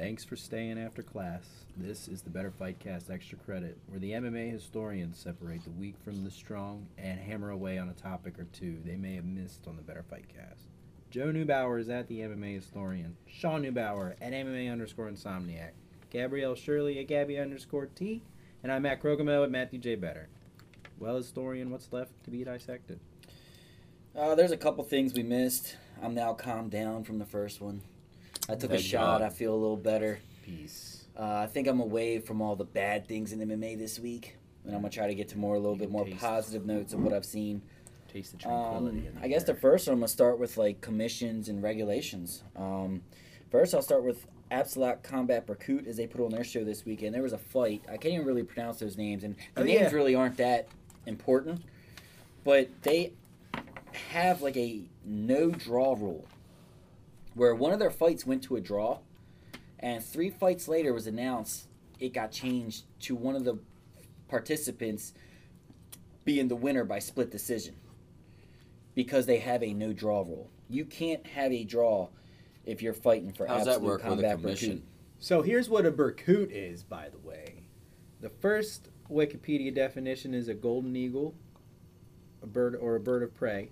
Thanks 0.00 0.24
for 0.24 0.34
staying 0.34 0.78
after 0.78 1.02
class. 1.02 1.66
This 1.76 2.08
is 2.08 2.22
the 2.22 2.30
Better 2.30 2.50
Fight 2.50 2.78
Cast 2.78 3.10
Extra 3.10 3.36
Credit, 3.36 3.76
where 3.86 4.00
the 4.00 4.12
MMA 4.12 4.50
historians 4.50 5.18
separate 5.18 5.62
the 5.62 5.70
weak 5.72 5.96
from 6.02 6.24
the 6.24 6.30
strong 6.30 6.86
and 6.96 7.20
hammer 7.20 7.50
away 7.50 7.76
on 7.76 7.90
a 7.90 7.92
topic 7.92 8.38
or 8.38 8.44
two 8.44 8.78
they 8.82 8.96
may 8.96 9.16
have 9.16 9.26
missed 9.26 9.66
on 9.68 9.76
the 9.76 9.82
Better 9.82 10.02
Fight 10.02 10.24
Cast. 10.34 10.68
Joe 11.10 11.26
Neubauer 11.26 11.78
is 11.78 11.90
at 11.90 12.08
the 12.08 12.20
MMA 12.20 12.54
historian, 12.54 13.14
Sean 13.26 13.62
Neubauer 13.62 14.14
at 14.22 14.32
MMA 14.32 14.72
underscore 14.72 15.10
Insomniac, 15.10 15.72
Gabrielle 16.08 16.54
Shirley 16.54 16.98
at 16.98 17.06
Gabby 17.06 17.38
underscore 17.38 17.84
T, 17.84 18.22
and 18.62 18.72
I'm 18.72 18.80
Matt 18.80 19.02
Krogamo 19.02 19.44
at 19.44 19.50
Matthew 19.50 19.80
J. 19.80 19.96
Better. 19.96 20.30
Well, 20.98 21.16
historian, 21.16 21.70
what's 21.70 21.92
left 21.92 22.12
to 22.24 22.30
be 22.30 22.42
dissected? 22.42 23.00
Uh, 24.16 24.34
there's 24.34 24.50
a 24.50 24.56
couple 24.56 24.82
things 24.82 25.12
we 25.12 25.24
missed. 25.24 25.76
I'm 26.02 26.14
now 26.14 26.32
calmed 26.32 26.70
down 26.70 27.04
from 27.04 27.18
the 27.18 27.26
first 27.26 27.60
one. 27.60 27.82
I 28.50 28.56
took 28.56 28.72
a 28.72 28.78
shot. 28.78 29.20
God. 29.20 29.22
I 29.22 29.30
feel 29.30 29.54
a 29.54 29.56
little 29.56 29.76
better. 29.76 30.18
Peace. 30.44 31.04
Uh, 31.18 31.40
I 31.42 31.46
think 31.46 31.68
I'm 31.68 31.80
away 31.80 32.18
from 32.18 32.40
all 32.40 32.56
the 32.56 32.64
bad 32.64 33.06
things 33.06 33.32
in 33.32 33.40
MMA 33.40 33.78
this 33.78 33.98
week, 33.98 34.36
and 34.64 34.74
I'm 34.74 34.80
gonna 34.82 34.90
try 34.92 35.06
to 35.06 35.14
get 35.14 35.28
to 35.28 35.38
more 35.38 35.54
a 35.54 35.58
little 35.58 35.76
bit 35.76 35.90
more 35.90 36.04
taste 36.04 36.16
it. 36.16 36.20
positive 36.20 36.66
notes 36.66 36.92
of 36.92 37.00
what 37.02 37.12
I've 37.12 37.24
seen. 37.24 37.62
Taste 38.12 38.32
the 38.32 38.38
tranquility. 38.38 39.00
Um, 39.08 39.16
in 39.16 39.18
I 39.22 39.28
guess 39.28 39.44
the 39.44 39.54
first 39.54 39.86
one 39.86 39.94
I'm 39.94 40.00
gonna 40.00 40.08
start 40.08 40.38
with 40.38 40.56
like 40.56 40.80
commissions 40.80 41.48
and 41.48 41.62
regulations. 41.62 42.42
Um, 42.56 43.02
first, 43.50 43.74
I'll 43.74 43.82
start 43.82 44.02
with 44.04 44.26
Absolute 44.50 45.02
Combat 45.02 45.46
Berkut 45.46 45.86
as 45.86 45.96
they 45.96 46.06
put 46.08 46.20
on 46.24 46.30
their 46.30 46.42
show 46.42 46.64
this 46.64 46.84
weekend. 46.84 47.14
There 47.14 47.22
was 47.22 47.32
a 47.34 47.38
fight. 47.38 47.82
I 47.88 47.96
can't 47.98 48.14
even 48.14 48.26
really 48.26 48.42
pronounce 48.42 48.80
those 48.80 48.96
names, 48.96 49.22
and 49.24 49.36
the 49.54 49.60
Oh, 49.60 49.64
names 49.64 49.80
yeah. 49.80 49.90
really 49.90 50.14
aren't 50.14 50.38
that 50.38 50.68
important. 51.06 51.62
But 52.42 52.68
they 52.82 53.12
have 54.10 54.40
like 54.42 54.56
a 54.56 54.82
no 55.04 55.50
draw 55.50 55.94
rule, 55.94 56.26
where 57.34 57.54
one 57.54 57.72
of 57.72 57.78
their 57.78 57.90
fights 57.90 58.26
went 58.26 58.42
to 58.44 58.56
a 58.56 58.60
draw, 58.60 58.98
and 59.78 60.04
three 60.04 60.30
fights 60.30 60.68
later 60.68 60.92
was 60.92 61.06
announced 61.06 61.68
it 61.98 62.12
got 62.12 62.32
changed 62.32 62.84
to 63.00 63.14
one 63.14 63.36
of 63.36 63.44
the 63.44 63.58
participants 64.28 65.12
being 66.24 66.48
the 66.48 66.56
winner 66.56 66.84
by 66.84 66.98
split 66.98 67.30
decision 67.30 67.74
because 68.94 69.26
they 69.26 69.38
have 69.38 69.62
a 69.62 69.72
no 69.72 69.92
draw 69.92 70.20
rule. 70.20 70.50
You 70.68 70.84
can't 70.84 71.26
have 71.26 71.52
a 71.52 71.64
draw 71.64 72.08
if 72.64 72.82
you're 72.82 72.94
fighting 72.94 73.32
for 73.32 73.46
How's 73.46 73.64
that 73.64 73.76
absolute 73.76 73.86
work 73.86 73.98
with 73.98 74.06
a 74.06 74.08
combat 74.08 74.40
commission? 74.40 74.82
So 75.18 75.42
here's 75.42 75.68
what 75.68 75.86
a 75.86 75.92
Berkut 75.92 76.50
is, 76.50 76.82
by 76.82 77.08
the 77.08 77.18
way. 77.18 77.64
The 78.20 78.30
first 78.30 78.88
Wikipedia 79.10 79.74
definition 79.74 80.34
is 80.34 80.48
a 80.48 80.54
golden 80.54 80.94
eagle, 80.96 81.34
a 82.42 82.46
bird 82.46 82.76
or 82.76 82.96
a 82.96 83.00
bird 83.00 83.22
of 83.22 83.34
prey. 83.34 83.70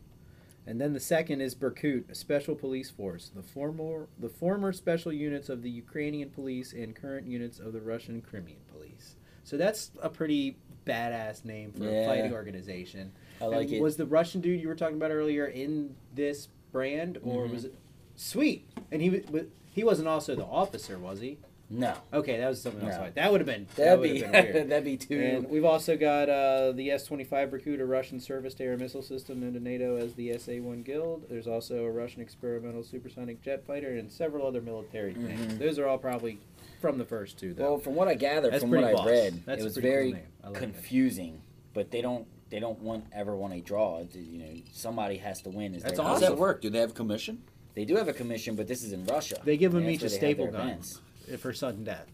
And 0.69 0.79
then 0.79 0.93
the 0.93 1.01
second 1.01 1.41
is 1.41 1.55
Berkut, 1.55 2.11
a 2.11 2.15
special 2.15 2.55
police 2.55 2.91
force, 2.91 3.31
the 3.35 3.43
former 3.43 4.07
the 4.19 4.29
former 4.29 4.71
special 4.75 5.11
units 5.11 5.49
of 5.49 5.63
the 5.63 5.71
Ukrainian 5.71 6.29
police 6.29 6.75
and 6.75 6.95
current 6.95 7.27
units 7.27 7.59
of 7.59 7.73
the 7.73 7.81
Russian 7.81 8.21
Crimean 8.21 8.59
police. 8.71 9.17
So 9.45 9.57
that's 9.57 9.93
a 10.03 10.11
pretty 10.11 10.59
badass 10.85 11.43
name 11.47 11.73
for 11.73 11.89
a 11.89 12.05
fighting 12.05 12.35
organization. 12.35 13.13
I 13.41 13.47
like 13.47 13.69
And 13.69 13.77
it. 13.77 13.83
Was 13.83 13.97
the 13.97 14.05
Russian 14.05 14.43
dude 14.43 14.61
you 14.61 14.69
were 14.69 14.75
talking 14.75 14.97
about 14.97 15.11
earlier 15.11 15.47
in 15.47 15.97
this 16.15 16.49
brand, 16.71 17.17
or 17.23 17.47
Mhm. 17.47 17.51
was 17.53 17.65
it 17.65 17.75
sweet? 18.15 18.69
And 18.93 19.01
he 19.01 19.09
was, 19.09 19.47
he 19.71 19.85
wasn't 19.85 20.09
also 20.09 20.35
the 20.37 20.45
officer, 20.45 20.99
was 20.99 21.21
he? 21.21 21.39
No, 21.71 21.95
Okay, 22.13 22.39
that 22.39 22.49
was 22.49 22.63
something 22.63 22.83
else. 22.83 22.95
No. 22.97 23.01
Right. 23.03 23.15
That 23.15 23.31
would 23.31 23.41
have 23.41 23.47
been 23.47 23.67
that 23.77 23.85
that'd 23.85 24.01
would 24.01 24.11
be 24.13 24.21
been 24.23 24.69
that'd 24.69 24.85
be 24.85 24.97
too. 24.97 25.21
And 25.21 25.49
we've 25.51 25.65
also 25.65 25.97
got 25.97 26.29
uh, 26.31 26.73
the 26.73 26.91
S-25 26.93 27.29
Berkut, 27.51 27.81
a 27.81 27.85
Russian 27.85 28.21
surface-to-air 28.21 28.77
missile 28.79 29.03
system 29.03 29.41
known 29.41 29.53
to 29.53 29.61
NATO 29.61 29.97
as 29.97 30.15
the 30.15 30.33
SA-1 30.39 30.85
Guild. 30.85 31.27
There's 31.29 31.47
also 31.47 31.85
a 31.85 31.91
Russian 31.91 32.23
experimental 32.23 32.83
supersonic 32.83 33.43
jet 33.43 33.67
fighter 33.67 33.91
and 33.99 34.11
several 34.11 34.47
other 34.47 34.63
military 34.63 35.13
things. 35.15 35.53
Mhm. 35.55 35.59
Those 35.59 35.79
are 35.79 35.87
all 35.87 35.99
probably 35.99 36.39
from 36.81 36.97
the 36.97 37.05
first 37.05 37.39
two, 37.39 37.53
though. 37.55 37.63
well, 37.73 37.79
from 37.79 37.95
what 37.97 38.09
I 38.09 38.15
gathered, 38.15 38.53
That's 38.53 38.63
from 38.63 38.71
what 38.71 38.83
pretty 38.83 38.99
I 38.99 39.05
read, 39.07 39.43
That's 39.45 39.61
it 39.61 39.65
was 39.65 39.73
pretty 39.75 39.89
cool 39.89 39.93
very 39.95 40.13
name. 40.13 40.23
That. 40.45 40.55
confusing. 40.55 41.43
But 41.75 41.91
they 41.91 42.01
don't 42.01 42.27
they 42.51 42.61
don't 42.61 42.79
want 42.81 43.05
ever 43.13 43.37
want 43.37 43.53
a 43.53 43.61
draw. 43.61 44.03
You 44.15 44.39
know, 44.39 44.55
somebody 44.73 45.19
has 45.19 45.43
to 45.43 45.51
win. 45.51 45.75
Is 45.75 45.83
That's 45.83 45.97
their 45.99 46.07
How 46.07 46.13
does 46.15 46.21
goal. 46.23 46.31
that 46.31 46.39
work? 46.39 46.63
Do 46.63 46.71
they 46.71 46.79
have 46.79 46.91
a 46.93 46.95
commission? 46.95 47.43
They 47.75 47.85
do 47.85 47.97
have 47.97 48.09
a 48.09 48.13
commission, 48.15 48.57
but 48.57 48.67
this 48.67 48.83
is 48.83 48.93
in 48.93 49.05
Russia. 49.05 49.39
they 49.45 49.57
give 49.59 49.73
them 49.73 49.89
each 49.89 50.01
a 50.01 50.09
that's 50.09 50.15
where 50.15 50.21
they 50.21 50.27
have 50.29 50.37
staple 50.37 50.53
gun 50.53 50.69
events. 50.71 51.01
For 51.37 51.53
sudden 51.53 51.85
death, 51.85 52.07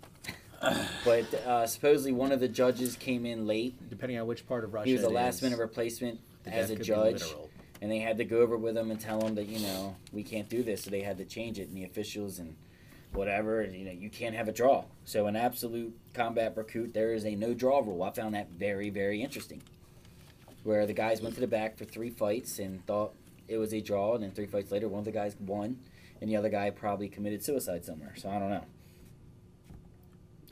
But 1.05 1.33
uh, 1.35 1.67
supposedly 1.67 2.13
one 2.13 2.33
of 2.33 2.41
the 2.41 2.49
judges 2.49 2.97
came 2.97 3.27
in 3.27 3.47
late. 3.47 3.89
depending 3.89 4.19
on 4.19 4.27
which 4.27 4.47
part 4.47 4.65
of 4.65 4.73
Russia. 4.75 4.87
He 4.87 4.95
was 4.95 5.03
a 5.05 5.09
last 5.09 5.43
minute 5.43 5.59
replacement 5.59 6.21
as 6.47 6.71
a 6.71 6.77
judge. 6.77 7.23
and 7.81 7.91
they 7.91 7.99
had 7.99 8.17
to 8.19 8.25
go 8.25 8.39
over 8.39 8.57
with 8.57 8.77
him 8.77 8.91
and 8.91 9.01
tell 9.01 9.21
him 9.27 9.35
that 9.35 9.47
you 9.47 9.59
know 9.61 9.97
we 10.13 10.23
can't 10.23 10.49
do 10.49 10.63
this 10.63 10.83
so 10.85 10.91
they 10.91 11.01
had 11.03 11.19
to 11.19 11.25
change 11.25 11.59
it 11.59 11.69
and 11.69 11.77
the 11.77 11.85
officials 11.85 12.39
and 12.39 12.55
whatever 13.13 13.61
and, 13.61 13.75
you 13.75 13.85
know 13.85 13.91
you 13.93 14.11
can't 14.11 14.35
have 14.35 14.49
a 14.49 14.53
draw 14.53 14.85
so 15.05 15.27
in 15.27 15.37
absolute 15.37 15.95
combat 16.15 16.55
Berkut 16.55 16.93
there 16.93 17.13
is 17.15 17.25
a 17.25 17.35
no 17.35 17.55
draw 17.55 17.79
rule 17.81 18.03
i 18.03 18.11
found 18.11 18.35
that 18.35 18.51
very 18.51 18.91
very 18.91 19.23
interesting 19.23 19.63
where 20.65 20.87
the 20.87 20.93
guys 20.93 21.21
went 21.23 21.35
to 21.35 21.41
the 21.41 21.47
back 21.47 21.77
for 21.79 21.85
three 21.85 22.11
fights 22.11 22.59
and 22.59 22.85
thought 22.87 23.13
it 23.49 23.59
was 23.59 23.73
a 23.73 23.81
draw 23.81 24.15
and 24.15 24.23
then 24.25 24.31
three 24.33 24.47
fights 24.47 24.71
later 24.73 24.89
one 24.89 24.99
of 25.01 25.05
the 25.05 25.13
guys 25.13 25.37
won 25.41 25.79
and 26.21 26.31
the 26.31 26.37
other 26.37 26.49
guy 26.49 26.71
probably 26.71 27.09
committed 27.09 27.43
suicide 27.45 27.85
somewhere 27.85 28.13
so 28.17 28.29
i 28.29 28.39
don't 28.39 28.51
know 28.51 28.65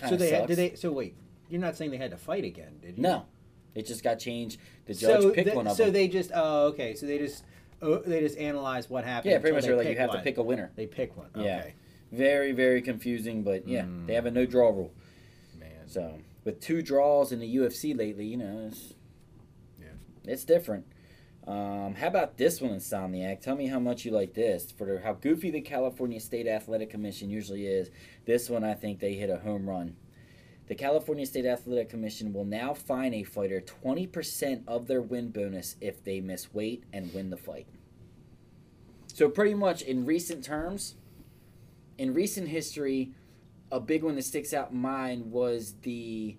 So 0.03 0.09
Kinda 0.11 0.25
they 0.25 0.31
had, 0.31 0.39
sucks. 0.41 0.49
did 0.49 0.59
they? 0.59 0.75
So 0.77 0.93
wait, 0.93 1.15
you're 1.49 1.61
not 1.61 1.77
saying 1.77 1.91
they 1.91 1.97
had 1.97 2.11
to 2.11 2.17
fight 2.17 2.45
again, 2.45 2.79
did 2.83 2.97
you? 2.97 3.03
no 3.03 3.27
it 3.75 3.87
just 3.87 4.05
got 4.05 4.19
changed 4.19 4.61
the 4.85 4.93
judge 4.93 5.23
so 5.23 5.31
picked 5.31 5.47
th- 5.47 5.57
one 5.57 5.67
of 5.67 5.75
so 5.75 5.85
them 5.85 5.95
they 5.95 6.07
just 6.07 6.31
oh 6.35 6.67
okay 6.67 6.95
so 6.95 7.07
they 7.07 7.17
just 7.17 7.43
oh, 7.81 7.97
they 8.01 8.21
just 8.21 8.37
analyze 8.37 8.91
what 8.91 9.03
happened 9.03 9.33
yeah 9.33 9.39
pretty 9.39 9.55
much 9.55 9.63
they 9.63 9.69
they're 9.69 9.79
like 9.79 9.89
you 9.89 9.97
have 9.97 10.11
one. 10.11 10.19
to 10.19 10.23
pick 10.23 10.37
a 10.37 10.43
winner 10.43 10.71
they 10.77 10.87
pick 10.87 11.17
one 11.17 11.31
Yeah. 11.35 11.65
very 12.11 12.53
very 12.53 12.83
confusing 12.83 13.43
but 13.43 13.67
yeah 13.67 13.85
Mm. 13.85 14.07
they 14.07 14.13
have 14.13 14.27
a 14.27 14.31
no 14.31 14.45
draw 14.45 14.69
rule 14.69 14.93
man 15.59 15.71
So 15.89 16.19
with 16.45 16.61
two 16.61 16.83
draws 16.83 17.33
in 17.33 17.39
the 17.41 17.57
UFC 17.57 17.97
lately, 17.97 18.27
you 18.27 18.37
know, 18.37 18.67
it's, 18.69 18.93
Yeah. 19.81 19.87
it's 20.25 20.45
different. 20.45 20.85
Um, 21.47 21.95
how 21.97 22.07
about 22.07 22.37
this 22.37 22.61
one, 22.61 22.73
Insomniac? 22.73 23.41
Tell 23.41 23.57
me 23.57 23.67
how 23.67 23.81
much 23.81 24.05
you 24.05 24.13
like 24.13 24.35
this. 24.35 24.71
For 24.71 25.01
how 25.01 25.15
goofy 25.15 25.51
the 25.51 25.61
California 25.61 26.21
State 26.21 26.47
Athletic 26.47 26.91
Commission 26.91 27.31
usually 27.31 27.67
is, 27.67 27.91
this 28.27 28.49
one 28.49 28.63
I 28.63 28.75
think 28.75 29.01
they 29.01 29.15
hit 29.15 29.29
a 29.29 29.39
home 29.39 29.69
run. 29.69 29.97
The 30.69 30.77
California 30.77 31.27
State 31.27 31.45
Athletic 31.45 31.89
Commission 31.91 32.33
will 32.33 32.45
now 32.45 32.75
fine 32.75 33.13
a 33.13 33.25
fighter 33.25 33.61
20% 33.61 34.63
of 34.69 34.87
their 34.87 35.03
win 35.03 35.31
bonus 35.31 35.77
if 35.81 36.03
they 36.05 36.21
miss 36.21 36.55
weight 36.55 36.85
and 36.93 37.13
win 37.13 37.31
the 37.31 37.37
fight. 37.37 37.67
So 39.09 39.29
pretty 39.29 39.55
much 39.55 39.83
in 39.83 40.07
recent 40.07 40.45
terms, 40.45 40.95
in 41.99 42.15
recent 42.15 42.49
history, 42.49 43.11
a 43.71 43.81
big 43.81 44.05
one 44.05 44.15
that 44.15 44.23
sticks 44.23 44.55
out 44.55 44.71
in 44.71 44.79
mind 44.79 45.33
was 45.33 45.75
the 45.83 46.37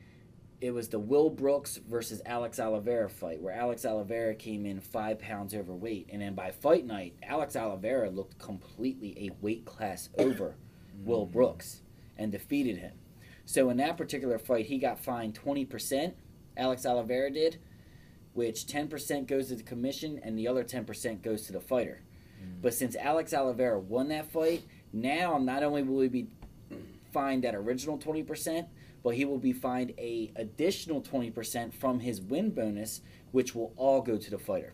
it 0.64 0.74
was 0.74 0.88
the 0.88 0.98
Will 0.98 1.30
Brooks 1.30 1.78
versus 1.90 2.22
Alex 2.26 2.58
Oliveira 2.58 3.10
fight 3.10 3.42
where 3.42 3.54
Alex 3.54 3.86
Oliveira 3.86 4.34
came 4.34 4.66
in 4.66 4.80
five 4.80 5.20
pounds 5.20 5.54
overweight 5.54 6.08
and 6.10 6.22
then 6.22 6.36
by 6.36 6.52
fight 6.52 6.86
night 6.86 7.18
Alex 7.22 7.58
Oliveira 7.58 8.10
looked 8.10 8.40
completely 8.40 9.14
a 9.18 9.44
weight 9.44 9.66
class 9.66 10.08
over 10.18 10.56
Will 11.04 11.28
mm. 11.28 11.34
Brooks 11.34 11.82
and 12.18 12.32
defeated 12.32 12.78
him. 12.78 12.94
So 13.44 13.70
in 13.70 13.78
that 13.78 13.98
particular 13.98 14.40
fight 14.40 14.68
he 14.68 14.78
got 14.78 15.04
fined 15.04 15.36
twenty 15.36 15.66
percent, 15.66 16.16
Alex 16.56 16.86
Oliveira 16.86 17.30
did, 17.30 17.58
which 18.32 18.66
ten 18.66 18.88
percent 18.88 19.28
goes 19.28 19.50
to 19.50 19.56
the 19.56 19.64
commission 19.64 20.18
and 20.24 20.40
the 20.40 20.48
other 20.48 20.64
ten 20.64 20.86
percent 20.86 21.22
goes 21.22 21.46
to 21.48 21.52
the 21.52 21.60
fighter. 21.60 22.04
Mm. 22.42 22.62
But 22.62 22.74
since 22.74 22.96
Alex 22.96 23.34
Oliveira 23.34 23.82
won 23.82 24.08
that 24.08 24.32
fight, 24.32 24.64
now 24.94 25.38
not 25.38 25.62
only 25.62 25.84
will 25.84 26.00
he 26.00 26.08
be 26.08 26.28
fined 27.12 27.44
that 27.44 27.54
original 27.54 27.98
20%, 27.98 28.66
but 29.04 29.16
he 29.16 29.26
will 29.26 29.38
be 29.38 29.54
fined 29.54 29.94
a 29.98 30.32
additional 30.36 31.02
20% 31.02 31.74
from 31.74 32.00
his 32.00 32.22
win 32.22 32.50
bonus, 32.50 33.02
which 33.32 33.54
will 33.54 33.74
all 33.76 34.02
go 34.02 34.18
to 34.18 34.32
the 34.32 34.40
fighter. 34.40 34.74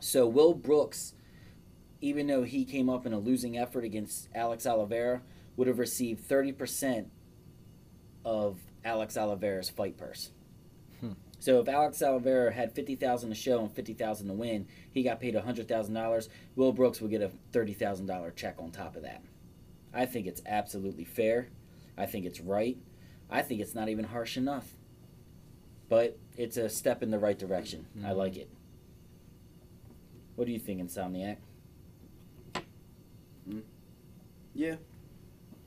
So 0.00 0.26
Will 0.26 0.54
Brooks, 0.54 1.14
even 2.00 2.28
though 2.28 2.44
he 2.44 2.64
came 2.64 2.88
up 2.88 3.06
in 3.06 3.12
a 3.12 3.18
losing 3.18 3.58
effort 3.58 3.84
against 3.84 4.28
Alex 4.34 4.66
Oliveira, 4.66 5.22
would 5.56 5.66
have 5.66 5.78
received 5.78 6.28
30% 6.28 7.06
of 8.24 8.58
Alex 8.84 9.16
Oliveira's 9.16 9.70
fight 9.70 9.96
purse. 9.96 10.30
Hmm. 11.00 11.12
So 11.38 11.60
if 11.60 11.68
Alex 11.68 12.02
Oliveira 12.02 12.52
had 12.52 12.72
50,000 12.72 13.30
to 13.30 13.34
show 13.34 13.60
and 13.60 13.72
50,000 13.72 14.28
to 14.28 14.32
win, 14.32 14.66
he 14.92 15.02
got 15.02 15.20
paid 15.20 15.34
$100,000. 15.34 16.28
Will 16.54 16.72
Brooks 16.72 17.00
would 17.00 17.10
get 17.10 17.22
a 17.22 17.30
$30,000 17.52 18.36
check 18.36 18.56
on 18.58 18.70
top 18.70 18.96
of 18.96 19.02
that. 19.02 19.22
I 19.92 20.06
think 20.06 20.26
it's 20.26 20.42
absolutely 20.46 21.04
fair. 21.04 21.48
I 21.96 22.06
think 22.06 22.26
it's 22.26 22.40
right. 22.40 22.76
I 23.30 23.42
think 23.42 23.60
it's 23.60 23.74
not 23.74 23.88
even 23.88 24.04
harsh 24.06 24.36
enough. 24.36 24.74
But 25.88 26.18
it's 26.36 26.56
a 26.56 26.68
step 26.68 27.02
in 27.02 27.10
the 27.10 27.18
right 27.18 27.38
direction. 27.38 27.86
I 28.04 28.10
Mhm. 28.10 28.16
like 28.16 28.36
it. 28.36 28.48
What 30.36 30.46
do 30.46 30.52
you 30.52 30.58
think, 30.58 30.80
Insomniac? 30.80 31.36
Yeah. 34.54 34.76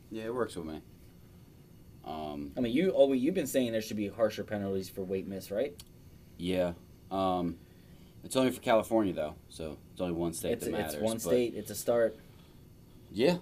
Yeah, 0.09 0.23
it 0.25 0.33
works 0.33 0.55
with 0.55 0.65
me. 0.65 0.81
Um, 2.05 2.53
I 2.55 2.61
mean, 2.61 2.73
you 2.73 2.93
oh, 2.95 3.11
you've 3.11 3.35
been 3.35 3.47
saying 3.47 3.73
there 3.73 3.81
should 3.81 3.97
be 3.97 4.07
harsher 4.07 4.43
penalties 4.43 4.89
for 4.89 5.01
weight 5.03 5.27
miss, 5.27 5.51
right? 5.51 5.73
yeah. 6.37 6.73
Um, 7.11 7.57
it's 8.23 8.35
only 8.35 8.51
for 8.51 8.61
California 8.61 9.13
though, 9.13 9.35
so 9.49 9.77
it's 9.91 10.01
only 10.01 10.13
one 10.13 10.33
state 10.33 10.53
it's 10.53 10.65
that 10.65 10.71
matters. 10.71 10.93
it's 10.95 11.03
one 11.03 11.13
but 11.15 11.21
state. 11.21 11.53
It's 11.55 11.69
a 11.71 11.75
start. 11.75 12.15
Yeah. 13.11 13.37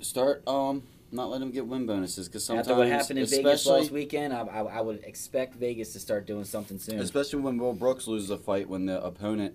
Start. 0.00 0.46
Um, 0.48 0.82
not 1.12 1.30
let 1.30 1.38
them 1.40 1.50
get 1.50 1.66
win 1.66 1.86
bonuses 1.86 2.28
because 2.28 2.44
sometimes, 2.44 2.68
After 2.68 2.78
what 2.78 2.88
happened 2.88 3.18
in 3.20 3.26
Vegas 3.26 3.64
last 3.66 3.90
weekend, 3.90 4.32
I, 4.32 4.40
I, 4.40 4.62
I 4.62 4.80
would 4.80 5.02
expect 5.04 5.54
Vegas 5.56 5.92
to 5.92 6.00
start 6.00 6.26
doing 6.26 6.44
something 6.44 6.78
soon. 6.78 6.98
especially 6.98 7.40
when 7.40 7.58
Will 7.58 7.72
Brooks 7.72 8.06
loses 8.06 8.30
a 8.30 8.38
fight 8.38 8.68
when 8.68 8.86
the 8.86 9.02
opponent 9.02 9.54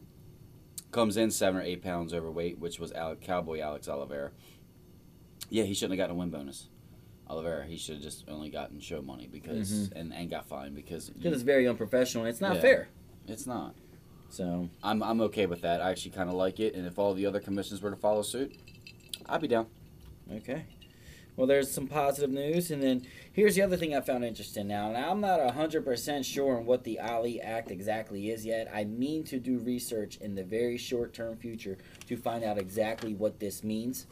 comes 0.91 1.17
in 1.17 1.31
seven 1.31 1.61
or 1.61 1.63
eight 1.63 1.81
pounds 1.81 2.13
overweight, 2.13 2.59
which 2.59 2.79
was 2.79 2.91
Alec, 2.93 3.21
Cowboy 3.21 3.59
Alex 3.61 3.87
Oliveira. 3.87 4.31
Yeah, 5.49 5.63
he 5.63 5.73
shouldn't 5.73 5.99
have 5.99 6.03
gotten 6.07 6.15
a 6.15 6.19
win 6.19 6.29
bonus. 6.29 6.67
Oliveira, 7.29 7.65
he 7.65 7.77
should 7.77 7.95
have 7.95 8.03
just 8.03 8.25
only 8.27 8.49
gotten 8.49 8.79
show 8.79 9.01
money 9.01 9.27
because 9.31 9.71
Mhm. 9.71 9.91
and, 9.95 10.13
and 10.13 10.29
got 10.29 10.47
fined 10.47 10.75
because 10.75 11.09
Because 11.09 11.33
it's 11.33 11.43
very 11.43 11.67
unprofessional 11.67 12.25
and 12.25 12.29
it's 12.31 12.41
not 12.41 12.55
Yeah. 12.55 12.61
fair. 12.61 12.87
it's 13.27 13.45
not. 13.47 13.75
So 14.29 14.69
I'm 14.83 15.01
I'm 15.03 15.19
okay 15.21 15.45
with 15.45 15.61
that. 15.61 15.81
I 15.81 15.91
actually 15.91 16.11
kind 16.11 16.29
of 16.29 16.35
like 16.35 16.59
it, 16.61 16.73
and 16.75 16.85
if 16.87 16.97
all 16.97 17.13
the 17.13 17.25
other 17.25 17.39
commissions 17.41 17.81
were 17.81 17.89
to 17.89 17.95
follow 17.97 18.21
suit, 18.21 18.53
I'd 19.27 19.41
be 19.41 19.47
down. 19.49 19.67
Okay. 20.31 20.65
Well, 21.37 21.47
there's 21.47 21.71
some 21.71 21.87
positive 21.87 22.29
news, 22.29 22.71
and 22.71 22.83
then 22.83 23.07
here's 23.31 23.55
the 23.55 23.61
other 23.61 23.77
thing 23.77 23.95
I 23.95 24.01
found 24.01 24.25
interesting. 24.25 24.67
Now, 24.67 24.91
now 24.91 25.11
I'm 25.11 25.21
not 25.21 25.39
hundred 25.51 25.85
percent 25.85 26.25
sure 26.25 26.57
on 26.57 26.65
what 26.65 26.83
the 26.83 26.99
Ali 26.99 27.39
Act 27.39 27.71
exactly 27.71 28.29
is 28.29 28.45
yet. 28.45 28.69
I 28.73 28.83
mean 28.83 29.23
to 29.25 29.39
do 29.39 29.57
research 29.59 30.17
in 30.17 30.35
the 30.35 30.43
very 30.43 30.77
short-term 30.77 31.37
future 31.37 31.77
to 32.07 32.17
find 32.17 32.43
out 32.43 32.57
exactly 32.57 33.13
what 33.13 33.39
this 33.39 33.63
means. 33.63 34.07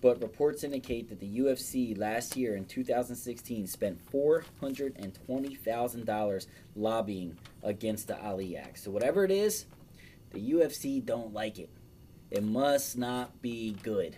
But 0.00 0.20
reports 0.20 0.64
indicate 0.64 1.08
that 1.10 1.20
the 1.20 1.38
UFC 1.38 1.96
last 1.96 2.36
year 2.36 2.56
in 2.56 2.64
2016 2.64 3.68
spent 3.68 4.00
four 4.10 4.44
hundred 4.60 4.96
and 4.98 5.16
twenty 5.26 5.54
thousand 5.54 6.06
dollars 6.06 6.48
lobbying 6.74 7.38
against 7.62 8.08
the 8.08 8.20
Ali 8.20 8.56
Act. 8.56 8.80
So 8.80 8.90
whatever 8.90 9.24
it 9.24 9.30
is, 9.30 9.66
the 10.32 10.52
UFC 10.52 11.04
don't 11.04 11.32
like 11.32 11.60
it. 11.60 11.70
It 12.32 12.42
must 12.42 12.98
not 12.98 13.40
be 13.42 13.76
good. 13.84 14.16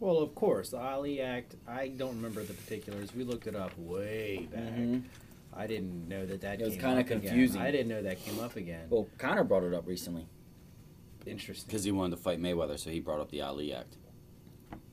Well, 0.00 0.18
of 0.18 0.34
course, 0.34 0.70
the 0.70 0.78
Ali 0.78 1.20
Act. 1.20 1.56
I 1.68 1.88
don't 1.88 2.16
remember 2.16 2.42
the 2.42 2.54
particulars. 2.54 3.14
We 3.14 3.22
looked 3.24 3.46
it 3.46 3.54
up 3.54 3.76
way 3.78 4.48
back. 4.50 4.62
Mhm. 4.72 5.02
I 5.52 5.66
didn't 5.66 6.08
know 6.08 6.24
that 6.26 6.40
that. 6.40 6.60
It 6.60 6.64
was 6.64 6.74
came 6.74 6.82
kinda 6.82 7.00
up 7.00 7.06
again. 7.06 7.20
confusing. 7.20 7.60
I 7.60 7.70
didn't 7.70 7.88
know 7.88 8.02
that 8.02 8.18
came 8.20 8.38
up 8.40 8.56
again. 8.56 8.86
Well, 8.88 9.08
Conor 9.18 9.44
brought 9.44 9.64
it 9.64 9.74
up 9.74 9.86
recently. 9.86 10.26
Interesting, 11.26 11.66
Because 11.68 11.84
he 11.84 11.92
wanted 11.92 12.16
to 12.16 12.22
fight 12.22 12.40
Mayweather, 12.40 12.78
so 12.78 12.88
he 12.90 12.98
brought 13.00 13.20
up 13.20 13.30
the 13.30 13.42
Ali 13.42 13.72
Act. 13.72 13.96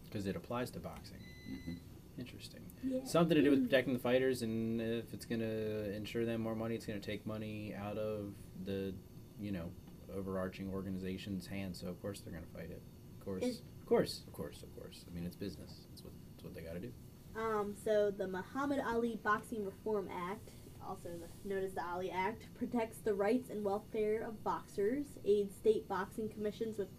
because 0.04 0.26
it 0.26 0.36
applies 0.36 0.72
to 0.72 0.80
boxing. 0.80 1.18
Mhm. 1.50 1.78
Interesting. 2.18 2.62
Yeah. 2.84 3.04
Something 3.04 3.36
to 3.36 3.42
do 3.44 3.52
with 3.52 3.64
protecting 3.64 3.94
the 3.94 4.00
fighters, 4.00 4.42
and 4.42 4.82
if 4.82 5.14
it's 5.14 5.26
going 5.26 5.42
to 5.42 5.94
ensure 5.94 6.26
them 6.26 6.42
more 6.42 6.56
money, 6.56 6.76
it's 6.76 6.86
going 6.86 7.00
to 7.00 7.06
take 7.06 7.26
money 7.26 7.74
out 7.76 7.98
of 7.98 8.34
the, 8.66 8.94
you 9.40 9.52
know, 9.52 9.70
overarching 10.14 10.70
organization's 10.70 11.46
hands. 11.48 11.80
So 11.80 11.88
of 11.88 12.02
course 12.02 12.22
they're 12.22 12.32
going 12.34 12.46
to 12.46 12.50
fight 12.52 12.72
it. 12.72 12.82
Of 13.20 13.26
course, 13.26 13.44
Is- 13.44 13.62
of 13.88 13.90
course, 13.90 14.24
of 14.28 14.34
course, 14.34 14.64
of 14.64 14.76
course. 14.76 15.06
I 15.10 15.16
mean, 15.16 15.26
it's 15.26 15.38
business. 15.38 15.72
That's 15.90 16.04
what 16.04 16.12
that's 16.36 16.44
what 16.44 16.54
they 16.54 16.60
got 16.60 16.74
to 16.74 16.80
do. 16.82 16.92
Um, 17.38 17.74
so 17.86 18.12
the 18.12 18.28
Muhammad 18.28 18.82
Ali 18.86 19.18
Boxing 19.24 19.64
Reform 19.64 20.10
Act, 20.14 20.50
also 20.86 21.08
known 21.46 21.64
as 21.64 21.74
the 21.74 21.86
Ali 21.86 22.12
Act, 22.12 22.48
protects 22.58 22.98
the 22.98 23.14
rights 23.14 23.50
and 23.50 23.64
welfare 23.64 24.24
of 24.28 24.44
boxers, 24.44 25.06
aids 25.24 25.56
state 25.56 25.88
boxing 25.88 26.28
commissions 26.28 26.78
with 26.78 26.90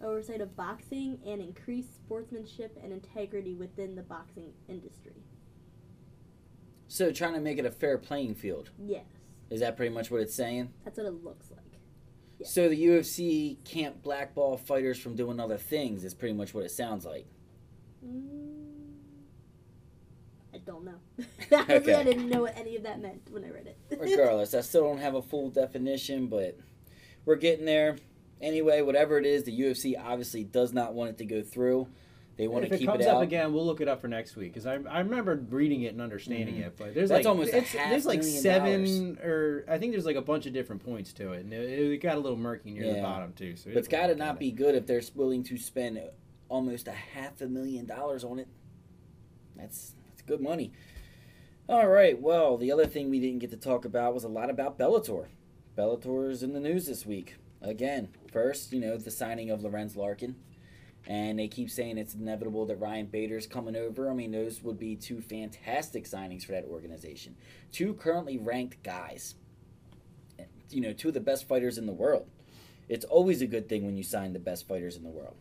oversight 0.00 0.40
of 0.40 0.54
boxing, 0.54 1.18
and 1.26 1.40
increase 1.42 1.86
sportsmanship 1.96 2.78
and 2.80 2.92
integrity 2.92 3.56
within 3.56 3.96
the 3.96 4.02
boxing 4.02 4.52
industry. 4.68 5.24
So, 6.86 7.10
trying 7.10 7.34
to 7.34 7.40
make 7.40 7.58
it 7.58 7.66
a 7.66 7.72
fair 7.72 7.98
playing 7.98 8.36
field. 8.36 8.70
Yes, 8.78 9.06
Is 9.50 9.58
that 9.58 9.76
pretty 9.76 9.92
much 9.92 10.12
what 10.12 10.20
it's 10.20 10.34
saying? 10.34 10.72
that's 10.84 10.96
what 10.96 11.06
it 11.08 11.24
looks 11.24 11.50
like. 11.50 11.65
Yeah. 12.38 12.46
So, 12.46 12.68
the 12.68 12.86
UFC 12.86 13.56
can't 13.64 14.02
blackball 14.02 14.56
fighters 14.56 14.98
from 14.98 15.16
doing 15.16 15.40
other 15.40 15.56
things, 15.56 16.04
is 16.04 16.14
pretty 16.14 16.34
much 16.34 16.52
what 16.54 16.64
it 16.64 16.70
sounds 16.70 17.04
like. 17.04 17.26
Mm, 18.04 18.94
I 20.54 20.58
don't 20.58 20.84
know. 20.84 20.98
Okay. 21.70 21.94
I 21.94 22.02
didn't 22.02 22.28
know 22.28 22.42
what 22.42 22.56
any 22.56 22.76
of 22.76 22.82
that 22.82 23.00
meant 23.00 23.22
when 23.30 23.44
I 23.44 23.50
read 23.50 23.66
it. 23.66 23.78
Regardless, 24.00 24.54
I 24.54 24.60
still 24.60 24.82
don't 24.82 24.98
have 24.98 25.14
a 25.14 25.22
full 25.22 25.50
definition, 25.50 26.26
but 26.26 26.58
we're 27.24 27.36
getting 27.36 27.64
there. 27.64 27.96
Anyway, 28.40 28.82
whatever 28.82 29.18
it 29.18 29.24
is, 29.24 29.44
the 29.44 29.58
UFC 29.58 29.94
obviously 29.98 30.44
does 30.44 30.72
not 30.72 30.92
want 30.94 31.10
it 31.10 31.18
to 31.18 31.24
go 31.24 31.42
through. 31.42 31.88
They 32.36 32.48
want 32.48 32.64
if 32.64 32.70
to 32.70 32.76
it 32.76 32.78
keep 32.80 32.88
comes 32.88 33.04
it 33.06 33.08
up 33.08 33.22
again, 33.22 33.54
we'll 33.54 33.64
look 33.64 33.80
it 33.80 33.88
up 33.88 34.00
for 34.02 34.08
next 34.08 34.36
week 34.36 34.52
because 34.52 34.66
I, 34.66 34.74
I 34.90 34.98
remember 35.00 35.36
reading 35.48 35.82
it 35.82 35.92
and 35.94 36.02
understanding 36.02 36.56
Mhm. 36.56 36.66
it. 36.66 36.74
But 36.76 36.94
there's 36.94 37.08
That's 37.08 37.24
like 37.24 37.30
almost 37.30 37.54
it's, 37.54 37.72
there's 37.72 38.04
like 38.04 38.22
seven 38.22 39.18
or 39.22 39.64
I 39.66 39.78
think 39.78 39.92
there's 39.92 40.04
like 40.04 40.16
a 40.16 40.22
bunch 40.22 40.44
of 40.44 40.52
different 40.52 40.84
points 40.84 41.14
to 41.14 41.32
it, 41.32 41.44
and 41.44 41.52
it, 41.54 41.78
it 41.92 41.96
got 42.02 42.16
a 42.16 42.20
little 42.20 42.36
murky 42.36 42.72
near 42.72 42.92
the 42.92 43.00
bottom 43.00 43.32
too. 43.32 43.56
So 43.56 43.70
it's 43.70 43.88
got 43.88 44.08
to 44.08 44.14
not 44.16 44.38
be 44.38 44.50
good 44.50 44.74
if 44.74 44.86
they're 44.86 45.00
willing 45.14 45.44
to 45.44 45.56
spend 45.56 45.98
almost 46.50 46.88
a 46.88 46.92
half 46.92 47.40
a 47.40 47.46
million 47.46 47.86
dollars 47.86 48.22
on 48.22 48.38
it. 48.38 48.48
That's 49.56 49.94
that's 50.10 50.20
good 50.22 50.40
money. 50.42 50.72
All 51.68 51.88
right. 51.88 52.20
Well, 52.20 52.58
the 52.58 52.70
other 52.70 52.86
thing 52.86 53.08
we 53.10 53.18
didn't 53.18 53.38
get 53.40 53.50
to 53.50 53.56
talk 53.56 53.84
about 53.84 54.12
was 54.14 54.24
a 54.24 54.28
lot 54.28 54.50
about 54.50 54.78
Bellator. 54.78 55.26
Bellator 55.76 56.30
is 56.30 56.42
in 56.42 56.52
the 56.52 56.60
news 56.60 56.86
this 56.86 57.04
week 57.06 57.36
again. 57.62 58.08
First, 58.30 58.72
you 58.72 58.80
know, 58.80 58.96
the 58.98 59.10
signing 59.10 59.50
of 59.50 59.62
Lorenz 59.64 59.96
Larkin, 59.96 60.36
and 61.06 61.38
they 61.38 61.48
keep 61.48 61.70
saying 61.70 61.98
it's 61.98 62.14
inevitable 62.14 62.66
that 62.66 62.76
Ryan 62.76 63.06
Bader's 63.06 63.46
coming 63.46 63.76
over. 63.76 64.10
I 64.10 64.14
mean, 64.14 64.32
those 64.32 64.62
would 64.62 64.78
be 64.78 64.96
two 64.96 65.20
fantastic 65.20 66.04
signings 66.04 66.44
for 66.44 66.52
that 66.52 66.64
organization. 66.64 67.36
Two 67.70 67.94
currently 67.94 68.38
ranked 68.38 68.82
guys. 68.82 69.36
You 70.70 70.80
know, 70.80 70.92
two 70.92 71.08
of 71.08 71.14
the 71.14 71.20
best 71.20 71.46
fighters 71.46 71.78
in 71.78 71.86
the 71.86 71.92
world. 71.92 72.26
It's 72.88 73.04
always 73.04 73.40
a 73.40 73.46
good 73.46 73.68
thing 73.68 73.84
when 73.84 73.96
you 73.96 74.02
sign 74.02 74.32
the 74.32 74.38
best 74.40 74.66
fighters 74.66 74.96
in 74.96 75.04
the 75.04 75.10
world. 75.10 75.36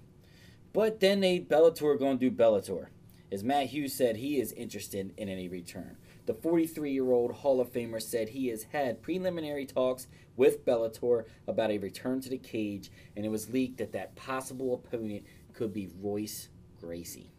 But 0.72 1.00
then 1.00 1.20
they 1.20 1.40
Bellator 1.40 1.98
going 1.98 2.20
to 2.20 2.30
do 2.30 2.36
Bellator. 2.36 2.88
As 3.32 3.44
Matt 3.44 3.68
Hughes 3.68 3.94
said, 3.94 4.18
he 4.18 4.40
is 4.40 4.52
interested 4.52 5.14
in 5.18 5.30
any 5.30 5.48
return. 5.48 5.98
The 6.26 6.34
43 6.34 6.92
year 6.92 7.12
old 7.12 7.32
Hall 7.32 7.60
of 7.60 7.72
Famer 7.72 8.02
said 8.02 8.30
he 8.30 8.48
has 8.48 8.64
had 8.72 9.02
preliminary 9.02 9.66
talks 9.66 10.08
with 10.36 10.66
Bellator 10.66 11.26
about 11.48 11.72
a 11.72 11.78
return 11.78 12.22
to 12.22 12.30
the 12.30 12.38
cage, 12.38 12.92
and 13.16 13.26
it 13.26 13.30
was 13.30 13.50
leaked 13.50 13.78
that 13.78 13.94
that 13.94 14.16
possible 14.16 14.74
opponent 14.74 15.24
could 15.56 15.74
be 15.74 15.90
Royce 16.02 16.50
Gracie. 16.80 17.32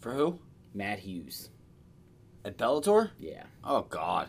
For 0.00 0.12
who? 0.12 0.38
Matt 0.74 0.98
Hughes. 1.00 1.50
At 2.44 2.58
Bellator? 2.58 3.10
Yeah. 3.18 3.44
Oh 3.62 3.82
God. 3.82 4.28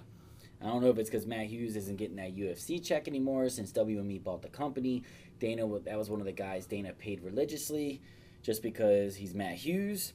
I 0.62 0.68
don't 0.68 0.82
know 0.82 0.90
if 0.90 0.98
it's 0.98 1.10
because 1.10 1.26
Matt 1.28 1.48
Hughes 1.48 1.76
isn't 1.76 1.98
getting 1.98 2.16
that 2.16 2.36
UFC 2.36 2.84
check 2.84 3.08
anymore 3.08 3.50
since 3.50 3.72
WME 3.72 4.24
bought 4.24 4.42
the 4.42 4.48
company. 4.50 5.04
Dana, 5.40 5.68
that 5.86 5.98
was 5.98 6.10
one 6.10 6.22
of 6.22 6.26
the 6.26 6.32
guys 6.32 6.66
Dana 6.66 6.94
paid 6.94 7.22
religiously 7.22 8.02
just 8.42 8.64
because 8.64 9.16
he's 9.18 9.34
Matt 9.36 9.56
Hughes, 9.56 10.14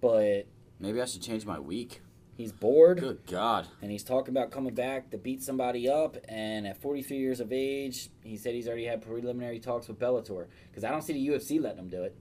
but 0.00 0.46
Maybe 0.80 1.00
I 1.00 1.04
should 1.04 1.22
change 1.22 1.44
my 1.44 1.60
week. 1.60 2.00
he's 2.36 2.50
bored 2.50 2.98
Good 3.00 3.26
God. 3.26 3.68
and 3.82 3.90
he's 3.90 4.02
talking 4.04 4.34
about 4.34 4.50
coming 4.50 4.74
back 4.74 5.10
to 5.10 5.18
beat 5.18 5.42
somebody 5.42 5.88
up. 5.88 6.16
And 6.28 6.66
at 6.66 6.80
43 6.80 7.16
years 7.18 7.40
of 7.40 7.52
age, 7.52 8.08
he 8.22 8.36
said 8.36 8.54
he's 8.54 8.66
already 8.66 8.86
had 8.86 9.02
preliminary 9.02 9.60
talks 9.60 9.86
with 9.86 9.98
Bellator 9.98 10.46
because 10.70 10.82
I 10.82 10.90
don't 10.90 11.02
see 11.02 11.12
the 11.12 11.28
UFC 11.28 11.60
letting 11.60 11.78
him 11.80 11.88
do 11.88 12.02
it. 12.04 12.16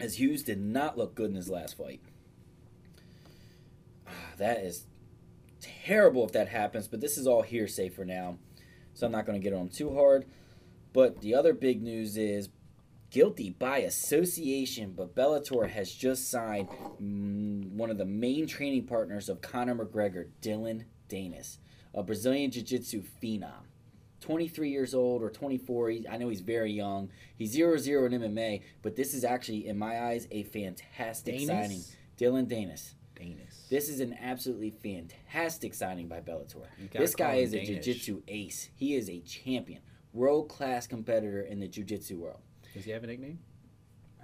As 0.00 0.18
Hughes 0.18 0.42
did 0.42 0.60
not 0.60 0.96
look 0.96 1.14
good 1.14 1.30
in 1.30 1.36
his 1.36 1.48
last 1.50 1.76
fight. 1.76 2.00
Ah, 4.06 4.10
That 4.36 4.58
is 4.58 4.84
terrible 5.60 6.24
if 6.24 6.32
that 6.32 6.48
happens, 6.48 6.86
but 6.88 7.00
this 7.00 7.18
is 7.18 7.26
all 7.26 7.42
hearsay 7.42 7.88
for 7.88 8.04
now. 8.04 8.38
So 8.94 9.06
I'm 9.06 9.12
not 9.12 9.26
going 9.26 9.40
to 9.40 9.42
get 9.42 9.56
on 9.56 9.68
too 9.68 9.94
hard. 9.94 10.26
But 10.92 11.20
the 11.20 11.34
other 11.34 11.52
big 11.52 11.82
news 11.82 12.16
is 12.16 12.48
guilty 13.10 13.50
by 13.50 13.78
association, 13.78 14.92
but 14.96 15.14
Bellator 15.14 15.68
has 15.68 15.92
just 15.92 16.30
signed 16.30 16.68
mm, 17.02 17.70
one 17.72 17.90
of 17.90 17.98
the 17.98 18.04
main 18.04 18.46
training 18.46 18.86
partners 18.86 19.28
of 19.28 19.40
Conor 19.40 19.74
McGregor, 19.74 20.28
Dillon 20.40 20.84
Danis, 21.08 21.58
a 21.94 22.02
Brazilian 22.02 22.50
Jiu 22.50 22.62
Jitsu 22.62 23.02
phenom. 23.02 23.67
23 24.20 24.70
years 24.70 24.94
old 24.94 25.22
or 25.22 25.30
24. 25.30 25.90
He, 25.90 26.08
I 26.08 26.16
know 26.16 26.28
he's 26.28 26.40
very 26.40 26.72
young. 26.72 27.10
He's 27.36 27.52
0 27.52 27.76
0 27.76 28.06
in 28.06 28.12
MMA, 28.12 28.62
but 28.82 28.96
this 28.96 29.14
is 29.14 29.24
actually, 29.24 29.66
in 29.66 29.78
my 29.78 30.02
eyes, 30.04 30.26
a 30.30 30.42
fantastic 30.44 31.36
Danis? 31.36 31.46
signing. 31.46 31.82
Dillon 32.16 32.46
Danis. 32.46 32.94
Danis. 33.16 33.68
This 33.68 33.88
is 33.88 34.00
an 34.00 34.16
absolutely 34.20 34.70
fantastic 34.70 35.74
signing 35.74 36.08
by 36.08 36.20
Bellator. 36.20 36.66
This 36.92 37.14
guy 37.14 37.36
is 37.36 37.52
a 37.52 37.56
Danish. 37.56 37.84
jiu-jitsu 37.84 38.22
ace. 38.28 38.70
He 38.76 38.94
is 38.94 39.08
a 39.10 39.20
champion, 39.20 39.80
world-class 40.12 40.86
competitor 40.86 41.42
in 41.42 41.60
the 41.60 41.68
jiu-jitsu 41.68 42.18
world. 42.18 42.40
Does 42.74 42.84
he 42.84 42.90
have 42.92 43.04
a 43.04 43.06
nickname? 43.06 43.40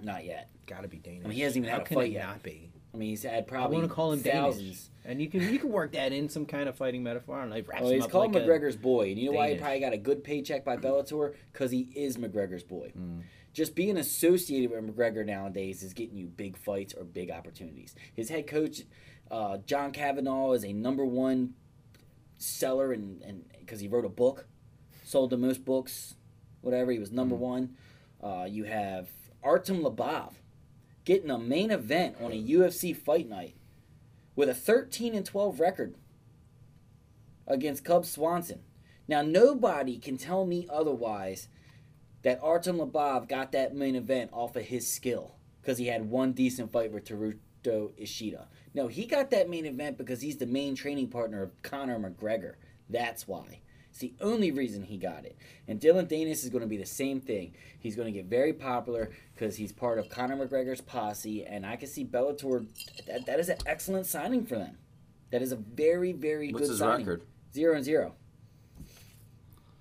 Not 0.01 0.25
yet. 0.25 0.49
Got 0.65 0.81
to 0.81 0.87
be 0.87 0.97
Danish. 0.97 1.25
I 1.25 1.27
mean, 1.27 1.37
he 1.37 1.41
hasn't 1.41 1.65
even 1.65 1.69
How 1.69 1.79
had 1.79 1.91
a 1.91 1.93
fight 1.93 2.09
it 2.09 2.13
yet. 2.13 2.27
Not 2.27 2.43
be. 2.43 2.71
I 2.95 2.97
mean, 2.97 3.09
he's 3.09 3.23
had 3.23 3.45
probably 3.45 3.75
I 3.75 3.79
want 3.79 3.89
to 3.91 3.95
call 3.95 4.13
him 4.13 4.19
thousands. 4.19 4.63
Danish, 4.63 4.79
and 5.03 5.21
you 5.21 5.29
can 5.29 5.41
you 5.53 5.59
can 5.59 5.69
work 5.69 5.91
that 5.91 6.13
in 6.13 6.29
some 6.29 6.45
kind 6.45 6.69
of 6.69 6.77
fighting 6.77 7.03
metaphor. 7.03 7.41
And 7.41 7.51
like 7.51 7.67
wraps 7.67 7.81
Well, 7.83 7.91
he's 7.91 8.07
called 8.07 8.33
like 8.33 8.43
McGregor's 8.43 8.77
boy, 8.77 9.09
and 9.09 9.19
you 9.19 9.31
know 9.31 9.37
why 9.37 9.51
he 9.51 9.57
probably 9.57 9.81
got 9.81 9.91
a 9.91 9.97
good 9.97 10.23
paycheck 10.23 10.63
by 10.63 10.77
Bellator? 10.77 11.33
Because 11.51 11.71
he 11.71 11.89
is 11.93 12.15
McGregor's 12.17 12.63
boy. 12.63 12.93
Mm. 12.97 13.23
Just 13.51 13.75
being 13.75 13.97
associated 13.97 14.71
with 14.71 14.95
McGregor 14.95 15.25
nowadays 15.25 15.83
is 15.83 15.93
getting 15.93 16.15
you 16.17 16.27
big 16.27 16.55
fights 16.57 16.93
or 16.93 17.03
big 17.03 17.31
opportunities. 17.31 17.95
His 18.13 18.29
head 18.29 18.47
coach, 18.47 18.81
uh, 19.29 19.57
John 19.65 19.91
Kavanagh, 19.91 20.51
is 20.53 20.63
a 20.63 20.71
number 20.71 21.05
one 21.05 21.53
seller, 22.37 22.93
and 22.93 23.21
and 23.23 23.43
because 23.59 23.81
he 23.81 23.89
wrote 23.89 24.05
a 24.05 24.09
book, 24.09 24.47
sold 25.03 25.31
the 25.31 25.37
most 25.37 25.65
books, 25.65 26.15
whatever. 26.61 26.91
He 26.91 26.99
was 26.99 27.11
number 27.11 27.35
Mm. 27.35 27.39
one. 27.39 27.75
Uh, 28.23 28.47
you 28.49 28.63
have 28.63 29.09
Artem 29.43 29.81
Lobov, 29.81 30.33
getting 31.05 31.29
a 31.29 31.37
main 31.37 31.71
event 31.71 32.17
on 32.19 32.31
a 32.31 32.43
UFC 32.43 32.95
fight 32.95 33.29
night 33.29 33.55
with 34.35 34.49
a 34.49 34.53
13 34.53 35.15
and 35.15 35.25
12 35.25 35.59
record 35.59 35.95
against 37.47 37.85
Cub 37.85 38.05
Swanson. 38.05 38.61
Now, 39.07 39.21
nobody 39.21 39.99
can 39.99 40.17
tell 40.17 40.45
me 40.45 40.67
otherwise 40.69 41.47
that 42.23 42.39
Artem 42.41 42.77
Lobov 42.77 43.29
got 43.29 43.51
that 43.51 43.75
main 43.75 43.95
event 43.95 44.31
off 44.33 44.55
of 44.55 44.63
his 44.63 44.91
skill 44.91 45.35
because 45.61 45.77
he 45.77 45.87
had 45.87 46.09
one 46.09 46.33
decent 46.33 46.71
fight 46.71 46.91
with 46.91 47.05
Teruto 47.05 47.91
Ishida. 47.97 48.47
No, 48.73 48.87
he 48.87 49.05
got 49.05 49.29
that 49.29 49.49
main 49.49 49.65
event 49.65 49.97
because 49.97 50.21
he's 50.21 50.37
the 50.37 50.47
main 50.47 50.75
training 50.75 51.09
partner 51.09 51.43
of 51.43 51.61
Conor 51.61 51.99
McGregor. 51.99 52.55
That's 52.89 53.27
why. 53.27 53.61
It's 53.95 54.01
the 54.01 54.13
only 54.19 54.51
reason 54.51 54.83
he 54.83 54.97
got 54.97 55.23
it. 55.23 55.37
And 55.69 55.79
Dillon 55.79 56.05
Danis 56.05 56.43
is 56.43 56.49
going 56.49 56.63
to 56.63 56.67
be 56.67 56.75
the 56.75 56.85
same 56.85 57.21
thing. 57.21 57.53
He's 57.79 57.95
going 57.95 58.07
to 58.07 58.11
get 58.11 58.25
very 58.25 58.51
popular 58.51 59.09
because 59.33 59.55
he's 59.55 59.71
part 59.71 59.99
of 59.99 60.09
Conor 60.09 60.35
McGregor's 60.35 60.81
posse, 60.81 61.45
and 61.45 61.65
I 61.65 61.77
can 61.77 61.87
see 61.87 62.03
Bellator. 62.03 62.67
That, 63.07 63.25
that 63.25 63.39
is 63.39 63.47
an 63.47 63.55
excellent 63.65 64.05
signing 64.05 64.45
for 64.45 64.55
them. 64.57 64.77
That 65.31 65.41
is 65.41 65.53
a 65.53 65.55
very, 65.55 66.11
very 66.11 66.51
What's 66.51 66.63
good 66.65 66.69
his 66.71 66.79
signing. 66.79 67.05
record? 67.05 67.25
Zero 67.53 67.73
and 67.73 67.85
zero. 67.85 68.15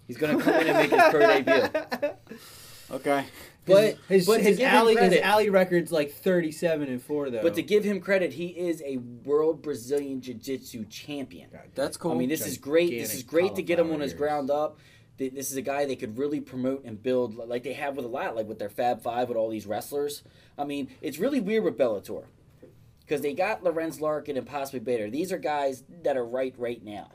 He's 0.06 0.16
going 0.16 0.38
to 0.38 0.44
come 0.44 0.54
in 0.61 0.68
and 0.68 0.78
make 0.78 0.90
his 0.92 1.11
pro 1.11 1.18
debut. 1.18 2.38
Okay. 2.94 3.26
But 3.66 3.96
his, 4.08 4.26
but 4.26 4.38
to 4.38 4.42
his 4.42 4.58
give 4.58 4.68
him 4.68 4.76
alley 4.76 4.96
his 4.96 5.20
alley 5.20 5.48
record's 5.48 5.90
like 5.90 6.12
thirty 6.12 6.52
seven 6.52 6.88
and 6.88 7.02
four 7.02 7.30
though. 7.30 7.42
But 7.42 7.54
to 7.54 7.62
give 7.62 7.82
him 7.84 8.00
credit, 8.00 8.34
he 8.34 8.48
is 8.48 8.82
a 8.84 8.98
world 8.98 9.62
Brazilian 9.62 10.20
Jiu 10.20 10.34
Jitsu 10.34 10.84
champion. 10.86 11.48
God, 11.50 11.62
That's 11.74 11.96
cool. 11.96 12.12
I 12.12 12.14
mean, 12.14 12.28
this 12.28 12.46
is 12.46 12.58
great. 12.58 12.90
This 12.90 13.14
is 13.14 13.22
great 13.22 13.54
to 13.56 13.62
get 13.62 13.78
him 13.78 13.92
on 13.92 14.00
his 14.00 14.14
ground 14.14 14.50
up. 14.50 14.78
This 15.16 15.50
is 15.52 15.56
a 15.56 15.62
guy 15.62 15.86
they 15.86 15.96
could 15.96 16.18
really 16.18 16.40
promote 16.40 16.84
and 16.84 17.00
build, 17.00 17.36
like 17.36 17.62
they 17.62 17.74
have 17.74 17.96
with 17.96 18.04
a 18.04 18.08
lot, 18.08 18.34
like 18.34 18.48
with 18.48 18.58
their 18.58 18.68
Fab 18.68 19.00
Five, 19.00 19.28
with 19.28 19.38
all 19.38 19.48
these 19.48 19.64
wrestlers. 19.64 20.24
I 20.58 20.64
mean, 20.64 20.88
it's 21.00 21.18
really 21.18 21.40
weird 21.40 21.62
with 21.62 21.78
Bellator 21.78 22.24
because 23.00 23.20
they 23.20 23.32
got 23.32 23.62
Lorenz 23.62 24.00
Larkin 24.00 24.36
and 24.36 24.46
possibly 24.46 24.80
Bader. 24.80 25.08
These 25.08 25.32
are 25.32 25.38
guys 25.38 25.84
that 26.02 26.16
are 26.16 26.26
right 26.26 26.54
right 26.58 26.84
now, 26.84 27.12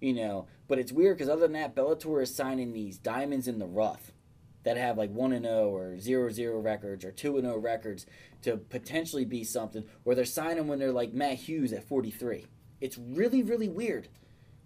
you 0.00 0.14
know. 0.14 0.46
But 0.66 0.78
it's 0.78 0.92
weird 0.92 1.18
because 1.18 1.28
other 1.28 1.42
than 1.42 1.52
that, 1.52 1.76
Bellator 1.76 2.22
is 2.22 2.34
signing 2.34 2.72
these 2.72 2.96
diamonds 2.96 3.46
in 3.46 3.58
the 3.58 3.66
rough 3.66 4.12
that 4.64 4.76
have 4.76 4.96
like 4.96 5.10
one 5.10 5.32
and 5.32 5.44
zero 5.44 5.70
or 5.70 5.98
zero 5.98 6.30
zero 6.30 6.60
records 6.60 7.04
or 7.04 7.10
two 7.10 7.36
and 7.36 7.46
zero 7.46 7.58
records 7.58 8.06
to 8.42 8.56
potentially 8.56 9.24
be 9.24 9.44
something, 9.44 9.84
or 10.04 10.14
they're 10.14 10.24
signing 10.24 10.66
when 10.66 10.78
they're 10.78 10.92
like 10.92 11.12
Matt 11.12 11.34
Hughes 11.34 11.72
at 11.72 11.88
forty 11.88 12.10
three. 12.10 12.46
It's 12.80 12.98
really 12.98 13.42
really 13.42 13.68
weird 13.68 14.08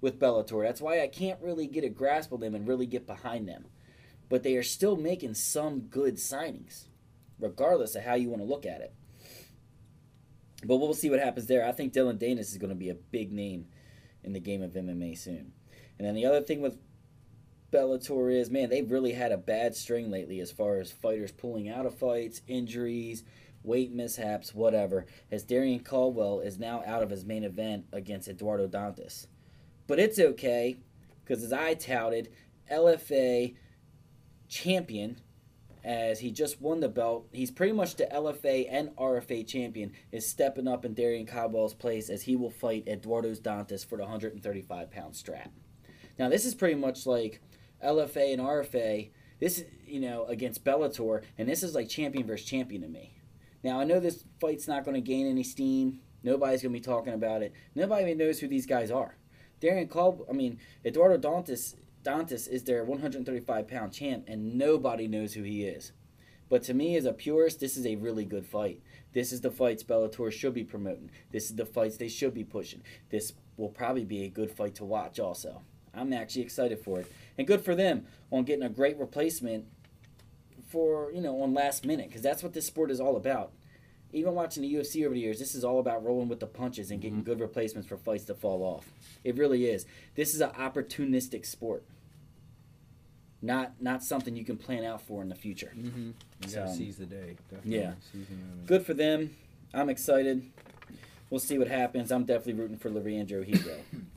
with 0.00 0.20
Bellator. 0.20 0.64
That's 0.64 0.80
why 0.80 1.00
I 1.00 1.08
can't 1.08 1.40
really 1.40 1.66
get 1.66 1.84
a 1.84 1.88
grasp 1.88 2.32
of 2.32 2.40
them 2.40 2.54
and 2.54 2.68
really 2.68 2.86
get 2.86 3.06
behind 3.06 3.48
them. 3.48 3.66
But 4.28 4.42
they 4.42 4.56
are 4.56 4.62
still 4.62 4.96
making 4.96 5.34
some 5.34 5.80
good 5.80 6.16
signings, 6.16 6.84
regardless 7.38 7.94
of 7.94 8.02
how 8.02 8.14
you 8.14 8.28
want 8.28 8.42
to 8.42 8.48
look 8.48 8.66
at 8.66 8.80
it. 8.80 8.94
But 10.64 10.76
we'll 10.76 10.94
see 10.94 11.10
what 11.10 11.20
happens 11.20 11.46
there. 11.46 11.66
I 11.66 11.72
think 11.72 11.92
Dillon 11.92 12.18
Danis 12.18 12.40
is 12.40 12.58
going 12.58 12.70
to 12.70 12.74
be 12.74 12.88
a 12.88 12.94
big 12.94 13.32
name 13.32 13.66
in 14.24 14.32
the 14.32 14.40
game 14.40 14.62
of 14.62 14.72
MMA 14.72 15.16
soon. 15.16 15.52
And 15.98 16.06
then 16.06 16.14
the 16.14 16.26
other 16.26 16.40
thing 16.40 16.60
with 16.60 16.76
Bellator 17.72 18.32
is, 18.32 18.50
man, 18.50 18.70
they've 18.70 18.90
really 18.90 19.12
had 19.12 19.32
a 19.32 19.36
bad 19.36 19.74
string 19.74 20.10
lately 20.10 20.40
as 20.40 20.52
far 20.52 20.78
as 20.78 20.92
fighters 20.92 21.32
pulling 21.32 21.68
out 21.68 21.86
of 21.86 21.98
fights, 21.98 22.42
injuries, 22.46 23.24
weight 23.62 23.92
mishaps, 23.92 24.54
whatever. 24.54 25.06
As 25.30 25.44
Darrion 25.44 25.84
Caldwell 25.84 26.40
is 26.40 26.58
now 26.58 26.82
out 26.86 27.02
of 27.02 27.10
his 27.10 27.24
main 27.24 27.44
event 27.44 27.86
against 27.92 28.28
Eduardo 28.28 28.68
Dantas. 28.68 29.26
But 29.86 29.98
it's 29.98 30.18
okay, 30.18 30.76
because 31.24 31.42
as 31.42 31.52
I 31.52 31.74
touted, 31.74 32.30
LFA 32.70 33.54
champion, 34.48 35.20
as 35.84 36.20
he 36.20 36.30
just 36.30 36.60
won 36.60 36.80
the 36.80 36.88
belt, 36.88 37.28
he's 37.32 37.50
pretty 37.50 37.72
much 37.72 37.96
the 37.96 38.06
LFA 38.06 38.66
and 38.70 38.94
RFA 38.96 39.46
champion, 39.46 39.92
is 40.12 40.28
stepping 40.28 40.68
up 40.68 40.84
in 40.84 40.94
Darrion 40.94 41.26
Caldwell's 41.26 41.74
place 41.74 42.08
as 42.10 42.22
he 42.22 42.36
will 42.36 42.50
fight 42.50 42.88
Eduardo 42.88 43.32
Dantas 43.34 43.86
for 43.86 43.96
the 43.96 44.02
135 44.02 44.90
pound 44.90 45.16
strap. 45.16 45.50
Now, 46.18 46.28
this 46.28 46.44
is 46.44 46.54
pretty 46.54 46.76
much 46.76 47.06
like 47.06 47.40
LFA 47.84 48.32
and 48.32 48.42
RFA. 48.42 49.10
This 49.38 49.58
is, 49.58 49.64
you 49.86 50.00
know, 50.00 50.24
against 50.26 50.64
Bellator, 50.64 51.22
and 51.36 51.48
this 51.48 51.62
is 51.62 51.74
like 51.74 51.88
champion 51.88 52.26
versus 52.26 52.46
champion 52.46 52.82
to 52.82 52.88
me. 52.88 53.12
Now, 53.62 53.80
I 53.80 53.84
know 53.84 54.00
this 54.00 54.24
fight's 54.40 54.68
not 54.68 54.84
going 54.84 54.94
to 54.94 55.00
gain 55.00 55.26
any 55.26 55.42
steam. 55.42 56.00
Nobody's 56.22 56.62
going 56.62 56.72
to 56.72 56.78
be 56.78 56.84
talking 56.84 57.14
about 57.14 57.42
it. 57.42 57.52
Nobody 57.74 58.04
even 58.04 58.18
knows 58.18 58.40
who 58.40 58.48
these 58.48 58.66
guys 58.66 58.90
are. 58.90 59.16
Darrion 59.60 59.88
Caldwell, 59.88 60.26
I 60.28 60.32
mean, 60.32 60.58
Eduardo 60.84 61.18
Dantas, 61.18 61.74
Dantas 62.02 62.48
is 62.48 62.64
their 62.64 62.84
135 62.84 63.68
pound 63.68 63.92
champ, 63.92 64.24
and 64.28 64.56
nobody 64.56 65.08
knows 65.08 65.34
who 65.34 65.42
he 65.42 65.64
is. 65.64 65.92
But 66.48 66.62
to 66.64 66.74
me, 66.74 66.96
as 66.96 67.04
a 67.04 67.12
purist, 67.12 67.58
this 67.58 67.76
is 67.76 67.86
a 67.86 67.96
really 67.96 68.24
good 68.24 68.46
fight. 68.46 68.80
This 69.12 69.32
is 69.32 69.40
the 69.40 69.50
fights 69.50 69.82
Bellator 69.82 70.30
should 70.30 70.54
be 70.54 70.62
promoting. 70.62 71.10
This 71.32 71.50
is 71.50 71.56
the 71.56 71.66
fights 71.66 71.96
they 71.96 72.08
should 72.08 72.34
be 72.34 72.44
pushing. 72.44 72.82
This 73.10 73.32
will 73.56 73.70
probably 73.70 74.04
be 74.04 74.22
a 74.24 74.28
good 74.28 74.50
fight 74.50 74.76
to 74.76 74.84
watch, 74.84 75.18
also. 75.18 75.62
I'm 75.92 76.12
actually 76.12 76.42
excited 76.42 76.78
for 76.78 77.00
it. 77.00 77.10
And 77.38 77.46
good 77.46 77.62
for 77.64 77.74
them 77.74 78.06
on 78.30 78.44
getting 78.44 78.64
a 78.64 78.68
great 78.68 78.98
replacement 78.98 79.66
for, 80.68 81.10
you 81.12 81.20
know, 81.20 81.40
on 81.42 81.54
last 81.54 81.84
minute, 81.84 82.08
because 82.08 82.22
that's 82.22 82.42
what 82.42 82.52
this 82.52 82.66
sport 82.66 82.90
is 82.90 83.00
all 83.00 83.16
about. 83.16 83.52
Even 84.12 84.34
watching 84.34 84.62
the 84.62 84.72
UFC 84.72 85.04
over 85.04 85.14
the 85.14 85.20
years, 85.20 85.38
this 85.38 85.54
is 85.54 85.64
all 85.64 85.78
about 85.78 86.02
rolling 86.04 86.28
with 86.28 86.40
the 86.40 86.46
punches 86.46 86.90
and 86.90 87.00
getting 87.00 87.22
good 87.22 87.40
replacements 87.40 87.88
for 87.88 87.96
fights 87.96 88.24
to 88.24 88.34
fall 88.34 88.62
off. 88.62 88.90
It 89.24 89.36
really 89.36 89.66
is. 89.66 89.84
This 90.14 90.34
is 90.34 90.40
an 90.40 90.50
opportunistic 90.50 91.44
sport. 91.44 91.84
Not 93.42 93.74
not 93.80 94.02
something 94.02 94.34
you 94.34 94.44
can 94.44 94.56
plan 94.56 94.84
out 94.84 95.02
for 95.02 95.20
in 95.22 95.28
the 95.28 95.34
future. 95.34 95.72
Mm-hmm. 95.76 96.06
You 96.06 96.14
gotta 96.54 96.68
So, 96.68 96.74
seize 96.74 96.96
the 96.96 97.04
day. 97.06 97.36
Definitely 97.50 97.78
yeah. 97.78 97.92
the. 98.14 98.66
Good 98.66 98.86
for 98.86 98.94
them. 98.94 99.36
I'm 99.74 99.90
excited. 99.90 100.50
We'll 101.28 101.40
see 101.40 101.58
what 101.58 101.68
happens. 101.68 102.10
I'm 102.10 102.24
definitely 102.24 102.54
rooting 102.54 102.78
for 102.78 102.88
Leandro 102.90 103.42
Higo. 103.42 103.76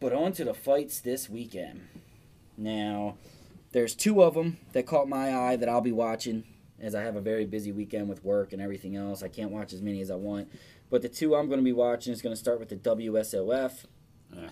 but 0.00 0.12
on 0.12 0.32
to 0.32 0.44
the 0.44 0.54
fights 0.54 1.00
this 1.00 1.28
weekend. 1.28 1.86
Now, 2.56 3.16
there's 3.72 3.94
two 3.94 4.22
of 4.22 4.34
them 4.34 4.58
that 4.72 4.86
caught 4.86 5.08
my 5.08 5.34
eye 5.34 5.56
that 5.56 5.68
I'll 5.68 5.80
be 5.80 5.92
watching 5.92 6.44
as 6.80 6.94
I 6.94 7.02
have 7.02 7.16
a 7.16 7.20
very 7.20 7.44
busy 7.44 7.72
weekend 7.72 8.08
with 8.08 8.24
work 8.24 8.52
and 8.52 8.60
everything 8.60 8.96
else. 8.96 9.22
I 9.22 9.28
can't 9.28 9.50
watch 9.50 9.72
as 9.72 9.82
many 9.82 10.00
as 10.00 10.10
I 10.10 10.16
want. 10.16 10.48
But 10.88 11.02
the 11.02 11.08
two 11.08 11.36
I'm 11.36 11.46
going 11.46 11.60
to 11.60 11.64
be 11.64 11.72
watching 11.72 12.12
is 12.12 12.22
going 12.22 12.34
to 12.34 12.40
start 12.40 12.58
with 12.58 12.70
the 12.70 12.76
WSOF. 12.76 13.84
Yeah. 14.34 14.48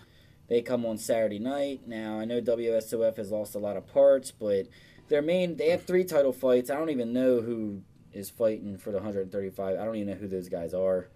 They 0.49 0.63
come 0.63 0.87
on 0.87 0.99
Saturday 0.99 1.39
night. 1.39 1.87
Now, 1.87 2.19
I 2.19 2.25
know 2.25 2.41
WSOF 2.41 3.17
has 3.17 3.31
lost 3.31 3.55
a 3.55 3.59
lot 3.59 3.77
of 3.77 3.87
parts, 3.87 4.31
but 4.31 4.69
their 5.09 5.23
main 5.23 5.57
they 5.57 5.71
have 5.71 5.85
three 5.85 6.05
title 6.05 6.33
fights. 6.33 6.71
I 6.71 6.77
don't 6.77 6.91
even 6.91 7.13
know 7.13 7.41
who 7.41 7.83
is 8.13 8.31
fighting 8.31 8.79
for 8.79 8.91
the 8.91 8.99
135. 8.99 9.79
I 9.79 9.85
don't 9.85 9.97
even 9.97 10.09
know 10.09 10.15
who 10.15 10.29
those 10.29 10.49
guys 10.49 10.73
are, 10.73 11.09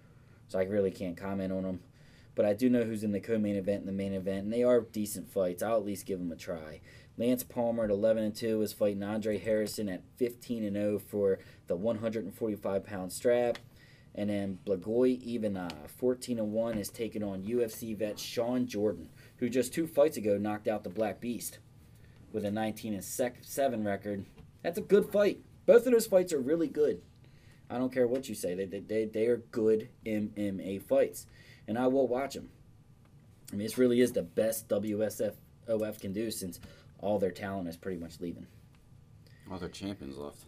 so 0.49 0.59
I 0.59 0.65
really 0.65 0.91
can't 0.91 1.17
comment 1.17 1.53
on 1.53 1.63
them. 1.63 1.81
But 2.35 2.47
I 2.47 2.55
do 2.55 2.71
know 2.71 2.85
who's 2.85 3.05
in 3.05 3.13
the 3.13 3.21
co-main 3.21 3.57
event 3.57 3.81
and 3.81 3.89
the 3.89 3.93
main 3.93 4.15
event, 4.15 4.45
and 4.45 4.53
they 4.53 4.63
are 4.63 4.81
decent 4.81 5.31
fights. 5.31 5.63
I'll 5.63 5.77
at 5.77 5.85
least 5.85 6.07
give 6.07 6.19
them 6.19 6.33
a 6.33 6.37
try. 6.37 6.81
Lance 7.19 7.43
Palmer 7.43 7.85
at 7.85 7.91
11 7.91 8.23
and 8.23 8.35
2 8.35 8.63
is 8.63 8.73
fighting 8.73 9.03
Andre 9.03 9.39
Harrison 9.39 9.89
at 9.89 10.03
15 10.17 10.65
and 10.65 10.77
0 10.77 10.99
for 10.99 11.39
the 11.67 11.77
145 11.77 12.85
pound 12.85 13.13
strap. 13.13 13.59
And 14.15 14.29
then 14.29 14.59
Blagoy 14.67 15.21
Ivanov, 15.27 15.73
uh, 15.73 15.89
14 15.89 16.39
and 16.39 16.53
1, 16.53 16.79
is 16.79 16.91
taking 16.91 17.23
on 17.23 17.43
UFC 17.43 17.97
vet 17.97 18.19
Shawn 18.19 18.67
Jordan, 18.67 19.09
who 19.39 19.49
just 19.49 19.73
two 19.73 19.87
fights 19.87 20.17
ago 20.17 20.37
knocked 20.37 20.69
out 20.69 20.85
the 20.85 20.91
Black 20.91 21.21
Beast 21.21 21.59
with 22.31 22.45
a 22.45 22.51
19 22.51 22.95
and 22.95 23.05
sec- 23.05 23.39
7 23.43 23.85
record. 23.85 24.27
That's 24.63 24.79
a 24.79 24.83
good 24.83 25.11
fight. 25.11 25.41
Both 25.65 25.87
of 25.87 25.93
those 25.93 26.07
fights 26.07 26.33
are 26.33 26.41
really 26.41 26.69
good. 26.69 27.01
I 27.71 27.79
don't 27.79 27.93
care 27.93 28.07
what 28.07 28.29
you 28.29 28.35
say. 28.35 28.55
They, 28.55 28.67
they, 28.67 28.81
they, 28.81 29.05
they 29.07 29.27
are 29.27 29.39
good 29.39 29.89
MMA 30.05 30.83
fights. 30.83 31.27
And 31.69 31.79
I 31.79 31.87
will 31.87 32.09
watch 32.09 32.35
them. 32.35 32.51
I 33.53 33.57
mean, 33.57 33.67
this 33.67 33.79
really 33.79 34.01
is 34.01 34.13
the 34.13 34.23
best 34.23 34.69
WSOF 34.69 36.01
can 36.01 36.13
do 36.13 36.31
since 36.31 36.59
all 36.99 37.19
their 37.19 37.31
talent 37.31 37.69
is 37.69 37.77
pretty 37.77 38.01
much 38.01 38.21
leaving. 38.21 38.47
All 39.51 39.59
their 39.59 39.69
champions 39.69 40.17
left. 40.17 40.45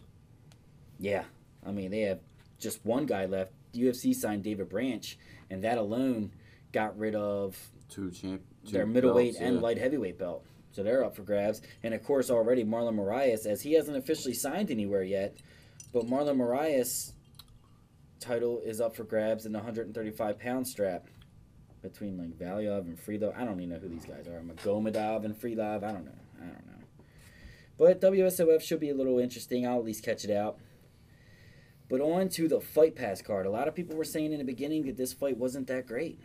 Yeah. 0.99 1.23
I 1.65 1.71
mean, 1.71 1.91
they 1.91 2.01
have 2.01 2.19
just 2.59 2.83
one 2.85 3.05
guy 3.05 3.25
left. 3.25 3.51
UFC 3.73 4.13
signed 4.13 4.43
David 4.43 4.69
Branch, 4.69 5.17
and 5.49 5.63
that 5.63 5.77
alone 5.77 6.31
got 6.71 6.97
rid 6.97 7.15
of 7.15 7.57
Two 7.89 8.09
champ. 8.09 8.41
Two 8.65 8.71
their 8.71 8.85
middleweight 8.85 9.33
belts, 9.33 9.45
and 9.45 9.55
yeah. 9.55 9.61
light 9.61 9.77
heavyweight 9.77 10.17
belt. 10.17 10.45
So 10.71 10.83
they're 10.83 11.03
up 11.03 11.15
for 11.15 11.23
grabs. 11.23 11.61
And 11.83 11.93
of 11.93 12.03
course, 12.03 12.29
already 12.29 12.63
Marlon 12.63 12.95
Moraes, 12.95 13.45
as 13.45 13.61
he 13.61 13.73
hasn't 13.73 13.97
officially 13.97 14.33
signed 14.33 14.71
anywhere 14.71 15.03
yet, 15.03 15.37
but 15.93 16.05
Marlon 16.05 16.37
Moraes' 16.37 17.13
title 18.25 18.61
is 18.65 18.81
up 18.81 18.95
for 18.95 19.03
grabs 19.03 19.45
in 19.45 19.51
the 19.51 19.59
135 19.59 20.39
pound 20.39 20.67
strap 20.67 21.07
between 21.81 22.17
like 22.17 22.37
Valyov 22.37 22.81
and 22.81 22.97
Freelov. 22.97 23.37
I 23.37 23.45
don't 23.45 23.59
even 23.59 23.69
know 23.69 23.79
who 23.79 23.89
these 23.89 24.05
guys 24.05 24.27
are. 24.27 24.41
Magomedov 24.41 25.25
and 25.25 25.39
Freelov. 25.39 25.83
I 25.83 25.91
don't 25.91 26.05
know. 26.05 26.11
I 26.41 26.45
don't 26.45 26.65
know. 26.65 26.83
But 27.77 28.01
WSOF 28.01 28.61
should 28.61 28.79
be 28.79 28.89
a 28.89 28.95
little 28.95 29.19
interesting. 29.19 29.67
I'll 29.67 29.79
at 29.79 29.85
least 29.85 30.03
catch 30.03 30.23
it 30.23 30.31
out. 30.31 30.57
But 31.87 32.01
on 32.01 32.29
to 32.29 32.47
the 32.47 32.59
Fight 32.59 32.95
Pass 32.95 33.21
card. 33.21 33.45
A 33.45 33.51
lot 33.51 33.67
of 33.67 33.75
people 33.75 33.95
were 33.95 34.03
saying 34.03 34.31
in 34.31 34.39
the 34.39 34.45
beginning 34.45 34.85
that 34.85 34.97
this 34.97 35.13
fight 35.13 35.37
wasn't 35.37 35.67
that 35.67 35.85
great 35.85 36.19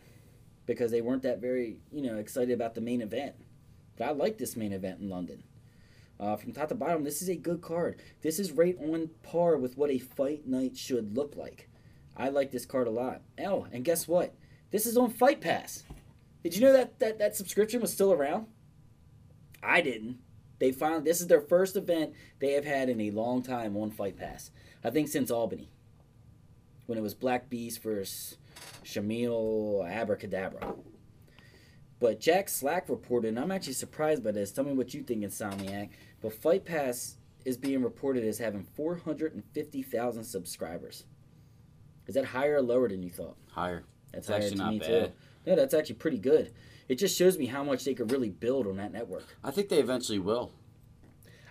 because 0.65 0.91
they 0.91 1.03
weren't 1.03 1.23
that 1.23 1.41
very, 1.41 1.79
you 1.93 2.01
know, 2.01 2.17
excited 2.17 2.53
about 2.53 2.75
the 2.75 2.81
main 2.81 3.03
event. 3.03 3.35
But 3.99 4.09
I 4.09 4.13
like 4.13 4.39
this 4.39 4.57
main 4.57 4.73
event 4.73 5.01
in 5.01 5.11
London. 5.11 5.43
Uh, 6.19 6.37
from 6.37 6.53
top 6.53 6.69
to 6.69 6.75
bottom, 6.75 7.05
this 7.05 7.21
is 7.21 7.29
a 7.29 7.37
good 7.37 7.61
card. 7.61 8.01
This 8.23 8.39
is 8.39 8.53
right 8.53 8.77
on 8.79 9.11
par 9.23 9.57
with 9.57 9.77
what 9.77 9.91
a 9.91 9.99
fight 9.99 10.47
night 10.47 10.77
should 10.77 11.17
look 11.17 11.35
like. 11.37 11.70
I 12.21 12.29
like 12.29 12.51
this 12.51 12.67
card 12.67 12.87
a 12.87 12.91
lot. 12.91 13.23
Oh, 13.43 13.67
and 13.73 13.85
guess 13.85 14.07
what? 14.07 14.35
This 14.71 14.85
is 14.85 14.97
on 14.97 15.11
Fight 15.11 15.41
Pass. 15.41 15.85
Did 16.43 16.55
you 16.55 16.61
know 16.61 16.73
that 16.73 16.99
that, 17.01 17.19
that 17.19 17.35
subscription 17.35 17.81
was 17.81 17.93
still 17.93 18.13
around? 18.13 18.47
I 19.63 19.81
didn't. 19.81 20.19
They 20.59 20.71
finally 20.71 21.03
this 21.03 21.23
is 21.23 21.29
their 21.29 21.41
first 21.41 21.77
event 21.77 22.13
they 22.39 22.53
have 22.53 22.67
had 22.67 22.91
in 22.91 23.01
a 23.01 23.11
long 23.11 23.43
time 23.43 23.75
on 23.77 23.91
Fight 23.91 24.19
Pass. 24.19 24.51
I 24.85 24.91
think 24.91 25.09
since 25.09 25.31
Albany, 25.31 25.71
when 26.87 26.99
it 26.99 27.03
was 27.03 27.15
Black 27.15 27.49
Beast 27.49 27.83
versus 27.83 28.37
Shamil 28.85 29.89
Abracadabra. 29.91 30.75
But 32.01 32.21
Jack 32.21 32.49
Slack 32.49 32.89
reported, 32.89 33.29
and 33.29 33.39
I'm 33.39 33.51
actually 33.51 33.75
surprised 33.75 34.25
by 34.25 34.33
this. 34.33 34.53
Tell 34.53 34.65
me 34.65 34.73
what 34.73 34.95
you 34.95 35.03
think, 35.03 35.23
Insomniac. 35.23 35.91
But 36.21 36.35
Fight 36.35 36.65
Pass 36.65 37.17
is 37.45 37.57
being 37.57 37.83
reported 37.83 38.25
as 38.25 38.39
having 38.39 38.65
450,000 38.65 40.25
subscribers. 40.25 41.05
Is 42.11 42.15
that 42.15 42.25
higher 42.25 42.57
or 42.57 42.61
lower 42.63 42.89
than 42.89 43.05
you 43.05 43.09
thought? 43.11 43.37
Higher. 43.53 43.85
That's 44.13 44.27
It's 44.27 44.29
higher 44.29 44.37
actually 44.39 44.51
to 44.57 44.63
not 44.65 44.73
me 44.73 44.79
bad. 44.81 44.87
too. 45.07 45.13
Yeah, 45.47 45.55
that's 45.55 45.73
actually 45.75 45.95
pretty 45.95 46.19
good. 46.19 46.51
It 46.89 46.97
just 46.97 47.17
shows 47.17 47.39
me 47.39 47.47
how 47.47 47.63
much 47.63 47.85
they 47.85 47.95
could 47.95 48.11
really 48.11 48.31
build 48.31 48.67
on 48.67 48.79
that 48.79 48.93
network. 48.93 49.23
I 49.45 49.53
think 49.53 49.69
they 49.69 49.79
eventually 49.79 50.19
will. 50.19 50.51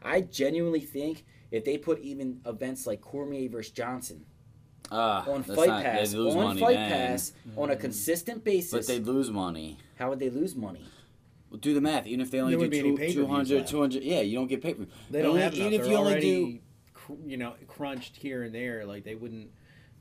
I 0.03 0.19
genuinely 0.19 0.81
think 0.81 1.23
if 1.49 1.63
they 1.63 1.77
put 1.77 1.99
even 2.01 2.41
events 2.45 2.85
like 2.85 2.99
Cormier 2.99 3.47
versus 3.49 3.71
Johnson 3.71 4.25
Uh, 4.91 5.23
on 5.29 5.43
Fight 5.43 5.67
not- 5.69 5.83
Pass, 5.83 6.13
lose 6.13 6.35
on 6.35 6.43
money 6.43 6.59
Fight 6.59 6.73
then. 6.75 6.89
Pass, 6.91 7.31
on 7.55 7.69
a 7.69 7.77
consistent 7.77 8.43
basis, 8.43 8.71
But 8.71 8.87
they'd 8.87 9.05
lose 9.07 9.31
money. 9.31 9.77
how 9.95 10.09
would 10.09 10.19
they 10.19 10.29
lose 10.29 10.57
money? 10.57 10.83
Well, 11.49 11.59
do 11.61 11.73
the 11.73 11.79
math. 11.79 12.05
Even 12.05 12.19
if 12.19 12.31
they 12.31 12.41
only 12.41 12.51
There 12.51 12.57
do 12.57 12.61
wouldn't 12.69 12.97
be 12.99 13.05
any 13.05 13.13
two, 13.13 13.21
200, 13.21 13.65
200, 13.65 14.03
yeah, 14.03 14.19
you 14.19 14.35
don't 14.37 14.47
get 14.47 14.61
paid. 14.61 14.85
They 15.09 15.21
don't 15.21 15.29
Only- 15.31 15.41
have 15.41 15.53
enough. 15.53 15.67
even 15.67 15.73
if 15.79 15.81
They're 15.83 15.91
you 15.93 15.97
only 15.97 16.19
do, 16.19 16.59
cr- 16.93 17.13
you 17.25 17.37
know, 17.37 17.53
crunched 17.67 18.17
here 18.17 18.43
and 18.43 18.53
there. 18.53 18.85
Like 18.85 19.05
they 19.05 19.15
wouldn't. 19.15 19.51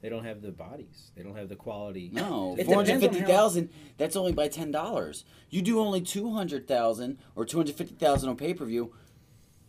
They 0.01 0.09
don't 0.09 0.25
have 0.25 0.43
the 0.43 0.53
bodies. 0.53 1.11
They 1.17 1.23
don't 1.23 1.37
have 1.37 1.49
the 1.49 1.57
quality. 1.57 2.11
No, 2.13 2.57
four 2.65 2.77
hundred 2.77 3.01
fifty 3.01 3.21
thousand. 3.21 3.71
That's 3.97 4.17
only 4.17 4.33
by 4.33 4.49
ten 4.49 4.71
dollars. 4.71 5.25
You 5.51 5.61
do 5.63 5.81
only 5.81 6.01
two 6.01 6.33
hundred 6.33 6.69
thousand 6.69 7.19
or 7.35 7.45
two 7.45 7.57
hundred 7.57 7.75
fifty 7.75 7.95
thousand 7.95 8.29
on 8.29 8.37
pay 8.37 8.55
per 8.55 8.65
view. 8.65 8.95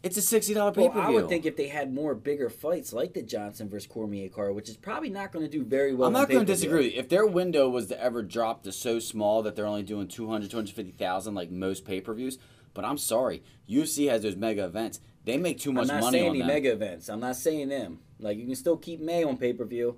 It's 0.01 0.15
a 0.17 0.21
sixty 0.21 0.53
dollar 0.53 0.71
pay 0.71 0.83
Well, 0.83 0.91
per 0.91 0.99
I 0.99 1.09
would 1.09 1.27
think 1.27 1.45
if 1.45 1.57
they 1.57 1.67
had 1.67 1.93
more 1.93 2.15
bigger 2.15 2.49
fights 2.49 2.93
like 2.93 3.13
the 3.13 3.21
Johnson 3.21 3.69
versus 3.69 3.87
Cormier 3.87 4.29
card, 4.29 4.55
which 4.55 4.69
is 4.69 4.77
probably 4.77 5.09
not 5.09 5.31
going 5.31 5.43
to 5.43 5.51
do 5.51 5.63
very 5.63 5.93
well. 5.93 6.07
I'm 6.07 6.13
not 6.13 6.29
going 6.29 6.45
to 6.45 6.51
disagree. 6.53 6.89
If 6.89 7.09
their 7.09 7.25
window 7.25 7.67
was 7.67 7.87
to 7.87 8.01
ever 8.01 8.21
drop 8.21 8.63
to 8.63 8.71
so 8.71 8.99
small 8.99 9.41
that 9.41 9.55
they're 9.55 9.65
only 9.65 9.83
doing 9.83 10.07
200, 10.07 10.49
250,000 10.49 11.33
like 11.33 11.51
most 11.51 11.85
pay 11.85 11.99
per 11.99 12.13
views, 12.13 12.37
but 12.73 12.85
I'm 12.85 12.97
sorry, 12.97 13.43
UFC 13.69 14.09
has 14.09 14.21
those 14.21 14.35
mega 14.37 14.65
events. 14.65 15.01
They 15.25 15.37
make 15.37 15.59
too 15.59 15.73
much 15.73 15.87
money. 15.87 15.97
I'm 15.97 15.99
not 15.99 16.05
money 16.07 16.19
saying 16.19 16.37
them. 16.37 16.47
mega 16.47 16.71
events. 16.71 17.09
I'm 17.09 17.19
not 17.19 17.35
saying 17.35 17.67
them. 17.67 17.99
Like 18.19 18.37
you 18.37 18.45
can 18.45 18.55
still 18.55 18.77
keep 18.77 19.01
May 19.01 19.23
on 19.23 19.37
pay 19.37 19.51
per 19.51 19.65
view. 19.65 19.97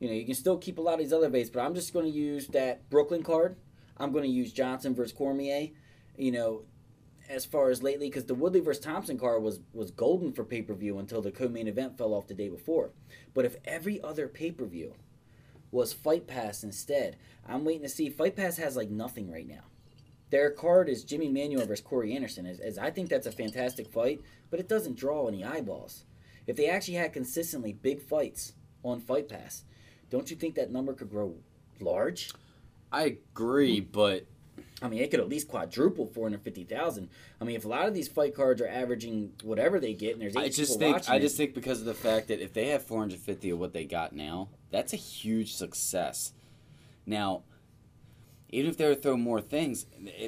You 0.00 0.08
know, 0.08 0.14
you 0.14 0.24
can 0.24 0.34
still 0.34 0.56
keep 0.56 0.78
a 0.78 0.80
lot 0.80 0.94
of 0.94 1.00
these 1.00 1.12
other 1.12 1.26
events, 1.26 1.50
but 1.50 1.60
I'm 1.60 1.74
just 1.74 1.92
going 1.92 2.04
to 2.04 2.10
use 2.10 2.46
that 2.48 2.88
Brooklyn 2.88 3.22
card. 3.22 3.56
I'm 3.96 4.12
going 4.12 4.24
to 4.24 4.30
use 4.30 4.52
Johnson 4.52 4.94
versus 4.94 5.12
Cormier. 5.12 5.70
You 6.16 6.32
know, 6.32 6.62
as 7.28 7.44
far 7.44 7.70
as 7.70 7.82
lately, 7.82 8.08
because 8.08 8.24
the 8.24 8.34
Woodley 8.34 8.60
versus 8.60 8.82
Thompson 8.82 9.18
card 9.18 9.42
was 9.42 9.60
was 9.72 9.90
golden 9.90 10.32
for 10.32 10.44
pay 10.44 10.62
per 10.62 10.74
view 10.74 10.98
until 10.98 11.20
the 11.20 11.30
co-main 11.30 11.68
event 11.68 11.98
fell 11.98 12.14
off 12.14 12.26
the 12.26 12.34
day 12.34 12.48
before. 12.48 12.92
But 13.34 13.44
if 13.44 13.56
every 13.64 14.00
other 14.02 14.28
pay 14.28 14.50
per 14.50 14.66
view 14.66 14.94
was 15.70 15.92
Fight 15.92 16.26
Pass 16.26 16.62
instead, 16.62 17.16
I'm 17.46 17.64
waiting 17.64 17.82
to 17.82 17.88
see. 17.88 18.08
Fight 18.08 18.36
Pass 18.36 18.56
has 18.56 18.76
like 18.76 18.90
nothing 18.90 19.30
right 19.30 19.46
now. 19.46 19.64
Their 20.30 20.50
card 20.50 20.88
is 20.88 21.04
Jimi 21.04 21.32
Manuwa 21.32 21.66
versus 21.66 21.84
Corey 21.84 22.14
Anderson. 22.14 22.46
As, 22.46 22.60
as 22.60 22.78
I 22.78 22.90
think 22.90 23.08
that's 23.08 23.26
a 23.26 23.32
fantastic 23.32 23.90
fight, 23.90 24.20
but 24.50 24.60
it 24.60 24.68
doesn't 24.68 24.98
draw 24.98 25.26
any 25.26 25.44
eyeballs. 25.44 26.04
If 26.46 26.56
they 26.56 26.68
actually 26.68 26.94
had 26.94 27.12
consistently 27.12 27.72
big 27.72 28.00
fights 28.00 28.54
on 28.82 29.00
Fight 29.00 29.28
Pass, 29.28 29.64
don't 30.10 30.30
you 30.30 30.36
think 30.36 30.54
that 30.56 30.70
number 30.70 30.92
could 30.94 31.10
grow 31.10 31.34
large? 31.80 32.30
I 32.90 33.18
agree, 33.34 33.80
hmm. 33.80 33.88
but 33.92 34.26
I 34.80 34.88
mean, 34.88 35.00
it 35.00 35.10
could 35.10 35.20
at 35.20 35.28
least 35.28 35.48
quadruple 35.48 36.06
450,000. 36.06 37.08
I 37.40 37.44
mean, 37.44 37.56
if 37.56 37.64
a 37.64 37.68
lot 37.68 37.88
of 37.88 37.94
these 37.94 38.08
fight 38.08 38.34
cards 38.34 38.60
are 38.60 38.68
averaging 38.68 39.32
whatever 39.42 39.80
they 39.80 39.92
get 39.92 40.12
and 40.12 40.22
there's 40.22 40.36
eight 40.36 40.40
I 40.40 40.48
just 40.48 40.78
people 40.78 40.78
think 40.78 41.10
I 41.10 41.16
it- 41.16 41.20
just 41.20 41.36
think 41.36 41.54
because 41.54 41.80
of 41.80 41.86
the 41.86 41.94
fact 41.94 42.28
that 42.28 42.40
if 42.40 42.52
they 42.52 42.68
have 42.68 42.82
450 42.84 43.50
of 43.50 43.58
what 43.58 43.72
they 43.72 43.84
got 43.84 44.12
now, 44.12 44.48
that's 44.70 44.92
a 44.92 44.96
huge 44.96 45.54
success. 45.54 46.32
Now, 47.06 47.42
even 48.50 48.70
if 48.70 48.76
they 48.76 48.86
were 48.86 48.94
to 48.94 49.00
throw 49.00 49.16
more 49.16 49.40
things, 49.40 49.86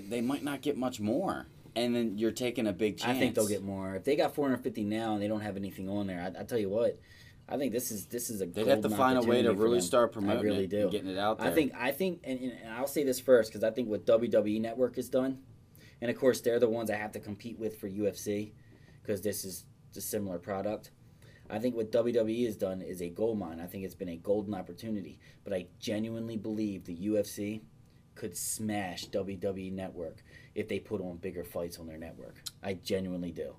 they 0.08 0.20
might 0.20 0.42
not 0.42 0.62
get 0.62 0.76
much 0.76 1.00
more, 1.00 1.46
and 1.74 1.94
then 1.94 2.18
you're 2.18 2.32
taking 2.32 2.66
a 2.66 2.72
big 2.72 2.98
chance. 2.98 3.16
I 3.16 3.18
think 3.18 3.34
they'll 3.34 3.48
get 3.48 3.62
more. 3.62 3.94
If 3.94 4.04
they 4.04 4.16
got 4.16 4.34
450 4.34 4.84
now 4.84 5.14
and 5.14 5.22
they 5.22 5.28
don't 5.28 5.40
have 5.40 5.56
anything 5.56 5.88
on 5.88 6.06
there, 6.06 6.20
I, 6.20 6.40
I 6.40 6.44
tell 6.44 6.58
you 6.58 6.68
what, 6.68 6.98
I 7.50 7.58
think 7.58 7.72
this 7.72 7.90
is 7.90 8.06
this 8.06 8.30
is 8.30 8.40
a. 8.40 8.46
They'd 8.46 8.66
have 8.68 8.82
to 8.82 8.90
find 8.90 9.18
a 9.18 9.22
way 9.22 9.42
to 9.42 9.52
really 9.52 9.80
start 9.80 10.12
promoting 10.12 10.38
I 10.38 10.42
really 10.42 10.64
it 10.64 10.70
do. 10.70 10.82
and 10.82 10.90
getting 10.90 11.10
it 11.10 11.18
out 11.18 11.38
there. 11.38 11.48
I 11.48 11.50
think 11.54 11.72
I 11.76 11.90
think, 11.90 12.20
and, 12.24 12.38
and 12.38 12.74
I'll 12.74 12.86
say 12.86 13.02
this 13.02 13.18
first 13.18 13.50
because 13.50 13.64
I 13.64 13.70
think 13.70 13.88
what 13.88 14.06
WWE 14.06 14.60
Network 14.60 14.96
has 14.96 15.08
done, 15.08 15.38
and 16.00 16.10
of 16.10 16.16
course 16.16 16.40
they're 16.40 16.60
the 16.60 16.68
ones 16.68 16.90
I 16.90 16.96
have 16.96 17.12
to 17.12 17.20
compete 17.20 17.58
with 17.58 17.78
for 17.78 17.88
UFC, 17.88 18.52
because 19.02 19.20
this 19.20 19.44
is 19.44 19.64
a 19.96 20.00
similar 20.00 20.38
product. 20.38 20.90
I 21.48 21.58
think 21.58 21.74
what 21.74 21.90
WWE 21.90 22.46
has 22.46 22.56
done 22.56 22.80
is 22.80 23.02
a 23.02 23.08
gold 23.08 23.38
mine. 23.38 23.60
I 23.60 23.66
think 23.66 23.84
it's 23.84 23.96
been 23.96 24.08
a 24.08 24.16
golden 24.16 24.54
opportunity, 24.54 25.18
but 25.42 25.52
I 25.52 25.66
genuinely 25.80 26.36
believe 26.36 26.84
the 26.84 26.96
UFC 26.96 27.62
could 28.14 28.36
smash 28.36 29.06
WWE 29.06 29.72
Network 29.72 30.22
if 30.54 30.68
they 30.68 30.78
put 30.78 31.00
on 31.00 31.16
bigger 31.16 31.42
fights 31.42 31.78
on 31.78 31.86
their 31.86 31.98
network. 31.98 32.36
I 32.62 32.74
genuinely 32.74 33.32
do. 33.32 33.56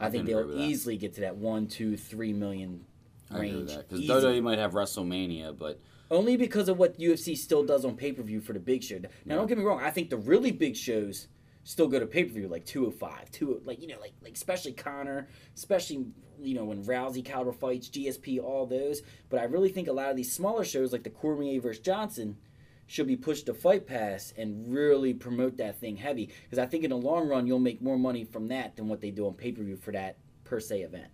I, 0.00 0.06
I 0.06 0.10
think 0.10 0.26
they'll 0.26 0.58
easily 0.58 0.96
get 0.96 1.14
to 1.14 1.20
that 1.22 1.36
one, 1.36 1.68
two, 1.68 1.96
three 1.96 2.32
million 2.32 2.84
I 3.30 3.36
agree 3.36 3.48
with 3.56 3.56
range. 3.70 3.76
that 3.76 3.88
because. 3.88 4.24
WWE 4.24 4.42
might 4.42 4.58
have 4.58 4.72
WrestleMania, 4.72 5.56
but 5.58 5.80
Only 6.10 6.36
because 6.36 6.68
of 6.68 6.78
what 6.78 6.98
UFC 6.98 7.36
still 7.36 7.64
does 7.64 7.84
on 7.84 7.96
pay 7.96 8.12
per 8.12 8.22
view 8.22 8.40
for 8.40 8.52
the 8.52 8.60
big 8.60 8.82
show. 8.82 8.98
Now, 8.98 9.08
Yeah. 9.24 9.34
don't 9.36 9.46
get 9.46 9.58
me 9.58 9.64
wrong. 9.64 9.80
I 9.82 9.90
think 9.90 10.10
the 10.10 10.16
really 10.16 10.50
big 10.52 10.74
shows 10.76 11.28
still 11.64 11.86
go 11.88 11.98
to 11.98 12.06
pay 12.06 12.24
per 12.24 12.32
view, 12.32 12.48
like 12.48 12.64
205, 12.64 13.30
two 13.30 13.52
oh 13.52 13.54
oh, 13.56 13.62
like 13.64 13.80
you 13.82 13.88
know, 13.88 14.00
like 14.00 14.14
like 14.22 14.34
especially 14.34 14.72
Conor, 14.72 15.28
especially 15.54 16.06
you 16.40 16.54
know 16.54 16.64
when 16.64 16.82
Rousey 16.84 17.24
caliber 17.24 17.52
fights, 17.52 17.88
GSP, 17.90 18.40
all 18.42 18.64
those. 18.66 19.02
But 19.28 19.40
I 19.40 19.44
really 19.44 19.68
think 19.68 19.88
a 19.88 19.92
lot 19.92 20.10
of 20.10 20.16
these 20.16 20.32
smaller 20.32 20.64
shows, 20.64 20.92
like 20.92 21.02
the 21.04 21.10
Cormier 21.10 21.60
versus 21.60 21.82
Johnson, 21.82 22.38
should 22.86 23.06
be 23.06 23.16
pushed 23.16 23.44
to 23.46 23.52
Fight 23.54 23.86
Pass 23.86 24.32
and 24.38 24.72
really 24.72 25.12
promote 25.12 25.58
that 25.58 25.78
thing 25.78 25.96
heavy. 25.96 26.30
Because 26.44 26.58
I 26.58 26.64
think 26.64 26.84
in 26.84 26.90
the 26.90 26.96
long 26.96 27.28
run, 27.28 27.46
you'll 27.46 27.58
make 27.58 27.82
more 27.82 27.98
money 27.98 28.24
from 28.24 28.48
that 28.48 28.76
than 28.76 28.88
what 28.88 29.02
they 29.02 29.10
do 29.10 29.26
on 29.26 29.34
pay 29.34 29.52
per 29.52 29.62
view 29.62 29.76
for 29.76 29.92
that 29.92 30.16
per 30.44 30.60
se 30.60 30.80
event. 30.80 31.08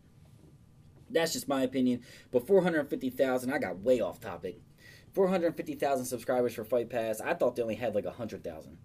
That's 1.14 1.32
just 1.32 1.48
my 1.48 1.62
opinion. 1.62 2.02
But 2.30 2.46
450,000, 2.46 3.52
I 3.52 3.58
got 3.58 3.80
way 3.80 4.00
off 4.00 4.20
topic. 4.20 4.60
450,000 5.14 6.04
subscribers 6.04 6.54
for 6.54 6.64
Fight 6.64 6.90
Pass. 6.90 7.20
I 7.20 7.34
thought 7.34 7.56
they 7.56 7.62
only 7.62 7.76
had 7.76 7.94
like 7.94 8.04
100,000. 8.04 8.76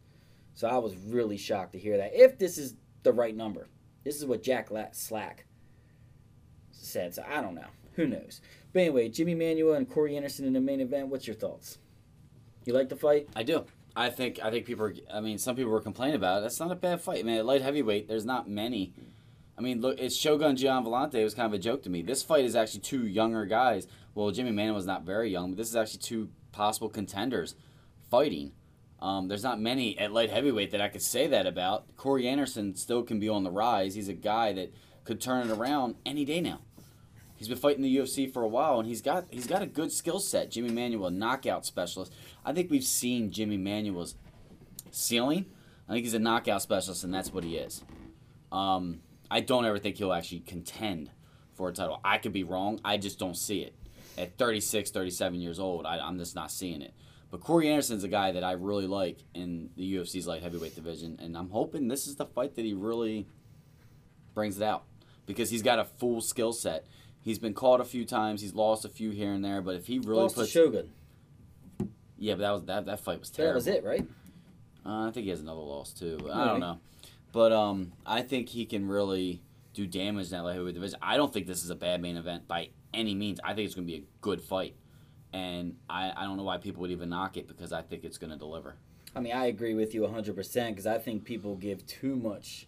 So 0.54 0.68
I 0.68 0.78
was 0.78 0.96
really 0.96 1.38
shocked 1.38 1.74
to 1.74 1.80
hear 1.80 1.98
that. 1.98 2.12
If 2.14 2.38
this 2.38 2.58
is 2.58 2.76
the 3.04 3.14
right 3.14 3.36
number, 3.36 3.68
this 4.04 4.16
is 4.16 4.26
what 4.26 4.44
Jack 4.44 4.70
Slack 4.92 5.46
said. 6.72 7.16
So 7.16 7.24
I 7.28 7.42
don't 7.42 7.56
know. 7.56 7.68
Who 7.96 8.08
knows? 8.08 8.42
But 8.72 8.82
anyway, 8.82 9.10
Jimi 9.10 9.36
Manuwa 9.36 9.76
and 9.76 9.90
Corey 9.90 10.16
Anderson 10.16 10.46
in 10.46 10.54
the 10.54 10.62
main 10.62 10.80
event. 10.80 11.08
What's 11.08 11.28
your 11.28 11.36
thoughts? 11.36 11.80
You 12.66 12.74
like 12.74 12.90
the 12.90 12.96
fight? 12.96 13.28
I 13.36 13.44
do. 13.44 13.66
I 13.96 14.10
think 14.10 14.40
I 14.44 14.52
think 14.52 14.66
people. 14.66 14.86
Are, 14.86 14.94
I 15.12 15.20
mean, 15.20 15.38
some 15.38 15.56
people 15.56 15.72
were 15.72 15.82
complaining 15.82 16.16
about 16.16 16.38
it. 16.38 16.42
That's 16.42 16.60
not 16.60 16.72
a 16.72 16.76
bad 16.76 17.02
fight, 17.02 17.26
man. 17.26 17.46
Light 17.46 17.62
heavyweight, 17.62 18.08
there's 18.08 18.26
not 18.26 18.50
many. 18.50 18.94
I 19.60 19.62
mean, 19.62 19.82
look, 19.82 20.00
it's 20.00 20.16
Shogun 20.16 20.56
Gian 20.56 20.86
Villante. 20.86 21.16
It 21.16 21.24
was 21.26 21.34
kind 21.34 21.46
of 21.46 21.52
a 21.52 21.62
joke 21.62 21.84
to 21.84 21.90
me. 21.90 22.02
This 22.02 22.24
fight 22.24 22.46
is 22.46 22.56
actually 22.56 22.80
two 22.80 23.06
younger 23.06 23.46
guys. 23.46 23.88
Well, 24.16 24.32
Jimi 24.32 24.54
Manuwa 24.54 24.76
was 24.76 24.86
not 24.86 25.04
very 25.04 25.30
young, 25.30 25.52
but 25.52 25.58
this 25.58 25.68
is 25.68 25.76
actually 25.76 26.00
two 26.00 26.30
possible 26.54 26.88
contenders 26.88 27.56
fighting. 28.10 28.54
Um, 29.02 29.28
there's 29.28 29.44
not 29.44 29.60
many 29.60 30.00
at 30.00 30.14
light 30.14 30.30
heavyweight 30.30 30.72
that 30.72 30.80
I 30.80 30.88
could 30.88 31.02
say 31.02 31.28
that 31.28 31.46
about. 31.46 31.94
Corey 31.98 32.26
Anderson 32.26 32.74
still 32.76 33.04
can 33.04 33.20
be 33.20 33.28
on 33.28 33.44
the 33.44 33.52
rise. 33.52 33.96
He's 33.96 34.08
a 34.08 34.14
guy 34.14 34.54
that 34.54 34.74
could 35.04 35.20
turn 35.20 35.50
it 35.50 35.54
around 35.54 35.96
any 36.06 36.24
day 36.24 36.40
now. 36.40 36.62
He's 37.36 37.50
been 37.50 37.58
fighting 37.58 37.82
the 37.82 37.98
UFC 37.98 38.32
for 38.32 38.44
a 38.44 38.48
while, 38.48 38.80
and 38.80 38.88
he's 38.88 39.02
got 39.02 39.26
he's 39.30 39.48
got 39.48 39.62
a 39.62 39.66
good 39.66 39.92
skill 39.92 40.22
set. 40.22 40.52
Jimi 40.52 40.72
Manuwa, 40.72 41.08
a 41.08 41.12
knockout 41.12 41.66
specialist. 41.66 42.14
I 42.46 42.54
think 42.54 42.72
we've 42.72 42.84
seen 42.84 43.30
Jimi 43.30 43.62
Manuwa's 43.62 44.16
ceiling. 44.92 45.48
I 45.90 45.94
think 45.94 46.06
he's 46.06 46.14
a 46.14 46.20
knockout 46.20 46.62
specialist, 46.62 47.04
and 47.04 47.14
that's 47.14 47.34
what 47.34 47.44
he 47.44 47.58
is. 47.58 47.84
Um, 48.54 49.02
I 49.32 49.42
don't 49.42 49.66
ever 49.66 49.78
think 49.80 49.98
he'll 49.98 50.14
actually 50.14 50.40
contend 50.42 51.12
for 51.54 51.70
a 51.70 51.74
title. 51.74 52.00
I 52.04 52.18
could 52.18 52.34
be 52.34 52.44
wrong. 52.44 52.80
I 52.84 52.98
just 52.98 53.20
don't 53.20 53.38
see 53.38 53.62
it. 53.62 53.76
At 54.18 54.38
36, 54.38 54.92
37 54.92 55.40
years 55.40 55.60
old, 55.60 55.86
I, 55.86 56.00
I'm 56.00 56.18
just 56.18 56.36
not 56.36 56.52
seeing 56.52 56.82
it. 56.82 56.94
But 57.32 57.42
Corey 57.42 57.70
Anderson's 57.70 58.04
a 58.04 58.08
guy 58.08 58.32
that 58.32 58.44
I 58.44 58.54
really 58.54 58.88
like 58.88 59.20
in 59.36 59.70
the 59.78 59.96
UFC's 59.96 60.26
light 60.26 60.42
heavyweight 60.42 60.76
division, 60.76 61.20
and 61.22 61.38
I'm 61.38 61.50
hoping 61.52 61.88
this 61.88 62.08
is 62.08 62.16
the 62.16 62.26
fight 62.26 62.56
that 62.56 62.66
he 62.66 62.74
really 62.74 63.28
brings 64.34 64.58
it 64.58 64.64
out 64.64 64.84
because 65.26 65.50
he's 65.52 65.62
got 65.62 65.78
a 65.80 65.86
full 65.86 66.22
skill 66.22 66.54
set. 66.54 66.86
He's 67.22 67.38
been 67.38 67.54
caught 67.54 67.82
a 67.82 67.86
few 67.86 68.04
times. 68.04 68.42
He's 68.42 68.56
lost 68.56 68.84
a 68.84 68.90
few 68.90 69.12
here 69.12 69.32
and 69.32 69.46
there, 69.46 69.62
but 69.62 69.76
if 69.76 69.86
he 69.86 70.00
really 70.00 70.22
Lost 70.22 70.36
to 70.36 70.42
puts, 70.42 70.52
Shogun. 70.52 70.90
yeah, 72.18 72.34
but 72.34 72.40
that 72.40 72.52
was 72.52 72.64
that 72.66 72.86
that 72.88 73.00
fight 73.02 73.20
was 73.20 73.30
That 73.30 73.54
was 73.54 73.68
it, 73.68 73.84
right? 73.84 74.08
Uh, 74.86 75.08
I 75.08 75.12
think 75.12 75.26
he 75.26 75.30
has 75.30 75.42
another 75.42 75.60
loss 75.62 75.94
too. 75.94 76.18
but 76.24 76.32
I 76.32 76.46
don't 76.46 76.60
know, 76.62 76.80
but 77.32 77.52
um, 77.52 77.94
I 78.06 78.22
think 78.22 78.50
he 78.50 78.66
can 78.66 78.88
really 78.88 79.42
do 79.74 79.86
damage 79.86 80.28
in 80.28 80.32
that 80.32 80.44
light 80.44 80.54
heavyweight 80.54 80.76
division. 80.76 81.00
I 81.02 81.18
don't 81.18 81.32
think 81.32 81.48
this 81.48 81.64
is 81.64 81.70
a 81.70 81.76
bad 81.76 82.02
main 82.02 82.18
event 82.18 82.48
by 82.48 82.70
any 82.94 83.16
means. 83.16 83.40
I 83.44 83.54
think 83.54 83.66
it's 83.66 83.76
going 83.76 83.88
to 83.88 83.92
be 83.92 84.00
a 84.00 84.06
good 84.22 84.42
fight, 84.42 84.76
and 85.32 85.78
I, 85.90 86.12
I 86.16 86.24
don't 86.24 86.38
know 86.38 86.44
why 86.44 86.58
people 86.58 86.82
would 86.82 86.92
even 86.92 87.10
knock 87.10 87.38
it 87.38 87.48
because 87.48 87.72
I 87.72 87.82
think 87.82 88.04
it's 88.04 88.18
going 88.18 88.32
to 88.32 88.38
deliver. 88.38 88.76
I 89.16 89.20
mean, 89.22 89.34
I 89.34 89.46
agree 89.46 89.74
with 89.74 89.94
you 89.94 90.02
100% 90.02 90.36
because 90.70 90.88
I 90.88 90.98
think 90.98 91.24
people 91.24 91.56
give 91.56 91.86
too 91.88 92.16
much. 92.16 92.68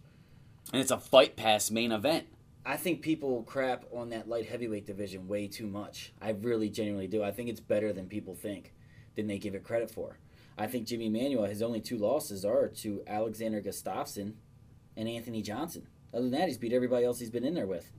And 0.72 0.82
it's 0.82 0.92
a 0.92 0.98
fight 0.98 1.36
pass 1.36 1.70
main 1.70 1.92
event. 1.92 2.28
I 2.66 2.78
think 2.78 3.02
people 3.02 3.44
crap 3.44 3.86
on 3.92 4.10
that 4.10 4.30
light 4.30 4.48
heavyweight 4.48 4.86
division 4.86 5.28
way 5.28 5.48
too 5.48 5.66
much. 5.66 6.14
I 6.22 6.32
really 6.32 6.70
genuinely 6.70 7.08
do. 7.08 7.24
I 7.24 7.32
think 7.32 7.50
it's 7.50 7.60
better 7.60 7.92
than 7.92 8.08
people 8.08 8.36
think, 8.36 8.74
than 9.16 9.28
they 9.28 9.40
give 9.40 9.56
it 9.56 9.64
credit 9.64 9.90
for. 9.90 10.20
I 10.58 10.68
think 10.68 10.88
Jimi 10.88 11.12
Manuwa, 11.12 11.50
his 11.50 11.64
only 11.64 11.82
two 11.82 11.98
losses 11.98 12.46
are 12.46 12.68
to 12.68 13.02
Alexander 13.08 13.62
Gustafsson 13.62 14.34
and 14.96 15.08
Anthony 15.08 15.42
Johnson. 15.42 15.88
Other 16.14 16.24
than 16.24 16.32
that, 16.32 16.48
he's 16.48 16.58
beat 16.58 16.74
everybody 16.74 17.06
else 17.06 17.20
he's 17.20 17.30
been 17.30 17.46
in 17.46 17.54
there 17.54 17.68
with. 17.68 17.92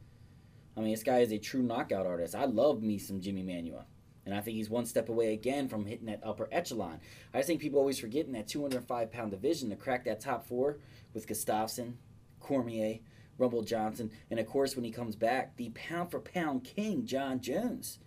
I 0.77 0.81
mean, 0.81 0.91
this 0.91 1.03
guy 1.03 1.19
is 1.19 1.33
a 1.33 1.39
true 1.39 1.63
knockout 1.63 2.07
artist. 2.07 2.35
I 2.35 2.45
love 2.45 2.83
me 2.83 2.99
some 2.99 3.21
Jimi 3.21 3.45
Manuwa. 3.45 3.85
And 4.25 4.35
I 4.35 4.41
think 4.41 4.57
he's 4.57 4.71
one 4.71 4.87
step 4.87 5.09
away 5.09 5.33
again 5.33 5.69
from 5.69 5.85
hitting 5.85 6.07
that 6.07 6.21
upper 6.23 6.49
echelon. 6.53 7.01
I 7.35 7.39
just 7.39 7.49
think 7.49 7.61
people 7.61 7.81
always 7.81 7.99
forget 7.99 8.27
in 8.27 8.33
that 8.33 8.47
205 8.47 9.11
pound 9.11 9.33
division 9.33 9.71
to 9.71 9.77
crack 9.77 10.05
that 10.05 10.21
top 10.21 10.47
four 10.47 10.79
with 11.13 11.27
Gustafsson, 11.27 11.95
Cormier, 12.39 13.01
Rumble 13.39 13.63
Johnson, 13.63 14.11
and 14.31 14.39
of 14.39 14.47
course, 14.47 14.77
when 14.77 14.85
he 14.85 14.93
comes 14.93 15.17
back, 15.17 15.57
the 15.57 15.71
pound 15.71 16.11
for 16.11 16.21
pound 16.21 16.63
king, 16.63 17.05
Jon 17.05 17.41
Jones. 17.41 17.99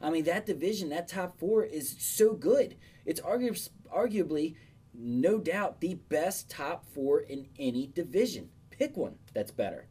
I 0.00 0.10
mean, 0.10 0.24
that 0.24 0.46
division, 0.46 0.88
that 0.88 1.06
top 1.06 1.38
four 1.38 1.62
is 1.62 1.94
so 1.98 2.34
good. 2.34 2.76
It's 3.04 3.20
argu- 3.20 3.70
arguably, 3.94 4.56
no 4.94 5.38
doubt, 5.38 5.80
the 5.80 5.94
best 5.94 6.50
top 6.50 6.84
four 6.84 7.20
in 7.20 7.48
any 7.58 7.86
division. 7.86 8.50
Pick 8.70 8.96
one 8.96 9.16
that's 9.32 9.50
better. 9.50 9.86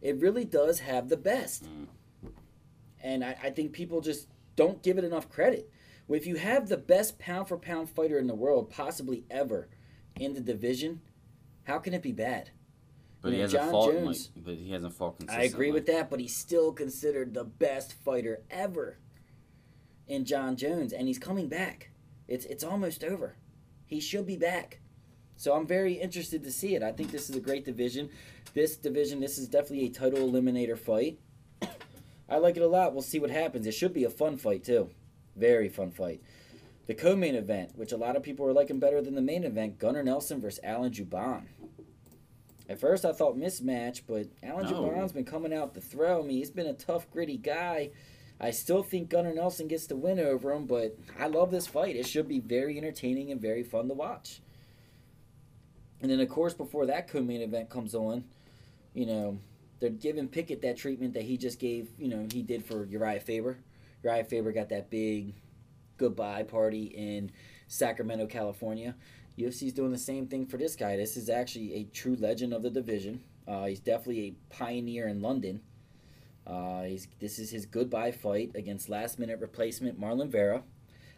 It 0.00 0.18
really 0.20 0.44
does 0.44 0.80
have 0.80 1.08
the 1.08 1.16
best. 1.16 1.64
Mm. 1.64 1.86
And 3.02 3.24
I, 3.24 3.36
I 3.42 3.50
think 3.50 3.72
people 3.72 4.00
just 4.00 4.28
don't 4.56 4.82
give 4.82 4.98
it 4.98 5.04
enough 5.04 5.28
credit. 5.28 5.70
If 6.08 6.26
you 6.26 6.36
have 6.36 6.68
the 6.68 6.76
best 6.76 7.18
pound 7.18 7.48
for 7.48 7.56
pound 7.56 7.88
fighter 7.88 8.18
in 8.18 8.26
the 8.26 8.34
world, 8.34 8.68
possibly 8.68 9.24
ever, 9.30 9.68
in 10.18 10.34
the 10.34 10.40
division, 10.40 11.00
how 11.64 11.78
can 11.78 11.94
it 11.94 12.02
be 12.02 12.12
bad? 12.12 12.50
But 13.22 13.28
You 13.28 13.34
he 13.34 13.38
know, 13.38 13.42
hasn't 13.44 13.62
John 13.62 13.70
fought. 13.70 13.92
Jones- 13.92 14.30
Like, 14.34 14.44
but 14.44 14.54
he 14.56 14.70
hasn't 14.72 14.94
fought 14.94 15.16
I 15.28 15.42
agree 15.44 15.70
with 15.70 15.86
that, 15.86 16.10
but 16.10 16.20
he's 16.20 16.36
still 16.36 16.72
considered 16.72 17.32
the 17.32 17.44
best 17.44 17.92
fighter 17.94 18.42
ever 18.50 18.98
in 20.06 20.24
Jon 20.24 20.56
Jones, 20.56 20.92
and 20.92 21.06
he's 21.08 21.18
coming 21.18 21.48
back. 21.48 21.90
It's 22.28 22.44
it's 22.46 22.64
almost 22.64 23.04
over. 23.04 23.36
He 23.92 24.00
should 24.00 24.26
be 24.26 24.38
back. 24.38 24.80
So 25.36 25.52
I'm 25.52 25.66
very 25.66 25.92
interested 25.92 26.42
to 26.44 26.50
see 26.50 26.74
it. 26.74 26.82
I 26.82 26.92
think 26.92 27.10
this 27.10 27.28
is 27.28 27.36
a 27.36 27.40
great 27.40 27.66
division. 27.66 28.08
This 28.54 28.76
division, 28.76 29.20
this 29.20 29.36
is 29.36 29.48
definitely 29.48 29.84
a 29.84 29.90
title 29.90 30.30
eliminator 30.30 30.78
fight. 30.78 31.18
I 32.30 32.38
like 32.38 32.56
it 32.56 32.62
a 32.62 32.66
lot. 32.66 32.94
We'll 32.94 33.02
see 33.02 33.18
what 33.18 33.30
happens. 33.30 33.66
It 33.66 33.74
should 33.74 33.92
be 33.92 34.04
a 34.04 34.10
fun 34.10 34.38
fight 34.38 34.64
too. 34.64 34.88
Very 35.36 35.68
fun 35.68 35.90
fight. 35.90 36.22
The 36.86 36.94
co-main 36.94 37.34
event, 37.34 37.72
which 37.76 37.92
a 37.92 37.98
lot 37.98 38.16
of 38.16 38.22
people 38.22 38.46
are 38.46 38.54
liking 38.54 38.78
better 38.78 39.02
than 39.02 39.14
the 39.14 39.20
main 39.20 39.44
event, 39.44 39.78
Gunnar 39.78 40.02
Nelson 40.02 40.40
versus 40.40 40.60
Alan 40.64 40.90
Jouban. 40.90 41.42
At 42.70 42.80
first, 42.80 43.04
I 43.04 43.12
thought 43.12 43.36
mismatch, 43.36 44.00
but 44.06 44.28
Alan 44.42 44.64
No. 44.64 44.72
Jouban's 44.72 45.12
been 45.12 45.26
coming 45.26 45.52
out 45.52 45.74
to 45.74 45.82
throw 45.82 46.22
me. 46.22 46.38
He's 46.38 46.50
been 46.50 46.66
a 46.66 46.72
tough, 46.72 47.10
gritty 47.10 47.36
guy. 47.36 47.90
I 48.42 48.50
still 48.50 48.82
think 48.82 49.08
Gunnar 49.08 49.32
Nelson 49.32 49.68
gets 49.68 49.86
the 49.86 49.94
win 49.94 50.18
over 50.18 50.52
him, 50.52 50.66
but 50.66 50.98
I 51.16 51.28
love 51.28 51.52
this 51.52 51.68
fight. 51.68 51.94
It 51.94 52.08
should 52.08 52.26
be 52.26 52.40
very 52.40 52.76
entertaining 52.76 53.30
and 53.30 53.40
very 53.40 53.62
fun 53.62 53.86
to 53.86 53.94
watch. 53.94 54.40
And 56.00 56.10
then, 56.10 56.18
of 56.18 56.28
course, 56.28 56.52
before 56.52 56.86
that 56.86 57.06
co-main 57.06 57.40
event 57.40 57.70
comes 57.70 57.94
on, 57.94 58.24
you 58.94 59.06
know, 59.06 59.38
they're 59.78 59.90
giving 59.90 60.26
Pickett 60.26 60.60
that 60.62 60.76
treatment 60.76 61.14
that 61.14 61.22
he 61.22 61.36
just 61.36 61.60
gave, 61.60 61.90
you 61.96 62.08
know, 62.08 62.26
he 62.32 62.42
did 62.42 62.64
for 62.64 62.84
Uriah 62.84 63.20
Faber. 63.20 63.58
Uriah 64.02 64.24
Faber 64.24 64.50
got 64.50 64.70
that 64.70 64.90
big 64.90 65.34
goodbye 65.96 66.42
party 66.42 66.86
in 66.86 67.30
Sacramento, 67.68 68.26
California. 68.26 68.96
UFC's 69.38 69.72
doing 69.72 69.92
the 69.92 69.98
same 69.98 70.26
thing 70.26 70.46
for 70.46 70.56
this 70.56 70.74
guy. 70.74 70.96
This 70.96 71.16
is 71.16 71.30
actually 71.30 71.74
a 71.74 71.84
true 71.84 72.16
legend 72.16 72.52
of 72.52 72.62
the 72.62 72.70
division. 72.70 73.22
Uh, 73.46 73.66
he's 73.66 73.80
definitely 73.80 74.20
a 74.26 74.54
pioneer 74.54 75.06
in 75.06 75.22
London. 75.22 75.60
Uh, 76.46 76.82
he's, 76.82 77.06
this 77.20 77.38
is 77.38 77.50
his 77.50 77.66
goodbye 77.66 78.10
fight 78.10 78.52
against 78.54 78.88
last 78.88 79.18
minute 79.18 79.40
replacement 79.40 80.00
Marlon 80.00 80.28
Vera. 80.28 80.62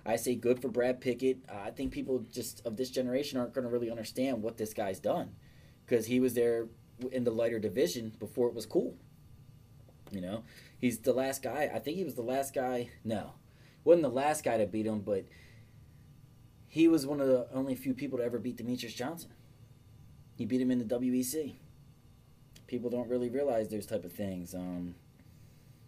I 0.06 0.16
say 0.16 0.34
good 0.34 0.60
for 0.60 0.68
Brad 0.68 1.00
Pickett. 1.00 1.38
Uh, 1.48 1.60
I 1.66 1.70
think 1.70 1.92
people 1.92 2.26
just 2.30 2.64
of 2.66 2.76
this 2.76 2.90
generation 2.90 3.38
aren't 3.38 3.54
going 3.54 3.64
to 3.64 3.70
really 3.70 3.90
understand 3.90 4.42
what 4.42 4.58
this 4.58 4.74
guy's 4.74 5.00
done 5.00 5.30
because 5.86 6.06
he 6.06 6.20
was 6.20 6.34
there 6.34 6.66
in 7.10 7.24
the 7.24 7.30
lighter 7.30 7.58
division 7.58 8.12
before 8.18 8.48
it 8.48 8.54
was 8.54 8.66
cool. 8.66 8.96
You 10.10 10.20
know, 10.20 10.44
he's 10.78 10.98
the 10.98 11.14
last 11.14 11.42
guy. 11.42 11.70
I 11.74 11.78
think 11.78 11.96
he 11.96 12.04
was 12.04 12.14
the 12.14 12.22
last 12.22 12.54
guy. 12.54 12.90
No, 13.02 13.32
wasn't 13.82 14.02
the 14.02 14.10
last 14.10 14.44
guy 14.44 14.58
to 14.58 14.66
beat 14.66 14.86
him, 14.86 15.00
but 15.00 15.24
he 16.68 16.86
was 16.86 17.06
one 17.06 17.20
of 17.20 17.28
the 17.28 17.46
only 17.52 17.74
few 17.74 17.94
people 17.94 18.18
to 18.18 18.24
ever 18.24 18.38
beat 18.38 18.56
Demetrious 18.56 18.94
Johnson. 18.94 19.30
He 20.36 20.44
beat 20.44 20.60
him 20.60 20.70
in 20.70 20.78
the 20.78 20.84
WEC. 20.84 21.54
People 22.66 22.90
don't 22.90 23.08
really 23.08 23.30
realize 23.30 23.68
those 23.68 23.86
type 23.86 24.04
of 24.04 24.12
things. 24.12 24.54
Um, 24.54 24.94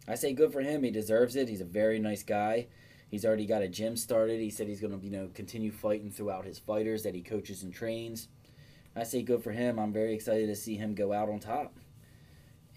I 0.08 0.14
say 0.14 0.32
good 0.32 0.52
for 0.52 0.60
him. 0.60 0.82
He 0.82 0.90
deserves 0.90 1.36
it. 1.36 1.48
He's 1.48 1.60
a 1.60 1.64
very 1.66 1.98
nice 1.98 2.22
guy. 2.22 2.68
He's 3.08 3.24
already 3.24 3.46
got 3.46 3.62
a 3.62 3.68
gym 3.68 3.96
started. 3.96 4.40
He 4.40 4.50
said 4.50 4.68
he's 4.68 4.80
going 4.80 4.98
to, 4.98 5.04
you 5.04 5.10
know, 5.10 5.28
continue 5.34 5.70
fighting 5.70 6.10
throughout 6.10 6.44
his 6.44 6.58
fighters 6.58 7.02
that 7.04 7.14
he 7.14 7.22
coaches 7.22 7.62
and 7.62 7.72
trains. 7.72 8.28
I 8.94 9.04
say 9.04 9.22
good 9.22 9.42
for 9.42 9.52
him. 9.52 9.78
I'm 9.78 9.92
very 9.92 10.14
excited 10.14 10.46
to 10.46 10.56
see 10.56 10.76
him 10.76 10.94
go 10.94 11.12
out 11.12 11.28
on 11.28 11.38
top. 11.38 11.76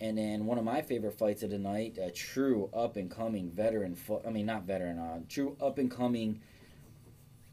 And 0.01 0.17
then 0.17 0.45
one 0.45 0.57
of 0.57 0.63
my 0.63 0.81
favorite 0.81 1.17
fights 1.17 1.43
of 1.43 1.49
the 1.49 1.57
night, 1.57 1.97
a 1.97 2.09
true 2.09 2.69
up 2.73 2.95
and 2.95 3.11
coming 3.11 3.51
veteran. 3.51 3.97
I 4.25 4.29
mean, 4.29 4.45
not 4.45 4.63
veteran. 4.63 4.99
Uh, 4.99 5.19
true 5.27 5.57
up 5.61 5.77
and 5.77 5.89
coming. 5.91 6.41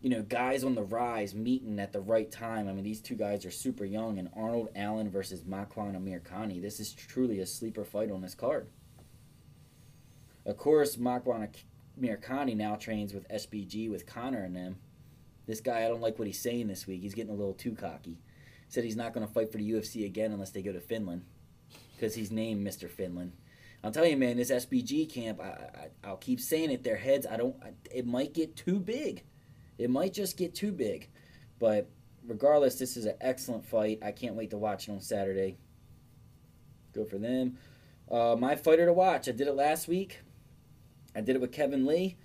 You 0.01 0.11
know, 0.11 0.23
guys 0.23 0.62
on 0.62 0.75
the 0.75 0.83
rise 0.83 1.35
meeting 1.35 1.81
at 1.81 1.93
the 1.93 2.01
right 2.01 2.31
time. 2.31 2.69
I 2.69 2.73
mean, 2.73 2.85
these 2.85 3.01
two 3.01 3.17
guys 3.17 3.45
are 3.45 3.51
super 3.51 3.85
young. 3.85 4.19
And 4.19 4.29
Arnold 4.37 4.69
Allen 4.77 5.11
versus 5.11 5.43
Makwan 5.43 5.97
Amirkhani. 5.97 6.61
This 6.61 6.79
is 6.79 6.93
truly 6.93 7.41
a 7.41 7.47
sleeper 7.47 7.85
fight 7.85 8.11
on 8.11 8.21
this 8.21 8.35
card. 8.35 8.69
Of 10.46 10.56
course, 10.56 10.96
Makwan 10.96 11.48
Amirkhani 12.00 12.56
now 12.56 12.76
trains 12.76 13.12
with 13.12 13.28
SBG 13.28 13.90
with 13.90 14.06
Conor 14.06 14.44
and 14.44 14.54
them. 14.54 14.76
This 15.46 15.61
guy, 15.61 15.85
I 15.85 15.88
don't 15.88 16.00
like 16.00 16.18
what 16.18 16.26
he's 16.26 16.40
saying 16.40 16.68
this 16.68 16.87
week. 16.87 17.02
He's 17.02 17.14
getting 17.14 17.32
a 17.32 17.37
little 17.37 17.54
too 17.54 17.72
cocky. 17.72 18.18
Said 18.68 18.85
he's 18.85 18.96
not 18.96 19.12
going 19.12 19.26
to 19.26 19.32
fight 19.32 19.50
for 19.50 19.59
the 19.59 19.70
UFC 19.70 20.04
again 20.04 20.32
unless 20.32 20.50
they 20.50 20.62
go 20.62 20.72
to 20.72 20.80
Finland 20.80 21.24
because 21.94 22.14
he's 22.14 22.30
named 22.30 22.66
Mr. 22.66 22.88
Finland. 22.88 23.32
I'll 23.82 23.92
tell 23.92 24.06
you, 24.06 24.16
man, 24.16 24.37
this 24.37 24.50
SBG 24.50 25.09
camp, 25.12 25.40
I, 25.40 25.44
I, 25.44 25.88
I'll 26.04 26.16
keep 26.16 26.40
saying 26.40 26.70
it, 26.70 26.82
their 26.82 26.96
heads, 26.96 27.26
I 27.26 27.37
don't, 27.37 27.54
I, 27.62 27.70
it 27.90 28.06
might 28.06 28.35
get 28.35 28.56
too 28.56 28.80
big. 28.80 29.22
It 29.78 29.90
might 29.90 30.12
just 30.12 30.37
get 30.37 30.54
too 30.54 30.72
big. 30.72 31.09
But 31.59 31.88
regardless, 32.26 32.76
this 32.76 32.96
is 32.96 33.06
an 33.06 33.14
excellent 33.20 33.64
fight. 33.64 34.00
I 34.02 34.12
can't 34.12 34.35
wait 34.35 34.50
to 34.50 34.59
watch 34.59 34.88
it 34.88 34.92
on 34.92 35.00
Saturday. 35.00 35.59
Good 36.92 37.09
for 37.09 37.18
them. 37.18 37.59
Uh, 38.11 38.37
my 38.38 38.56
fighter 38.56 38.87
to 38.87 38.92
watch, 38.92 39.28
I 39.28 39.32
did 39.32 39.48
it 39.48 39.54
last 39.54 39.88
week. 39.88 40.20
I 41.16 41.22
did 41.22 41.35
it 41.35 41.40
with 41.40 41.50
Kevin 41.52 41.87
Lee. 41.87 42.18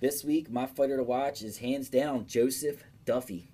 This 0.00 0.24
week, 0.24 0.50
my 0.50 0.66
fighter 0.66 0.96
to 0.96 1.04
watch 1.04 1.42
is 1.42 1.58
hands 1.58 1.88
down 1.88 2.26
Joseph 2.26 2.82
Duffy 3.04 3.52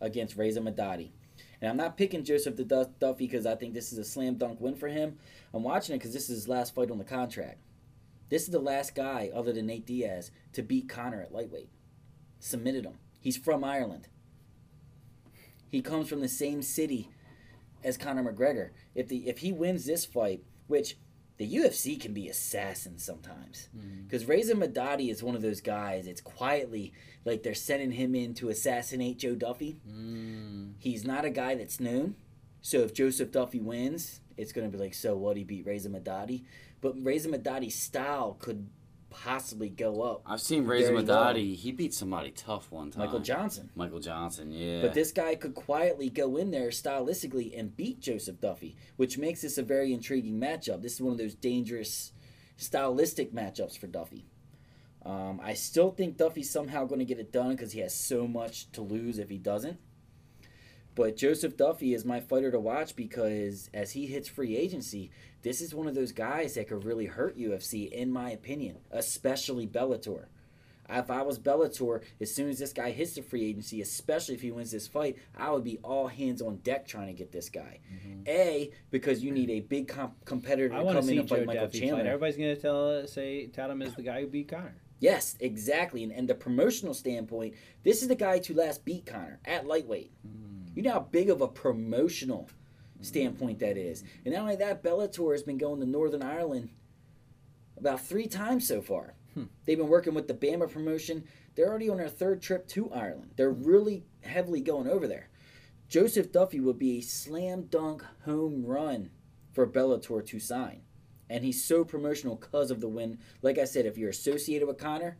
against 0.00 0.36
Reza 0.36 0.60
Madadi. 0.60 1.12
And 1.60 1.70
I'm 1.70 1.76
not 1.76 1.96
picking 1.96 2.24
Joseph 2.24 2.56
the 2.56 2.90
Duffy 2.98 3.26
because 3.26 3.46
I 3.46 3.54
think 3.54 3.74
this 3.74 3.92
is 3.92 3.98
a 3.98 4.04
slam 4.04 4.34
dunk 4.34 4.60
win 4.60 4.74
for 4.74 4.88
him. 4.88 5.18
I'm 5.54 5.62
watching 5.62 5.94
it 5.94 5.98
because 5.98 6.12
this 6.12 6.28
is 6.28 6.40
his 6.40 6.48
last 6.48 6.74
fight 6.74 6.90
on 6.90 6.98
the 6.98 7.04
contract. 7.04 7.58
This 8.28 8.42
is 8.42 8.48
the 8.48 8.58
last 8.58 8.96
guy, 8.96 9.30
other 9.32 9.52
than 9.52 9.66
Nate 9.66 9.86
Diaz, 9.86 10.32
to 10.54 10.62
beat 10.62 10.88
Conor 10.88 11.22
at 11.22 11.32
lightweight. 11.32 11.68
Submitted 12.40 12.84
him. 12.84 12.98
He's 13.20 13.36
from 13.36 13.62
Ireland. 13.62 14.08
He 15.70 15.80
comes 15.80 16.08
from 16.08 16.20
the 16.20 16.28
same 16.28 16.60
city 16.60 17.08
as 17.84 17.96
Conor 17.96 18.24
McGregor. 18.24 18.70
If 18.96 19.06
the 19.06 19.28
if 19.28 19.38
he 19.38 19.52
wins 19.52 19.86
this 19.86 20.04
fight, 20.04 20.42
which 20.66 20.96
the 21.36 21.56
UFC 21.56 22.00
can 22.00 22.12
be 22.12 22.28
assassins 22.28 23.04
sometimes, 23.04 23.68
because 24.06 24.26
Reza 24.26 24.54
Madadi 24.54 25.10
is 25.10 25.22
one 25.22 25.34
of 25.34 25.42
those 25.42 25.60
guys. 25.60 26.06
It's 26.06 26.20
quietly 26.20 26.92
like 27.24 27.42
they're 27.42 27.54
sending 27.54 27.90
him 27.92 28.14
in 28.14 28.34
to 28.34 28.50
assassinate 28.50 29.18
Joe 29.18 29.34
Duffy. 29.34 29.80
Mm. 29.88 30.74
He's 30.78 31.04
not 31.04 31.24
a 31.24 31.30
guy 31.30 31.54
that's 31.56 31.80
known. 31.80 32.14
So 32.62 32.78
if 32.78 32.94
Joseph 32.94 33.32
Duffy 33.32 33.60
wins, 33.60 34.20
it's 34.36 34.52
going 34.52 34.70
to 34.70 34.76
be 34.76 34.82
like, 34.82 34.94
so 34.94 35.16
what? 35.16 35.36
He 35.36 35.44
beat 35.44 35.66
Reza 35.66 35.88
Madadi. 35.88 36.44
But 36.80 36.94
Reza 37.02 37.28
Madadi's 37.28 37.74
style 37.74 38.36
could 38.38 38.68
possibly 39.14 39.68
go 39.68 40.02
up. 40.02 40.22
I've 40.26 40.40
seen 40.40 40.66
Reza 40.66 40.92
Madadi. 40.92 41.54
He 41.54 41.72
beat 41.72 41.94
somebody 41.94 42.30
tough 42.30 42.70
one 42.70 42.90
time. 42.90 43.04
Michael 43.04 43.20
Johnson. 43.20 43.70
Michael 43.74 44.00
Johnson, 44.00 44.50
yeah. 44.50 44.82
But 44.82 44.92
this 44.92 45.12
guy 45.12 45.36
could 45.36 45.54
quietly 45.54 46.10
go 46.10 46.36
in 46.36 46.50
there 46.50 46.68
stylistically 46.68 47.58
and 47.58 47.76
beat 47.76 48.00
Joseph 48.00 48.40
Duffy, 48.40 48.76
which 48.96 49.16
makes 49.16 49.42
this 49.42 49.56
a 49.56 49.62
very 49.62 49.92
intriguing 49.92 50.40
matchup. 50.40 50.82
This 50.82 50.94
is 50.94 51.00
one 51.00 51.12
of 51.12 51.18
those 51.18 51.34
dangerous 51.34 52.12
stylistic 52.56 53.32
matchups 53.32 53.78
for 53.78 53.86
Duffy. 53.86 54.26
Um, 55.04 55.40
I 55.42 55.54
still 55.54 55.90
think 55.90 56.16
Duffy's 56.16 56.50
somehow 56.50 56.84
going 56.84 56.98
to 56.98 57.04
get 57.04 57.18
it 57.18 57.30
done 57.32 57.50
because 57.50 57.72
he 57.72 57.80
has 57.80 57.94
so 57.94 58.26
much 58.26 58.70
to 58.72 58.82
lose 58.82 59.18
if 59.18 59.28
he 59.28 59.38
doesn't. 59.38 59.78
But 60.94 61.16
Joseph 61.16 61.56
Duffy 61.56 61.92
is 61.94 62.04
my 62.04 62.20
fighter 62.20 62.50
to 62.50 62.60
watch 62.60 62.94
because 62.94 63.68
as 63.74 63.92
he 63.92 64.06
hits 64.06 64.28
free 64.28 64.56
agency, 64.56 65.10
this 65.42 65.60
is 65.60 65.74
one 65.74 65.88
of 65.88 65.94
those 65.94 66.12
guys 66.12 66.54
that 66.54 66.68
could 66.68 66.84
really 66.84 67.06
hurt 67.06 67.38
UFC, 67.38 67.90
in 67.90 68.10
my 68.12 68.30
opinion, 68.30 68.78
especially 68.90 69.66
Bellator. 69.66 70.26
If 70.88 71.10
I 71.10 71.22
was 71.22 71.38
Bellator, 71.38 72.02
as 72.20 72.34
soon 72.34 72.48
as 72.50 72.58
this 72.58 72.72
guy 72.72 72.90
hits 72.90 73.14
the 73.14 73.22
free 73.22 73.44
agency, 73.44 73.80
especially 73.80 74.34
if 74.34 74.42
he 74.42 74.50
wins 74.50 74.70
this 74.70 74.86
fight, 74.86 75.16
I 75.36 75.50
would 75.50 75.64
be 75.64 75.78
all 75.82 76.08
hands 76.08 76.42
on 76.42 76.56
deck 76.58 76.86
trying 76.86 77.06
to 77.06 77.14
get 77.14 77.32
this 77.32 77.48
guy. 77.48 77.80
Mm-hmm. 77.92 78.28
A, 78.28 78.70
because 78.90 79.24
you 79.24 79.32
need 79.32 79.50
a 79.50 79.60
big 79.60 79.88
comp- 79.88 80.24
competitor 80.24 80.74
I 80.74 80.82
to 80.82 80.84
to 80.84 81.00
come 81.00 81.08
in 81.08 81.18
and 81.20 81.28
fight 81.28 81.40
Joe 81.40 81.44
Michael 81.46 81.64
Duffy 81.66 81.80
Chandler. 81.80 81.98
fight. 81.98 82.06
Everybody's 82.06 82.36
gonna 82.36 82.56
tell 82.56 83.06
say 83.06 83.46
tout 83.46 83.70
him 83.70 83.82
as 83.82 83.94
the 83.94 84.02
guy 84.02 84.20
who 84.20 84.26
beat 84.26 84.48
Conor. 84.48 84.76
Yes, 85.00 85.36
exactly. 85.40 86.04
And, 86.04 86.12
and 86.12 86.28
the 86.28 86.34
promotional 86.34 86.94
standpoint, 86.94 87.54
this 87.82 88.02
is 88.02 88.08
the 88.08 88.14
guy 88.14 88.38
to 88.40 88.54
last 88.54 88.84
beat 88.84 89.06
Conor 89.06 89.40
at 89.44 89.66
lightweight. 89.66 90.12
Mm-hmm. 90.26 90.63
You 90.74 90.82
know 90.82 90.92
how 90.92 91.00
big 91.00 91.30
of 91.30 91.40
a 91.40 91.48
promotional 91.48 92.48
standpoint 93.00 93.58
that 93.60 93.76
is. 93.76 94.02
And 94.24 94.34
not 94.34 94.42
only 94.42 94.56
that, 94.56 94.82
Bellator 94.82 95.32
has 95.32 95.42
been 95.42 95.58
going 95.58 95.80
to 95.80 95.86
Northern 95.86 96.22
Ireland 96.22 96.70
about 97.76 98.00
three 98.00 98.26
times 98.26 98.66
so 98.66 98.80
far. 98.80 99.14
Hmm. 99.34 99.44
They've 99.64 99.78
been 99.78 99.88
working 99.88 100.14
with 100.14 100.28
the 100.28 100.34
BAMMA 100.34 100.70
promotion. 100.70 101.24
They're 101.54 101.68
already 101.68 101.88
on 101.88 101.98
their 101.98 102.08
third 102.08 102.40
trip 102.40 102.66
to 102.68 102.90
Ireland. 102.92 103.32
They're 103.36 103.50
really 103.50 104.04
heavily 104.22 104.60
going 104.60 104.88
over 104.88 105.06
there. 105.06 105.28
Joseph 105.88 106.32
Duffy 106.32 106.60
would 106.60 106.78
be 106.78 106.98
a 106.98 107.02
slam 107.02 107.64
dunk 107.64 108.04
home 108.24 108.64
run 108.64 109.10
for 109.52 109.66
Bellator 109.66 110.24
to 110.26 110.38
sign. 110.38 110.82
And 111.30 111.44
he's 111.44 111.64
so 111.64 111.84
promotional 111.84 112.36
because 112.36 112.70
of 112.70 112.80
the 112.80 112.88
win. 112.88 113.18
Like 113.42 113.58
I 113.58 113.64
said, 113.64 113.86
if 113.86 113.98
you're 113.98 114.10
associated 114.10 114.66
with 114.66 114.78
Conor, 114.78 115.18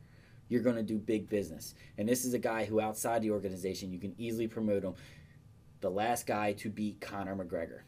you're 0.49 0.63
going 0.63 0.77
to 0.77 0.83
do 0.83 0.99
big 0.99 1.29
business. 1.29 1.75
And 1.97 2.09
this 2.09 2.25
is 2.25 2.35
a 2.35 2.39
guy 2.39 2.65
who, 2.65 2.81
outside 2.81 3.23
the 3.23 3.31
organization, 3.31 3.93
you 3.93 3.99
can 3.99 4.15
easily 4.19 4.47
promote 4.47 4.85
him. 4.85 4.95
The 5.85 5.91
last 5.91 6.27
guy 6.27 6.55
to 6.55 6.71
beat 6.71 7.03
Conor 7.03 7.37
McGregor. 7.37 7.81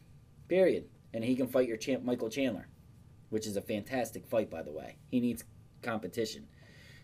Period. 0.47 0.85
And 1.15 1.23
he 1.23 1.35
can 1.35 1.47
fight 1.47 1.67
your 1.67 1.77
champ, 1.77 2.03
Michael 2.03 2.29
Chandler, 2.29 2.67
which 3.31 3.47
is 3.47 3.57
a 3.57 3.61
fantastic 3.61 4.27
fight, 4.27 4.51
by 4.51 4.61
the 4.61 4.71
way. 4.71 4.97
He 5.09 5.19
needs 5.19 5.43
competition. 5.81 6.45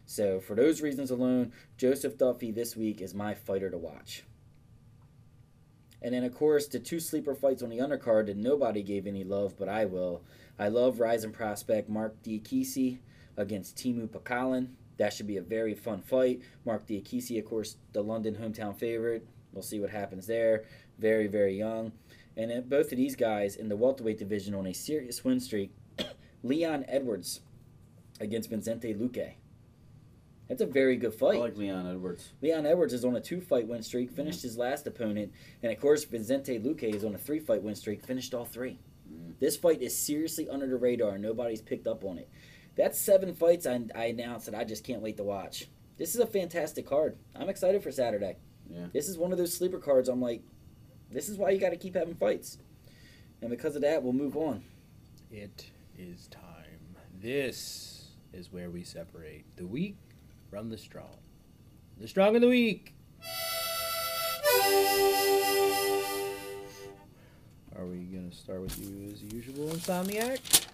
So, 0.05 0.39
for 0.39 0.53
those 0.55 0.83
reasons 0.83 1.09
alone, 1.09 1.51
Joseph 1.77 2.19
Duffy 2.19 2.51
this 2.51 2.75
week 2.75 3.01
is 3.01 3.15
my 3.15 3.33
fighter 3.33 3.71
to 3.71 3.77
watch. 3.79 4.23
And 5.99 6.13
then, 6.13 6.23
of 6.23 6.35
course, 6.35 6.67
the 6.67 6.77
two 6.77 6.99
sleeper 6.99 7.33
fights 7.33 7.63
on 7.63 7.69
the 7.69 7.79
undercard 7.79 8.27
that 8.27 8.37
nobody 8.37 8.83
gave 8.83 9.07
any 9.07 9.23
love, 9.23 9.57
but 9.57 9.67
I 9.67 9.85
will. 9.85 10.21
I 10.59 10.67
love 10.67 10.99
rising 10.99 11.31
prospect 11.31 11.89
Marc 11.89 12.21
Diakiese 12.21 12.99
against 13.35 13.77
Teemu 13.77 14.09
Packalén. 14.09 14.67
That 14.97 15.11
should 15.11 15.25
be 15.25 15.37
a 15.37 15.41
very 15.41 15.73
fun 15.73 16.03
fight. 16.03 16.43
Marc 16.63 16.85
Diakiese, 16.85 17.39
of 17.39 17.45
course, 17.45 17.77
the 17.93 18.03
London 18.03 18.35
hometown 18.35 18.75
favorite. 18.77 19.25
We'll 19.53 19.61
see 19.61 19.79
what 19.79 19.91
happens 19.91 20.25
there. 20.25 20.63
Very, 20.99 21.27
very 21.27 21.57
young. 21.57 21.91
And 22.35 22.69
both 22.69 22.91
of 22.91 22.97
these 22.97 23.15
guys 23.15 23.55
in 23.55 23.69
the 23.69 23.75
welterweight 23.75 24.17
division 24.17 24.55
on 24.55 24.67
a 24.67 24.73
serious 24.73 25.23
win 25.23 25.39
streak. 25.39 25.71
Leon 26.43 26.85
Edwards 26.87 27.41
against 28.19 28.49
Vicente 28.49 28.93
Luque. 28.93 29.33
That's 30.49 30.61
a 30.61 30.65
very 30.65 30.97
good 30.97 31.13
fight. 31.13 31.37
I 31.37 31.39
like 31.39 31.57
Leon 31.57 31.87
Edwards. 31.87 32.33
Leon 32.41 32.65
Edwards 32.65 32.93
is 32.93 33.05
on 33.05 33.15
a 33.15 33.21
two 33.21 33.39
fight 33.39 33.67
win 33.67 33.81
streak, 33.81 34.11
finished 34.11 34.41
his 34.41 34.57
last 34.57 34.85
opponent, 34.85 35.31
and 35.61 35.71
of 35.71 35.79
course 35.79 36.03
Vicente 36.03 36.59
Luque 36.59 36.83
is 36.83 37.03
on 37.03 37.15
a 37.15 37.17
three 37.17 37.39
fight 37.39 37.63
win 37.63 37.75
streak, 37.75 38.05
finished 38.05 38.33
all 38.33 38.45
three. 38.45 38.79
Mm. 39.11 39.33
This 39.39 39.55
fight 39.55 39.81
is 39.81 39.97
seriously 39.97 40.49
under 40.49 40.67
the 40.67 40.75
radar, 40.75 41.17
nobody's 41.17 41.61
picked 41.61 41.87
up 41.87 42.03
on 42.03 42.17
it. 42.17 42.29
That's 42.75 42.99
seven 42.99 43.33
fights 43.33 43.65
I, 43.65 43.81
I 43.95 44.05
announced 44.05 44.47
that 44.47 44.55
I 44.55 44.63
just 44.63 44.83
can't 44.83 45.01
wait 45.01 45.17
to 45.17 45.23
watch. 45.23 45.69
This 45.97 46.15
is 46.15 46.21
a 46.21 46.27
fantastic 46.27 46.87
card. 46.87 47.17
I'm 47.35 47.49
excited 47.49 47.83
for 47.83 47.91
Saturday. 47.91 48.37
Yeah. 48.69 48.87
This 48.93 49.07
is 49.07 49.17
one 49.17 49.31
of 49.31 49.37
those 49.37 49.53
sleeper 49.53 49.77
cards. 49.77 50.09
I'm 50.09 50.21
like, 50.21 50.41
this 51.13 51.29
is 51.29 51.37
why 51.37 51.51
you 51.51 51.59
got 51.59 51.69
to 51.69 51.77
keep 51.77 51.95
having 51.95 52.15
fights. 52.15 52.57
And 53.41 53.49
because 53.49 53.75
of 53.75 53.81
that, 53.81 54.01
we'll 54.03 54.13
move 54.13 54.35
on. 54.37 54.63
It 55.31 55.69
is 55.97 56.27
time. 56.27 56.97
This 57.21 58.09
is 58.33 58.51
where 58.51 58.69
we 58.69 58.83
separate 58.83 59.45
the 59.55 59.65
weak 59.67 59.97
from 60.49 60.69
the 60.69 60.77
strong. 60.77 61.17
The 61.99 62.07
strong 62.07 62.35
and 62.35 62.43
the 62.43 62.49
weak. 62.49 62.95
Are 67.75 67.85
we 67.85 68.03
gonna 68.03 68.31
start 68.31 68.61
with 68.61 68.79
you 68.79 69.11
as 69.11 69.21
usual, 69.23 69.69
Insomniac? 69.69 70.67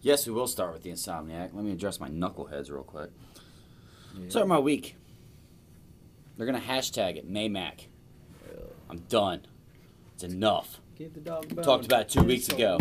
Yes, 0.00 0.26
we 0.26 0.32
will 0.32 0.46
start 0.46 0.72
with 0.72 0.82
the 0.82 0.90
Insomniac. 0.90 1.54
Let 1.54 1.64
me 1.64 1.72
address 1.72 1.98
my 2.00 2.08
knuckleheads 2.08 2.70
real 2.70 2.82
quick. 2.82 3.10
Yeah. 4.18 4.28
Start 4.28 4.48
my 4.48 4.58
week. 4.58 4.96
They're 6.36 6.46
gonna 6.46 6.60
hashtag 6.60 7.16
it 7.16 7.30
Maymac. 7.30 7.86
I'm 8.90 8.98
done. 9.08 9.42
It's 10.14 10.24
enough. 10.24 10.80
The 10.98 11.06
dog 11.20 11.44
a 11.44 11.48
We 11.48 11.54
bone. 11.54 11.64
talked 11.64 11.86
about 11.86 12.02
it 12.02 12.08
two 12.10 12.22
weeks 12.22 12.48
ago. 12.48 12.78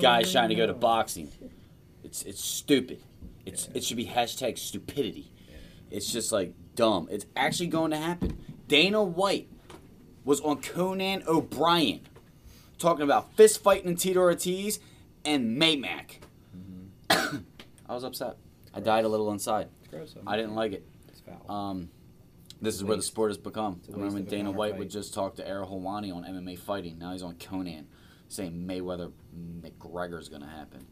Guys 0.00 0.30
trying 0.30 0.50
to 0.50 0.54
go 0.54 0.66
to 0.66 0.74
boxing. 0.74 1.30
It's 2.04 2.22
it's 2.24 2.42
stupid. 2.44 3.00
It's 3.46 3.68
it 3.72 3.82
should 3.84 3.96
be 3.96 4.06
hashtag 4.06 4.58
stupidity. 4.58 5.32
It's 5.90 6.12
just 6.12 6.30
like 6.30 6.52
dumb. 6.74 7.08
It's 7.10 7.24
actually 7.36 7.68
going 7.68 7.90
to 7.92 7.96
happen. 7.96 8.36
Dana 8.66 9.02
White 9.02 9.48
was 10.24 10.40
on 10.42 10.60
Conan 10.60 11.22
O'Brien 11.26 12.00
talking 12.78 13.02
about 13.02 13.32
fist 13.34 13.62
fighting 13.62 13.88
and 13.88 13.98
Tito 13.98 14.20
Ortiz 14.20 14.78
and 15.24 15.58
Maymac. 15.60 16.18
Mm-hmm. 17.08 17.36
I 17.88 17.94
was 17.94 18.04
upset. 18.04 18.36
I 18.74 18.80
died 18.80 19.06
a 19.06 19.08
little 19.08 19.32
inside. 19.32 19.68
It's 19.80 19.88
gross. 19.88 20.14
I 20.26 20.36
didn't 20.36 20.54
like 20.54 20.72
it. 20.72 20.86
It's 21.08 21.20
foul. 21.20 21.50
Um, 21.50 21.88
this 22.60 22.74
is 22.74 22.84
where 22.84 22.96
the 22.96 23.02
sport 23.02 23.30
has 23.30 23.38
become. 23.38 23.80
I 23.88 23.92
remember 23.92 24.14
when 24.14 24.14
waste 24.14 24.26
of 24.26 24.32
a 24.32 24.36
Dana 24.36 24.50
White 24.50 24.70
fight. 24.72 24.78
would 24.78 24.90
just 24.90 25.14
talk 25.14 25.36
to 25.36 25.46
Ariel 25.46 25.66
Helwani 25.66 26.14
on 26.14 26.24
MMA 26.24 26.58
fighting. 26.58 26.98
Now 26.98 27.12
he's 27.12 27.22
on 27.22 27.34
Conan, 27.36 27.86
saying 28.28 28.52
Mayweather 28.52 29.12
McGregor's 29.60 30.28
gonna 30.28 30.48
happen. 30.48 30.86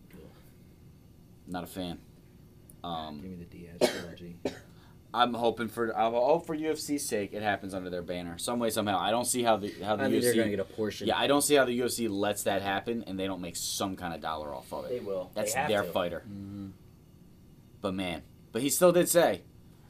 Not 1.47 1.65
a 1.65 1.67
fan. 1.67 1.99
Um, 2.83 3.21
Give 3.21 3.31
me 3.31 3.37
the 3.37 3.45
Diaz 3.45 3.79
trilogy. 3.81 4.37
I'm 5.15 5.33
hoping 5.33 5.69
for. 5.69 5.97
I 5.97 6.11
hope 6.11 6.47
for 6.47 6.57
UFC's 6.57 7.05
sake 7.05 7.33
it 7.33 7.43
happens 7.43 7.73
under 7.73 7.89
their 7.89 8.03
banner, 8.03 8.37
some 8.37 8.59
way 8.59 8.69
somehow. 8.71 8.99
I 8.99 9.11
don't 9.11 9.25
see 9.25 9.43
how 9.43 9.57
the 9.57 9.73
how 9.83 9.97
the 9.97 10.05
I 10.05 10.11
think 10.11 10.23
they're 10.23 10.35
going 10.35 10.51
to 10.51 10.55
UFC. 10.55 10.57
get 10.57 10.61
a 10.61 10.77
portion. 10.77 11.09
Yeah, 11.09 11.17
I 11.17 11.27
don't 11.27 11.43
see 11.43 11.55
how 11.55 11.65
the 11.65 11.79
UFC 11.79 12.09
lets 12.11 12.43
that 12.43 12.61
happen 12.61 13.03
and 13.07 13.19
they 13.19 13.27
don't 13.27 13.41
make 13.41 13.57
some 13.57 13.97
kind 13.97 14.13
of 14.13 14.21
dollar 14.21 14.55
off 14.55 14.73
of 14.73 14.85
it. 14.85 14.91
they 14.91 15.01
will. 15.01 15.31
That's 15.35 15.55
they 15.55 15.67
their 15.69 15.83
to. 15.85 15.89
fighter. 15.91 16.23
mm-hmm. 16.29 16.69
But 17.81 17.95
man, 17.95 18.23
but 18.53 18.63
he 18.63 18.69
still 18.69 18.93
did 18.93 19.09
say, 19.09 19.43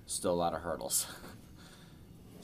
still 0.06 0.32
a 0.32 0.34
lot 0.34 0.54
of 0.54 0.60
hurdles. 0.60 1.06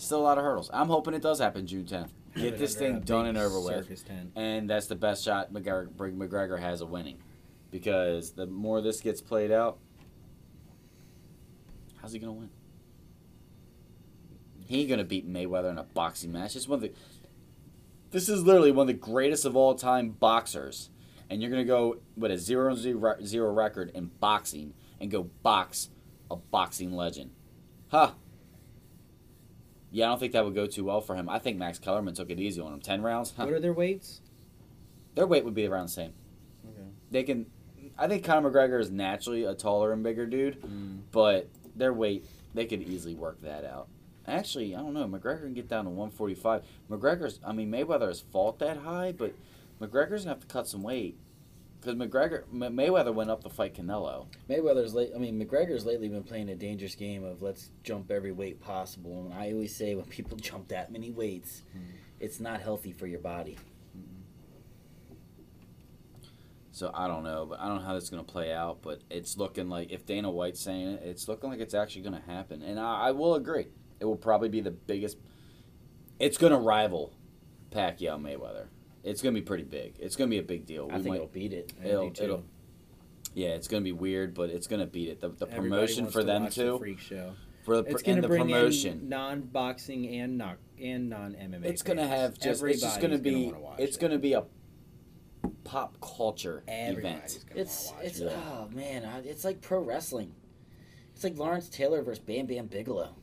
still 0.04 0.20
a 0.20 0.22
lot 0.22 0.38
of 0.38 0.44
hurdles. 0.44 0.70
I'm 0.72 0.88
hoping 0.88 1.14
it 1.14 1.22
does 1.22 1.38
happen 1.38 1.66
June 1.66 1.84
10th. 1.84 2.10
Get 2.34 2.58
this 2.58 2.74
thing 2.74 3.00
done 3.00 3.26
and 3.26 3.36
over 3.36 3.60
with. 3.60 4.06
Tent. 4.06 4.32
And 4.36 4.68
that's 4.68 4.86
the 4.86 4.94
best 4.94 5.24
shot 5.24 5.52
McGregor, 5.52 5.88
McGregor 5.88 6.58
has 6.58 6.80
of 6.80 6.90
winning. 6.90 7.18
Because 7.70 8.32
the 8.32 8.46
more 8.46 8.80
this 8.80 9.00
gets 9.00 9.20
played 9.20 9.50
out, 9.50 9.78
how's 12.00 12.12
he 12.12 12.18
going 12.18 12.34
to 12.34 12.38
win? 12.40 12.50
He 14.66 14.80
ain't 14.80 14.88
going 14.88 14.98
to 14.98 15.04
beat 15.04 15.30
Mayweather 15.30 15.70
in 15.70 15.78
a 15.78 15.82
boxing 15.82 16.32
match. 16.32 16.56
It's 16.56 16.68
one 16.68 16.76
of 16.76 16.82
the. 16.82 16.92
This 18.10 18.28
is 18.28 18.42
literally 18.42 18.72
one 18.72 18.84
of 18.84 18.88
the 18.88 18.94
greatest 18.94 19.44
of 19.44 19.56
all 19.56 19.74
time 19.74 20.10
boxers. 20.10 20.90
And 21.28 21.40
you're 21.40 21.50
going 21.50 21.62
to 21.62 21.68
go 21.68 21.96
with 22.16 22.30
a 22.30 22.38
0 22.38 22.74
0 22.74 23.16
zero 23.24 23.52
record 23.52 23.90
in 23.94 24.10
boxing 24.20 24.74
and 25.00 25.10
go 25.10 25.24
box 25.42 25.88
a 26.30 26.36
boxing 26.36 26.92
legend. 26.92 27.30
Huh. 27.88 28.12
Yeah, 29.92 30.06
I 30.06 30.08
don't 30.08 30.18
think 30.20 30.32
that 30.32 30.44
would 30.44 30.54
go 30.54 30.66
too 30.66 30.84
well 30.84 31.00
for 31.02 31.14
him. 31.14 31.28
I 31.28 31.38
think 31.38 31.58
Max 31.58 31.78
Kellerman 31.78 32.14
took 32.14 32.30
it 32.30 32.40
easy 32.40 32.60
on 32.60 32.72
him. 32.72 32.80
10 32.80 33.02
rounds? 33.02 33.34
Huh. 33.36 33.44
What 33.44 33.52
are 33.54 33.60
their 33.60 33.74
weights? 33.74 34.22
Their 35.14 35.26
weight 35.26 35.44
would 35.44 35.54
be 35.54 35.66
around 35.66 35.86
the 35.86 35.92
same. 35.92 36.12
Okay. 36.66 36.88
They 37.10 37.22
can. 37.22 37.46
I 37.98 38.08
think 38.08 38.24
Conor 38.24 38.50
McGregor 38.50 38.80
is 38.80 38.90
naturally 38.90 39.44
a 39.44 39.54
taller 39.54 39.92
and 39.92 40.02
bigger 40.02 40.24
dude, 40.26 40.60
Mm. 40.62 41.00
but 41.12 41.48
their 41.76 41.92
weight 41.92 42.24
they 42.54 42.64
could 42.64 42.82
easily 42.82 43.14
work 43.14 43.40
that 43.42 43.64
out. 43.64 43.88
Actually, 44.26 44.74
I 44.74 44.78
don't 44.80 44.94
know. 44.94 45.06
McGregor 45.06 45.42
can 45.42 45.52
get 45.54 45.68
down 45.68 45.84
to 45.84 45.90
145. 45.90 46.62
McGregor's. 46.90 47.38
I 47.44 47.52
mean, 47.52 47.70
Mayweather 47.70 48.08
has 48.08 48.20
fought 48.20 48.58
that 48.60 48.78
high, 48.78 49.12
but 49.12 49.34
McGregor's 49.80 50.24
gonna 50.24 50.34
have 50.36 50.40
to 50.40 50.46
cut 50.46 50.66
some 50.66 50.82
weight 50.82 51.18
because 51.82 51.96
McGregor 51.96 52.44
M- 52.52 52.76
Mayweather 52.76 53.12
went 53.12 53.28
up 53.30 53.42
to 53.42 53.50
fight 53.50 53.74
Canelo. 53.74 54.26
Mayweather's 54.48 54.94
late. 54.94 55.10
I 55.14 55.18
mean, 55.18 55.38
McGregor's 55.44 55.84
lately 55.84 56.08
been 56.08 56.22
playing 56.22 56.48
a 56.48 56.54
dangerous 56.54 56.94
game 56.94 57.24
of 57.24 57.42
let's 57.42 57.70
jump 57.82 58.10
every 58.10 58.30
weight 58.32 58.60
possible. 58.60 59.24
And 59.24 59.34
I 59.34 59.50
always 59.52 59.74
say 59.74 59.94
when 59.96 60.04
people 60.06 60.36
jump 60.40 60.68
that 60.68 60.92
many 60.92 61.10
weights, 61.10 61.62
Mhm. 61.76 61.80
it's 62.20 62.38
not 62.40 62.60
healthy 62.60 62.92
for 62.92 63.06
your 63.08 63.18
body. 63.20 63.58
So 66.74 66.90
I 66.94 67.06
don't 67.06 67.22
know, 67.22 67.44
but 67.46 67.60
I 67.60 67.66
don't 67.68 67.76
know 67.78 67.82
how 67.82 67.92
that's 67.92 68.08
gonna 68.08 68.22
play 68.24 68.52
out. 68.52 68.78
But 68.80 69.00
it's 69.10 69.36
looking 69.36 69.68
like 69.68 69.90
if 69.90 70.06
Dana 70.06 70.30
White's 70.30 70.60
saying 70.60 70.88
it, 70.88 71.02
it's 71.04 71.28
looking 71.28 71.50
like 71.50 71.60
it's 71.60 71.74
actually 71.74 72.02
gonna 72.02 72.22
happen, 72.26 72.62
and 72.62 72.80
I, 72.80 73.08
I 73.08 73.10
will 73.10 73.34
agree. 73.34 73.66
It 74.00 74.04
will 74.06 74.16
probably 74.16 74.48
be 74.48 74.60
the 74.60 74.70
biggest. 74.70 75.18
It's 76.18 76.38
gonna 76.38 76.58
rival 76.58 77.12
Pacquiao 77.70 78.18
Mayweather. 78.20 78.66
It's 79.04 79.20
gonna 79.22 79.34
be 79.34 79.42
pretty 79.42 79.64
big. 79.64 79.94
It's 79.98 80.16
gonna 80.16 80.30
be 80.30 80.38
a 80.38 80.42
big 80.42 80.66
deal. 80.66 80.84
I 80.90 80.96
We 80.96 81.02
think 81.02 81.06
might- 81.08 81.14
it'll 81.16 81.26
beat 81.28 81.52
it. 81.52 81.72
It'll- 81.84 82.12
it'll- 82.20 82.44
yeah, 83.34 83.48
it's 83.50 83.66
gonna 83.68 83.82
be 83.82 83.92
weird, 83.92 84.34
but 84.34 84.50
it's 84.50 84.66
gonna 84.66 84.86
beat 84.86 85.08
it. 85.08 85.20
The, 85.20 85.28
the 85.30 85.46
Everybody 85.46 85.68
promotion 85.70 86.04
wants 86.04 86.12
for 86.14 86.20
to 86.20 86.26
them 86.26 86.42
watch 86.44 86.54
the 86.54 86.62
too, 86.64 86.78
freak 86.78 86.98
show. 86.98 87.32
for 87.64 87.76
the 87.82 87.82
It's 87.90 88.02
pr- 88.02 88.06
going 88.06 88.18
and 88.18 88.22
to 88.22 88.22
the 88.22 88.28
bring 88.28 88.42
promotion. 88.42 89.00
in 89.00 89.08
non-boxing 89.08 90.06
and 90.20 90.38
knock 90.38 90.58
and 90.80 91.08
non 91.08 91.34
MMA. 91.34 91.66
It's 91.66 91.82
gonna 91.82 92.06
have 92.06 92.38
just. 92.38 92.62
It's 92.62 92.80
just 92.80 93.00
gonna 93.00 93.18
be. 93.18 93.52
it's 93.78 93.96
gonna 93.96 94.18
be 94.18 94.34
a 94.34 94.44
pop 95.64 95.96
culture 96.00 96.62
Everybody's 96.68 97.36
event. 97.36 97.48
It's 97.56 97.90
watch 97.92 98.04
it's 98.04 98.20
it. 98.20 98.32
oh 98.32 98.68
man, 98.72 99.04
it's 99.24 99.44
like 99.44 99.60
pro 99.60 99.80
wrestling. 99.80 100.34
It's 101.14 101.24
like 101.24 101.36
Lawrence 101.36 101.68
Taylor 101.68 102.02
versus 102.02 102.22
Bam 102.24 102.46
Bam 102.46 102.66
Bigelow. 102.66 103.14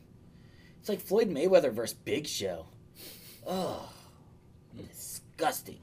It's 0.80 0.88
like 0.88 1.00
Floyd 1.00 1.28
Mayweather 1.30 1.72
versus 1.72 1.96
Big 2.04 2.26
Show. 2.26 2.66
Oh, 3.46 3.92
disgusting. 5.40 5.78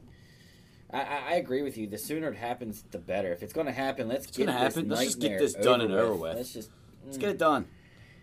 I, 0.91 1.01
I, 1.01 1.23
I 1.29 1.33
agree 1.33 1.61
with 1.61 1.77
you. 1.77 1.87
The 1.87 1.97
sooner 1.97 2.29
it 2.29 2.37
happens, 2.37 2.83
the 2.91 2.97
better. 2.97 3.31
If 3.33 3.43
it's 3.43 3.53
going 3.53 3.67
to 3.67 3.73
happen, 3.73 4.07
let's 4.07 4.27
It's 4.27 4.37
get 4.37 4.45
gonna 4.45 4.59
this 4.59 4.75
happen. 4.75 4.89
Let's 4.89 5.03
just 5.03 5.19
get 5.19 5.37
this 5.39 5.53
done 5.53 5.81
and 5.81 5.93
over 5.93 6.15
with. 6.15 6.37
Let's 6.37 6.53
just 6.53 6.69
Let's 7.05 7.17
mm. 7.17 7.21
get 7.21 7.29
it 7.31 7.37
done. 7.37 7.67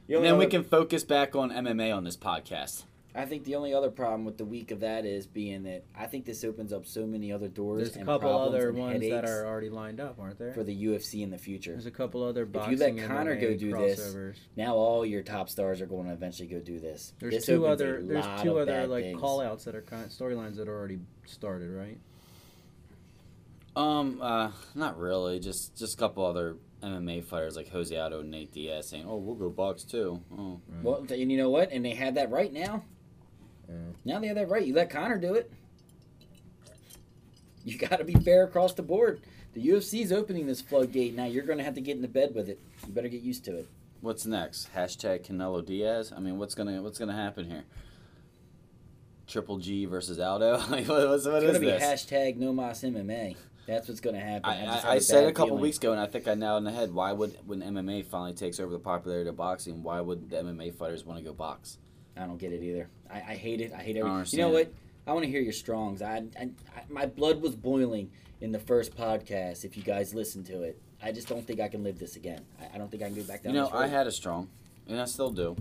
The 0.07 0.16
And 0.16 0.25
then 0.25 0.38
we 0.38 0.47
can 0.47 0.62
focus 0.62 1.05
back 1.05 1.35
on 1.35 1.51
MMA 1.51 1.94
on 1.97 2.05
this 2.05 2.16
podcast. 2.16 2.85
I 3.16 3.27
think 3.27 3.44
the 3.44 3.55
only 3.55 3.72
other 3.72 3.90
problem 3.90 4.24
with 4.24 4.38
the 4.38 4.44
week 4.44 4.72
of 4.72 4.81
that 4.81 5.05
is 5.05 5.24
being 5.27 5.62
that 5.64 5.85
I 5.96 6.07
think 6.07 6.24
this 6.24 6.42
opens 6.42 6.72
up 6.72 6.85
so 6.85 7.07
many 7.07 7.33
other 7.33 7.46
doors. 7.46 7.83
There's 7.83 7.94
a 7.94 7.98
and 8.00 8.09
couple 8.09 8.29
problems 8.29 8.55
other 8.57 8.68
and 8.70 8.79
ones 8.79 9.09
that 9.09 9.24
are 9.24 9.46
already 9.46 9.70
lined 9.70 10.00
up, 10.00 10.18
aren't 10.18 10.38
there? 10.38 10.53
for 10.53 10.64
the 10.64 10.85
UFC 10.87 11.22
in 11.22 11.31
the 11.31 11.38
future. 11.38 11.72
There's 11.72 11.87
a 11.87 11.92
couple 11.92 12.24
other 12.24 12.42
If 12.42 12.68
you 12.70 12.77
let 12.77 12.90
and 12.90 13.07
Conor 13.07 13.37
go 13.37 13.57
do 13.57 13.70
this. 13.70 14.35
Now 14.57 14.74
all 14.74 15.07
your 15.07 15.22
top 15.22 15.48
stars 15.48 15.81
are 15.81 15.87
going 15.87 16.07
to 16.09 16.12
eventually 16.12 16.48
go 16.48 16.59
do 16.59 16.81
this. 16.81 17.12
There's 17.20 17.35
This 17.35 17.46
two 17.46 17.64
opens 17.66 17.81
a 17.81 17.85
other. 17.85 18.03
There's 18.03 18.24
lot 18.24 18.42
two 18.42 18.59
other 18.59 18.87
like 18.88 19.05
things. 19.05 19.20
call 19.20 19.40
outs 19.40 19.64
that 19.64 19.77
are 19.77 19.83
kind 19.83 20.03
of 20.05 20.11
storylines 20.11 20.57
that 20.57 20.68
are 20.68 20.77
already 20.77 20.98
started, 21.24 21.70
right? 21.70 21.98
Um, 23.77 24.20
uh, 24.20 24.50
not 24.74 24.98
really. 24.98 25.38
Just 25.38 25.77
just 25.77 25.94
a 25.94 25.96
couple 25.98 26.24
other 26.24 26.57
MMA 26.83 27.24
fighters 27.24 27.57
like 27.57 27.68
Jose 27.68 27.96
Aldo 27.96 28.20
and 28.20 28.31
Nate 28.31 28.53
Diaz 28.53 28.88
saying, 28.90 29.05
"Oh, 29.09 29.16
we'll 29.16 29.35
go 29.35 29.50
box 29.50 29.85
too." 29.85 30.20
Oh, 30.37 30.61
Well, 30.83 31.07
and 31.09 31.31
you 31.31 31.38
know 31.38 31.50
what? 31.50 31.70
And 31.72 31.85
they 31.85 31.94
had 31.94 32.16
that 32.16 32.31
right 32.31 32.53
now. 32.53 32.85
Yeah. 33.68 33.74
Now 34.05 34.20
they 34.20 34.27
have 34.29 34.37
that 34.37 34.48
right. 34.48 34.64
You 34.64 34.74
let 34.74 34.90
Conor 34.90 35.18
do 35.18 35.35
it. 35.35 35.50
You 37.64 37.79
got 37.88 37.98
to 37.98 38.05
be 38.05 38.14
fair 38.14 38.44
across 38.44 38.72
the 38.74 38.83
board. 38.83 39.20
The 39.55 39.68
UFC's 39.68 40.12
opening 40.12 40.46
this 40.46 40.61
floodgate. 40.61 41.14
Now 41.14 41.27
you're 41.27 41.44
going 41.44 41.59
to 41.59 41.64
have 41.64 41.74
to 41.74 41.81
get 41.81 41.96
into 41.96 42.09
bed 42.09 42.35
with 42.35 42.48
it. 42.48 42.61
You 42.87 42.92
better 42.92 43.09
get 43.09 43.22
used 43.22 43.44
to 43.44 43.57
it. 43.57 43.68
what's 44.00 44.27
next? 44.27 44.68
Hashtag 44.74 45.27
Canelo 45.27 45.64
Diaz. 45.64 46.12
I 46.14 46.20
mean, 46.20 46.38
what's 46.38 46.55
gonna 46.55 46.83
what's 46.83 46.98
gonna 46.98 47.14
happen 47.14 47.48
here? 47.50 47.64
Triple 49.27 49.59
G 49.59 49.87
versus 49.87 50.18
Aldo. 50.18 50.59
Like, 50.70 50.88
what, 50.88 51.09
what's, 51.09 51.24
what 51.24 51.42
it's 51.42 51.44
is 51.44 51.50
going 51.50 51.55
to 51.55 51.61
be 51.61 51.66
this? 51.66 51.83
hashtag 51.83 52.37
no 52.37 52.53
mas 52.53 52.83
MMA. 52.83 53.37
That's 53.66 53.88
what's 53.88 54.00
going 54.00 54.14
to 54.16 54.20
happen. 54.20 54.44
I, 54.44 54.64
just 54.66 54.85
I, 54.85 54.88
have 54.88 54.96
I 54.96 54.98
said 54.98 55.24
a 55.24 55.33
couple 55.33 55.48
feeling. 55.50 55.62
weeks 55.62 55.79
ago, 55.79 55.92
and 55.92 56.00
I 56.00 56.07
think 56.07 56.29
I 56.29 56.35
nailed 56.35 56.57
it 56.57 56.59
in 56.59 56.64
the 56.74 56.79
head. 56.79 56.92
Why 56.92 57.12
would 57.12 57.38
when 57.46 57.62
MMA 57.62 58.05
finally 58.05 58.35
takes 58.35 58.61
over 58.61 58.70
the 58.70 58.79
popularity 58.79 59.31
of 59.31 59.37
boxing? 59.37 59.83
Why 59.83 60.03
would 60.03 60.29
the 60.29 60.37
MMA 60.37 60.74
fighters 60.74 61.05
want 61.05 61.18
to 61.18 61.24
go 61.24 61.33
box? 61.33 61.79
I 62.16 62.27
don't 62.27 62.38
get 62.38 62.53
it 62.53 62.62
either. 62.62 62.88
I, 63.11 63.16
I 63.16 63.35
hate 63.35 63.61
it. 63.61 63.72
I 63.72 63.83
hate 63.83 63.96
everything. 63.96 64.38
You 64.38 64.44
know 64.46 64.50
what? 64.53 64.72
I 65.07 65.12
want 65.12 65.24
to 65.24 65.31
hear 65.31 65.40
your 65.40 65.53
strongs. 65.53 66.00
I, 66.03 66.24
I, 66.38 66.42
I, 66.77 66.83
my 66.88 67.07
blood 67.07 67.42
was 67.42 67.55
boiling 67.55 68.11
in 68.40 68.53
the 68.53 68.59
first 68.59 68.96
podcast. 68.96 69.64
If 69.64 69.77
you 69.77 69.83
guys 69.83 70.14
listened 70.14 70.46
to 70.46 70.62
it, 70.62 70.81
I 71.03 71.12
just 71.12 71.29
don't 71.29 71.46
think 71.46 71.61
I 71.61 71.68
can 71.68 71.83
live 71.85 71.98
this 71.98 72.16
again. 72.16 72.42
I, 72.61 72.74
I 72.74 72.79
don't 72.79 72.90
think 72.90 73.03
I 73.03 73.07
can 73.07 73.16
go 73.16 73.22
back 73.24 73.40
You 73.44 73.48
down. 73.48 73.55
know, 73.55 73.64
this 73.64 73.72
road. 73.74 73.81
I 73.81 73.87
had 73.88 74.07
a 74.07 74.12
strong, 74.12 74.48
and 74.88 75.00
I 75.00 75.05
still 75.05 75.31
do. 75.31 75.57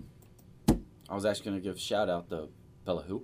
I 1.09 1.15
was 1.15 1.25
actually 1.25 1.45
gonna 1.51 1.59
give 1.61 1.75
a 1.75 1.79
shout 1.79 2.09
out 2.09 2.29
to 2.29 2.47
Bellator. 2.87 3.21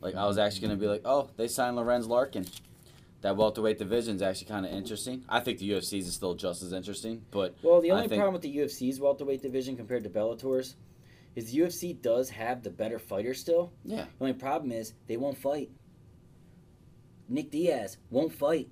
Like 0.00 0.14
I 0.16 0.26
was 0.26 0.38
actually 0.38 0.62
gonna 0.62 0.76
be 0.80 0.88
like, 0.88 1.02
oh, 1.04 1.30
they 1.36 1.46
signed 1.48 1.76
Lorenz 1.76 2.06
Larkin. 2.06 2.46
That 3.20 3.36
welterweight 3.36 3.78
division 3.78 4.16
is 4.16 4.22
actually 4.22 4.48
kind 4.48 4.66
of 4.66 4.72
interesting. 4.72 5.22
I 5.28 5.38
think 5.38 5.58
the 5.60 5.70
UFC's 5.70 6.08
is 6.08 6.14
still 6.14 6.34
just 6.34 6.60
as 6.62 6.72
interesting, 6.72 7.22
but 7.30 7.54
Well, 7.62 7.80
the 7.80 7.92
only 7.92 8.08
think- 8.08 8.18
problem 8.18 8.32
with 8.32 8.42
the 8.42 8.56
UFC's 8.56 8.98
welterweight 8.98 9.42
division 9.42 9.76
compared 9.76 10.02
to 10.02 10.10
Bellator's 10.10 10.74
is 11.34 11.52
the 11.52 11.58
UFC 11.60 12.00
does 12.00 12.30
have 12.30 12.62
the 12.62 12.70
better 12.70 12.98
fighter 12.98 13.34
still. 13.34 13.72
yeah, 13.84 14.04
The 14.18 14.24
only 14.24 14.32
problem 14.34 14.72
is 14.72 14.94
they 15.06 15.16
won't 15.16 15.38
fight. 15.38 15.70
Nick 17.28 17.50
Diaz 17.50 17.96
won't 18.10 18.32
fight. 18.32 18.68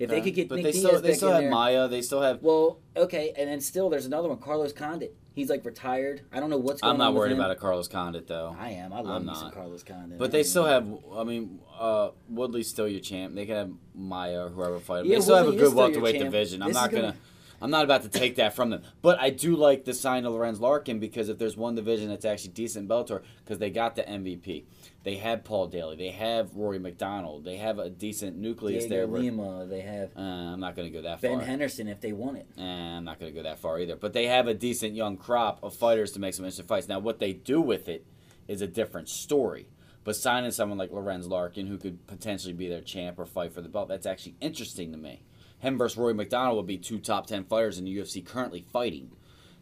If 0.00 0.10
they 0.10 0.20
could 0.20 0.34
get 0.34 0.48
but 0.48 0.56
Nick 0.56 0.64
they 0.64 0.72
Diaz 0.72 0.84
still 0.86 1.00
they 1.00 1.14
still 1.14 1.30
have 1.32 1.42
there- 1.42 1.50
Maia. 1.50 1.86
They 1.88 2.02
still 2.02 2.20
have. 2.20 2.42
Well, 2.42 2.80
okay, 2.96 3.32
and 3.36 3.48
then 3.48 3.60
still 3.60 3.88
there's 3.88 4.06
another 4.06 4.28
one, 4.28 4.38
Carlos 4.38 4.72
Condit. 4.72 5.16
He's 5.32 5.50
like 5.50 5.64
retired. 5.64 6.22
I 6.32 6.40
don't 6.40 6.48
know 6.50 6.56
what's 6.56 6.80
going 6.80 6.94
I'm 6.94 7.00
on. 7.00 7.06
not 7.08 7.12
with 7.12 7.18
worried 7.20 7.32
about 7.32 7.50
a 7.50 7.56
Carlos 7.56 7.88
Condit 7.88 8.26
though. 8.26 8.56
I 8.58 8.70
am. 8.70 8.92
I 8.92 9.00
love 9.00 9.06
I'm 9.22 9.26
me 9.26 9.34
some 9.34 9.44
not. 9.44 9.54
Carlos 9.54 9.82
Condit. 9.82 10.18
But 10.18 10.30
they 10.32 10.42
still 10.42 10.64
have. 10.64 10.88
I 11.14 11.24
mean, 11.24 11.60
uh, 11.78 12.10
Woodley's 12.28 12.68
still 12.68 12.88
your 12.88 13.00
champ. 13.00 13.34
They 13.34 13.44
can 13.46 13.54
have 13.54 13.70
Maia 13.94 14.46
or 14.46 14.48
whoever 14.48 14.78
fight 14.80 15.00
him. 15.00 15.06
Yeah, 15.06 15.16
they 15.16 15.20
still 15.22 15.36
have 15.36 15.48
a 15.48 15.52
good 15.52 15.74
welterweight 15.74 16.18
division. 16.20 16.62
I'm 16.62 16.72
not 16.72 16.90
gonna, 16.90 17.02
gonna- 17.02 17.16
I'm 17.60 17.70
not 17.70 17.84
about 17.84 18.02
to 18.02 18.08
take 18.08 18.36
that 18.36 18.54
from 18.54 18.70
them. 18.70 18.82
But 19.02 19.20
I 19.20 19.30
do 19.30 19.56
like 19.56 19.84
the 19.84 19.94
sign 19.94 20.24
of 20.24 20.32
Lorenz 20.32 20.60
Larkin 20.60 20.98
because 20.98 21.28
if 21.28 21.38
there's 21.38 21.56
one 21.56 21.74
division 21.74 22.08
that's 22.08 22.24
actually 22.24 22.52
decent 22.52 22.88
Bellator, 22.88 23.22
because 23.44 23.58
they 23.58 23.70
got 23.70 23.96
the 23.96 24.02
MVP, 24.02 24.64
they 25.02 25.16
have 25.16 25.44
Paul 25.44 25.68
Daley, 25.68 25.96
they 25.96 26.10
have 26.10 26.54
Rory 26.54 26.78
MacDonald, 26.78 27.44
they 27.44 27.56
have 27.56 27.78
a 27.78 27.88
decent 27.88 28.36
nucleus 28.36 28.84
Diego 28.84 28.96
there. 28.96 29.06
Where, 29.06 29.22
Lima. 29.22 29.66
They 29.66 29.80
have 29.80 30.10
uh, 30.16 30.20
I'm 30.20 30.60
not 30.60 30.76
gonna 30.76 30.90
go 30.90 31.02
that 31.02 31.20
Ben 31.20 31.32
far. 31.32 31.38
Ben 31.40 31.48
Henderson 31.48 31.88
if 31.88 32.00
they 32.00 32.12
want 32.12 32.38
it. 32.38 32.46
Eh, 32.58 32.62
I'm 32.62 33.04
not 33.04 33.18
going 33.18 33.32
to 33.32 33.36
go 33.36 33.42
that 33.42 33.58
far 33.58 33.80
either. 33.80 33.96
But 33.96 34.12
they 34.12 34.26
have 34.26 34.46
a 34.46 34.54
decent 34.54 34.94
young 34.94 35.16
crop 35.16 35.62
of 35.62 35.74
fighters 35.74 36.12
to 36.12 36.20
make 36.20 36.34
some 36.34 36.44
interesting 36.44 36.66
fights. 36.66 36.88
Now, 36.88 36.98
what 36.98 37.18
they 37.18 37.32
do 37.32 37.60
with 37.60 37.88
it 37.88 38.06
is 38.48 38.60
a 38.62 38.66
different 38.66 39.08
story. 39.08 39.68
But 40.04 40.14
signing 40.14 40.52
someone 40.52 40.78
like 40.78 40.92
Lorenz 40.92 41.26
Larkin, 41.26 41.66
who 41.66 41.78
could 41.78 42.06
potentially 42.06 42.52
be 42.54 42.68
their 42.68 42.80
champ 42.80 43.18
or 43.18 43.26
fight 43.26 43.52
for 43.52 43.60
the 43.60 43.68
belt, 43.68 43.88
that's 43.88 44.06
actually 44.06 44.36
interesting 44.40 44.92
to 44.92 44.98
me. 44.98 45.22
Him 45.58 45.78
versus 45.78 45.96
Rory 45.96 46.14
MacDonald 46.14 46.56
would 46.56 46.66
be 46.66 46.78
two 46.78 46.98
top 46.98 47.26
10 47.26 47.44
fighters 47.44 47.78
in 47.78 47.84
the 47.84 47.96
UFC 47.96 48.24
currently 48.24 48.64
fighting. 48.72 49.10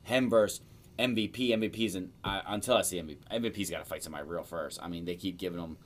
Him 0.02 0.28
versus 0.28 0.61
MVP. 0.98 1.50
MVP's 1.50 1.94
in, 1.94 2.11
I, 2.22 2.42
until 2.46 2.76
I 2.76 2.83
see 2.83 3.00
MVP, 3.00 3.18
MVP's 3.33 3.70
got 3.70 3.78
to 3.78 3.85
fight 3.85 4.02
somebody 4.02 4.24
real 4.26 4.42
first. 4.42 4.80
I 4.83 4.88
mean, 4.88 5.04
they 5.04 5.14
keep 5.14 5.38
giving 5.38 5.59
him, 5.59 5.76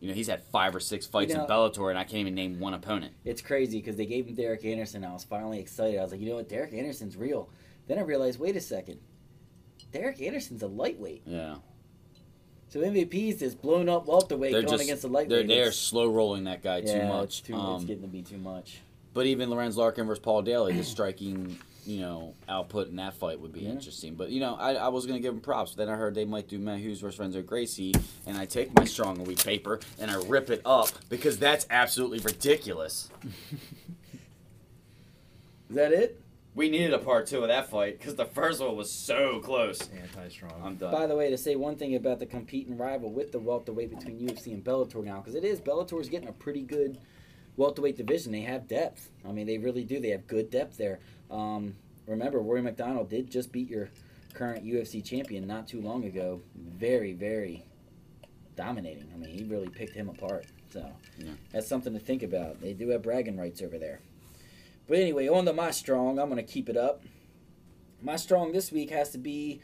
you 0.00 0.08
know, 0.08 0.14
he's 0.14 0.26
had 0.28 0.42
five 0.44 0.74
or 0.74 0.80
six 0.80 1.06
fights 1.06 1.32
know- 1.32 1.44
in 1.44 1.50
Bellator, 1.50 1.90
and 1.90 1.98
I 1.98 2.04
can't 2.04 2.20
even 2.20 2.34
name 2.34 2.58
one 2.60 2.74
opponent. 2.74 3.14
It's 3.24 3.40
crazy 3.40 3.78
because 3.78 3.96
they 3.96 4.06
gave 4.06 4.26
him 4.26 4.34
Derek 4.34 4.64
Anderson. 4.64 5.04
I 5.04 5.12
was 5.12 5.24
finally 5.24 5.60
excited. 5.60 5.98
I 5.98 6.02
was 6.02 6.12
like, 6.12 6.20
you 6.20 6.28
know 6.28 6.36
what, 6.36 6.48
Derek 6.48 6.72
Anderson's 6.72 7.16
real. 7.16 7.48
Then 7.86 7.98
I 7.98 8.02
realized, 8.02 8.38
wait 8.38 8.56
a 8.56 8.60
second, 8.60 8.98
Derek 9.92 10.20
Anderson's 10.20 10.62
a 10.62 10.68
lightweight. 10.68 11.22
Yeah. 11.26 11.56
So 12.68 12.80
MVP's 12.80 13.36
this 13.38 13.54
blown 13.54 13.88
up 13.90 14.06
welterweight 14.06 14.52
They're 14.52 14.62
going 14.62 14.72
just, 14.72 14.84
against 14.84 15.02
the 15.02 15.08
lightweight. 15.08 15.46
they're, 15.46 15.64
they're 15.64 15.72
slow 15.72 16.08
rolling 16.10 16.44
that 16.44 16.62
guy 16.62 16.78
yeah, 16.78 17.00
too 17.00 17.06
much. 17.06 17.24
It's, 17.24 17.40
too, 17.40 17.54
Um, 17.54 17.76
it's 17.76 17.84
getting 17.84 18.02
to 18.02 18.08
be 18.08 18.22
too 18.22 18.38
much. 18.38 18.80
But 19.14 19.26
even 19.26 19.50
Lorenz 19.50 19.76
Larkin 19.76 20.06
versus 20.06 20.22
Paul 20.22 20.42
Daley, 20.42 20.72
the 20.74 20.84
striking, 20.96 21.58
you 21.86 22.00
know, 22.00 22.34
output 22.48 22.88
in 22.88 22.96
that 22.96 23.14
fight 23.14 23.40
would 23.40 23.52
be 23.52 23.60
Yeah. 23.60 23.70
interesting. 23.70 24.14
But 24.14 24.30
you 24.30 24.40
know, 24.40 24.54
I, 24.54 24.74
I 24.74 24.88
was 24.88 25.04
gonna 25.06 25.20
give 25.20 25.34
him 25.34 25.40
props. 25.40 25.72
But 25.74 25.86
then 25.86 25.94
I 25.94 25.98
heard 25.98 26.14
they 26.14 26.24
might 26.24 26.48
do 26.48 26.58
Matt 26.58 26.78
Hughes 26.78 27.00
versus 27.00 27.18
Renzo 27.20 27.42
Gracie, 27.42 27.92
and 28.26 28.36
I 28.38 28.46
take 28.46 28.74
my 28.74 28.84
strong 28.84 29.18
and 29.18 29.26
weak 29.26 29.44
paper 29.44 29.80
and 30.00 30.10
I 30.10 30.16
rip 30.26 30.48
it 30.50 30.62
up 30.64 30.88
because 31.08 31.38
that's 31.38 31.66
absolutely 31.70 32.20
ridiculous. 32.20 33.10
Is 35.70 35.76
that 35.76 35.92
it? 35.92 36.18
We 36.54 36.68
needed 36.68 36.92
a 36.92 36.98
part 36.98 37.26
two 37.26 37.38
of 37.40 37.48
that 37.48 37.70
fight 37.70 37.98
because 37.98 38.14
the 38.14 38.26
first 38.26 38.60
one 38.60 38.76
was 38.76 38.90
so 38.92 39.40
close. 39.40 39.88
Anti-strong. 39.88 40.52
I'm 40.62 40.74
done. 40.76 40.92
By 40.92 41.06
the 41.06 41.16
way, 41.16 41.30
to 41.30 41.38
say 41.38 41.56
one 41.56 41.76
thing 41.76 41.94
about 41.94 42.18
the 42.18 42.26
competing 42.26 42.76
rival 42.76 43.10
with 43.10 43.32
the 43.32 43.38
welterweight 43.38 43.88
between 43.88 44.18
UFC 44.20 44.52
and 44.52 44.62
Bellator 44.62 45.02
now, 45.02 45.20
because 45.20 45.34
it 45.34 45.44
is 45.44 45.62
Bellator's 45.62 46.10
getting 46.10 46.28
a 46.28 46.32
pretty 46.32 46.60
good 46.60 46.98
welterweight 47.56 47.96
division. 47.96 48.32
They 48.32 48.40
have 48.42 48.66
depth. 48.68 49.10
I 49.26 49.32
mean, 49.32 49.46
they 49.46 49.58
really 49.58 49.84
do. 49.84 50.00
They 50.00 50.10
have 50.10 50.26
good 50.26 50.50
depth 50.50 50.76
there. 50.76 51.00
Um, 51.30 51.74
remember, 52.06 52.40
Rory 52.40 52.62
MacDonald 52.62 53.08
did 53.10 53.30
just 53.30 53.52
beat 53.52 53.68
your 53.68 53.88
current 54.34 54.64
UFC 54.64 55.04
champion 55.04 55.46
not 55.46 55.68
too 55.68 55.80
long 55.80 56.04
ago. 56.04 56.40
Very, 56.56 57.12
very 57.12 57.64
dominating. 58.56 59.08
I 59.14 59.18
mean, 59.18 59.30
he 59.30 59.44
really 59.44 59.68
picked 59.68 59.94
him 59.94 60.08
apart. 60.08 60.46
So 60.72 60.90
Yeah. 61.18 61.32
that's 61.52 61.66
something 61.68 61.92
to 61.92 61.98
think 61.98 62.22
about. 62.22 62.60
They 62.60 62.72
do 62.72 62.88
have 62.90 63.02
bragging 63.02 63.36
rights 63.36 63.60
over 63.62 63.78
there. 63.78 64.00
But 64.86 64.98
anyway, 64.98 65.28
on 65.28 65.44
to 65.44 65.52
my 65.52 65.70
strong. 65.70 66.18
I'm 66.18 66.28
going 66.30 66.44
to 66.44 66.50
keep 66.52 66.68
it 66.68 66.76
up. 66.76 67.02
My 68.02 68.16
strong 68.16 68.52
this 68.52 68.72
week 68.72 68.90
has 68.90 69.10
to 69.10 69.18
be 69.18 69.60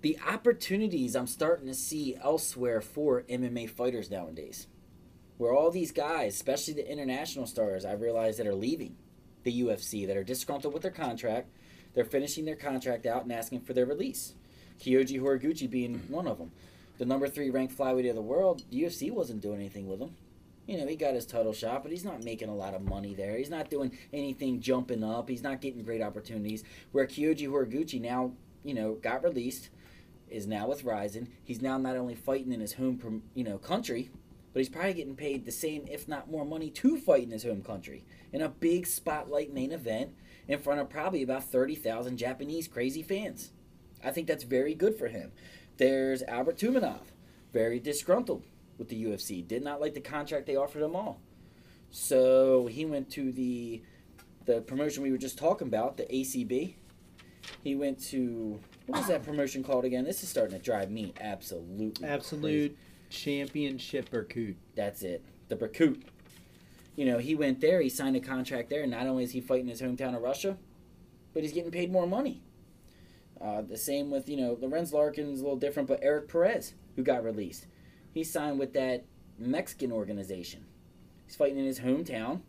the 0.00 0.18
opportunities 0.26 1.14
I'm 1.14 1.26
starting 1.26 1.66
to 1.66 1.74
see 1.74 2.16
elsewhere 2.22 2.80
for 2.80 3.22
MMA 3.22 3.68
fighters 3.70 4.10
nowadays. 4.10 4.66
Where 5.36 5.52
all 5.52 5.70
these 5.70 5.92
guys, 5.92 6.34
especially 6.34 6.74
the 6.74 6.90
international 6.90 7.46
stars, 7.46 7.84
I 7.84 7.92
realize 7.92 8.36
that 8.36 8.46
are 8.46 8.54
leaving 8.54 8.96
the 9.42 9.62
UFC, 9.62 10.06
that 10.06 10.16
are 10.16 10.24
disgruntled 10.24 10.72
with 10.72 10.82
their 10.82 10.90
contract, 10.90 11.48
they're 11.94 12.04
finishing 12.04 12.44
their 12.44 12.56
contract 12.56 13.06
out 13.06 13.22
and 13.22 13.32
asking 13.32 13.60
for 13.62 13.72
their 13.72 13.86
release. 13.86 14.34
Kyoji 14.80 15.20
Horiguchi 15.20 15.70
being 15.70 15.98
mm. 15.98 16.10
one 16.10 16.26
of 16.26 16.38
them. 16.38 16.52
The 16.98 17.04
number 17.04 17.28
three 17.28 17.50
ranked 17.50 17.76
flyweight 17.76 18.08
of 18.08 18.14
the 18.14 18.22
world, 18.22 18.62
the 18.70 18.82
UFC 18.82 19.10
wasn't 19.10 19.42
doing 19.42 19.56
anything 19.56 19.88
with 19.88 20.00
him. 20.00 20.14
You 20.66 20.78
know, 20.78 20.86
he 20.86 20.96
got 20.96 21.14
his 21.14 21.26
title 21.26 21.52
shot, 21.52 21.82
but 21.82 21.92
he's 21.92 22.04
not 22.04 22.24
making 22.24 22.48
a 22.48 22.54
lot 22.54 22.74
of 22.74 22.82
money 22.82 23.14
there. 23.14 23.36
He's 23.36 23.50
not 23.50 23.68
doing 23.68 23.98
anything 24.12 24.60
jumping 24.60 25.04
up. 25.04 25.28
He's 25.28 25.42
not 25.42 25.60
getting 25.60 25.82
great 25.82 26.00
opportunities. 26.00 26.64
Where 26.92 27.06
Kyoji 27.06 27.48
Horiguchi 27.48 28.00
now, 28.00 28.32
you 28.62 28.72
know, 28.72 28.94
got 28.94 29.22
released, 29.22 29.68
is 30.30 30.46
now 30.46 30.68
with 30.68 30.84
Rizin. 30.84 31.28
He's 31.42 31.60
now 31.60 31.76
not 31.76 31.96
only 31.96 32.14
fighting 32.14 32.52
in 32.52 32.60
his 32.60 32.74
home, 32.74 33.22
you 33.34 33.44
know, 33.44 33.58
country, 33.58 34.10
but 34.54 34.60
he's 34.60 34.68
probably 34.70 34.94
getting 34.94 35.16
paid 35.16 35.44
the 35.44 35.52
same, 35.52 35.84
if 35.90 36.08
not 36.08 36.30
more 36.30 36.44
money, 36.46 36.70
to 36.70 36.96
fight 36.96 37.24
in 37.24 37.32
his 37.32 37.42
home 37.42 37.62
country 37.62 38.04
in 38.32 38.40
a 38.40 38.48
big 38.48 38.86
spotlight 38.86 39.52
main 39.52 39.72
event 39.72 40.14
in 40.48 40.58
front 40.60 40.80
of 40.80 40.88
probably 40.88 41.22
about 41.22 41.44
thirty 41.44 41.74
thousand 41.74 42.16
Japanese 42.16 42.68
crazy 42.68 43.02
fans. 43.02 43.50
I 44.02 44.10
think 44.12 44.26
that's 44.28 44.44
very 44.44 44.74
good 44.74 44.96
for 44.96 45.08
him. 45.08 45.32
There's 45.76 46.22
Albert 46.22 46.56
Tumenov. 46.56 47.00
very 47.52 47.80
disgruntled 47.80 48.44
with 48.78 48.88
the 48.88 49.04
UFC. 49.04 49.46
Did 49.46 49.62
not 49.64 49.80
like 49.80 49.94
the 49.94 50.00
contract 50.00 50.46
they 50.46 50.56
offered 50.56 50.82
him 50.82 50.94
all. 50.96 51.20
So 51.90 52.66
he 52.66 52.84
went 52.84 53.10
to 53.12 53.32
the 53.32 53.82
the 54.46 54.60
promotion 54.60 55.02
we 55.02 55.10
were 55.10 55.18
just 55.18 55.38
talking 55.38 55.66
about, 55.68 55.96
the 55.96 56.04
ACB. 56.04 56.74
He 57.62 57.74
went 57.74 57.98
to 58.10 58.60
what 58.86 58.98
was 58.98 59.08
that 59.08 59.24
promotion 59.24 59.64
called 59.64 59.84
again? 59.84 60.04
This 60.04 60.22
is 60.22 60.28
starting 60.28 60.56
to 60.58 60.62
drive 60.62 60.90
me 60.90 61.12
absolutely 61.20 62.06
crazy. 62.40 62.76
Championship 63.14 64.12
or. 64.12 64.26
That's 64.74 65.02
it. 65.02 65.24
The 65.48 65.56
Berkut. 65.56 66.02
You 66.96 67.06
know, 67.06 67.18
he 67.18 67.34
went 67.34 67.60
there, 67.60 67.80
he 67.80 67.88
signed 67.88 68.16
a 68.16 68.20
contract 68.20 68.70
there, 68.70 68.82
and 68.82 68.90
not 68.90 69.06
only 69.06 69.24
is 69.24 69.32
he 69.32 69.40
fighting 69.40 69.68
his 69.68 69.80
hometown 69.80 70.14
of 70.14 70.22
Russia, 70.22 70.56
but 71.32 71.42
he's 71.42 71.52
getting 71.52 71.70
paid 71.70 71.90
more 71.90 72.06
money. 72.06 72.42
Uh, 73.40 73.62
the 73.62 73.76
same 73.76 74.10
with, 74.10 74.28
you 74.28 74.36
know, 74.36 74.56
Lorenz 74.60 74.92
Larkin's 74.92 75.40
a 75.40 75.42
little 75.42 75.58
different, 75.58 75.88
but 75.88 76.02
Erik 76.02 76.28
Perez, 76.28 76.74
who 76.96 77.02
got 77.02 77.24
released. 77.24 77.66
He 78.12 78.22
signed 78.22 78.58
with 78.58 78.72
that 78.74 79.04
Mexican 79.38 79.90
organization. 79.90 80.64
He's 81.26 81.36
fighting 81.36 81.58
in 81.58 81.64
his 81.64 81.80
hometown, 81.80 82.42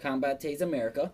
Combate 0.00 0.60
Americas, 0.60 1.10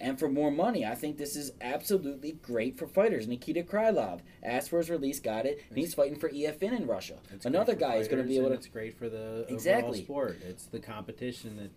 and 0.00 0.18
for 0.18 0.28
more 0.28 0.50
money. 0.50 0.84
I 0.84 0.94
think 0.94 1.18
this 1.18 1.36
is 1.36 1.52
absolutely 1.60 2.32
great 2.32 2.78
for 2.78 2.86
fighters. 2.86 3.26
Nikita 3.26 3.62
Krylov 3.62 4.20
asked 4.42 4.70
for 4.70 4.78
his 4.78 4.90
release, 4.90 5.20
got 5.20 5.46
it, 5.46 5.62
and 5.68 5.78
he's 5.78 5.94
fighting 5.94 6.18
for 6.18 6.28
EFN 6.28 6.76
in 6.76 6.86
Russia. 6.86 7.18
Another 7.44 7.74
guy 7.74 7.96
is 7.96 8.08
going 8.08 8.22
to 8.22 8.28
be 8.28 8.36
able 8.38 8.48
to 8.48 8.54
It's 8.54 8.66
great 8.66 8.98
for 8.98 9.08
the 9.08 9.46
Exactly. 9.48 10.02
overall 10.02 10.04
sport. 10.04 10.38
It's 10.46 10.66
the 10.66 10.80
competition 10.80 11.56
that 11.56 11.70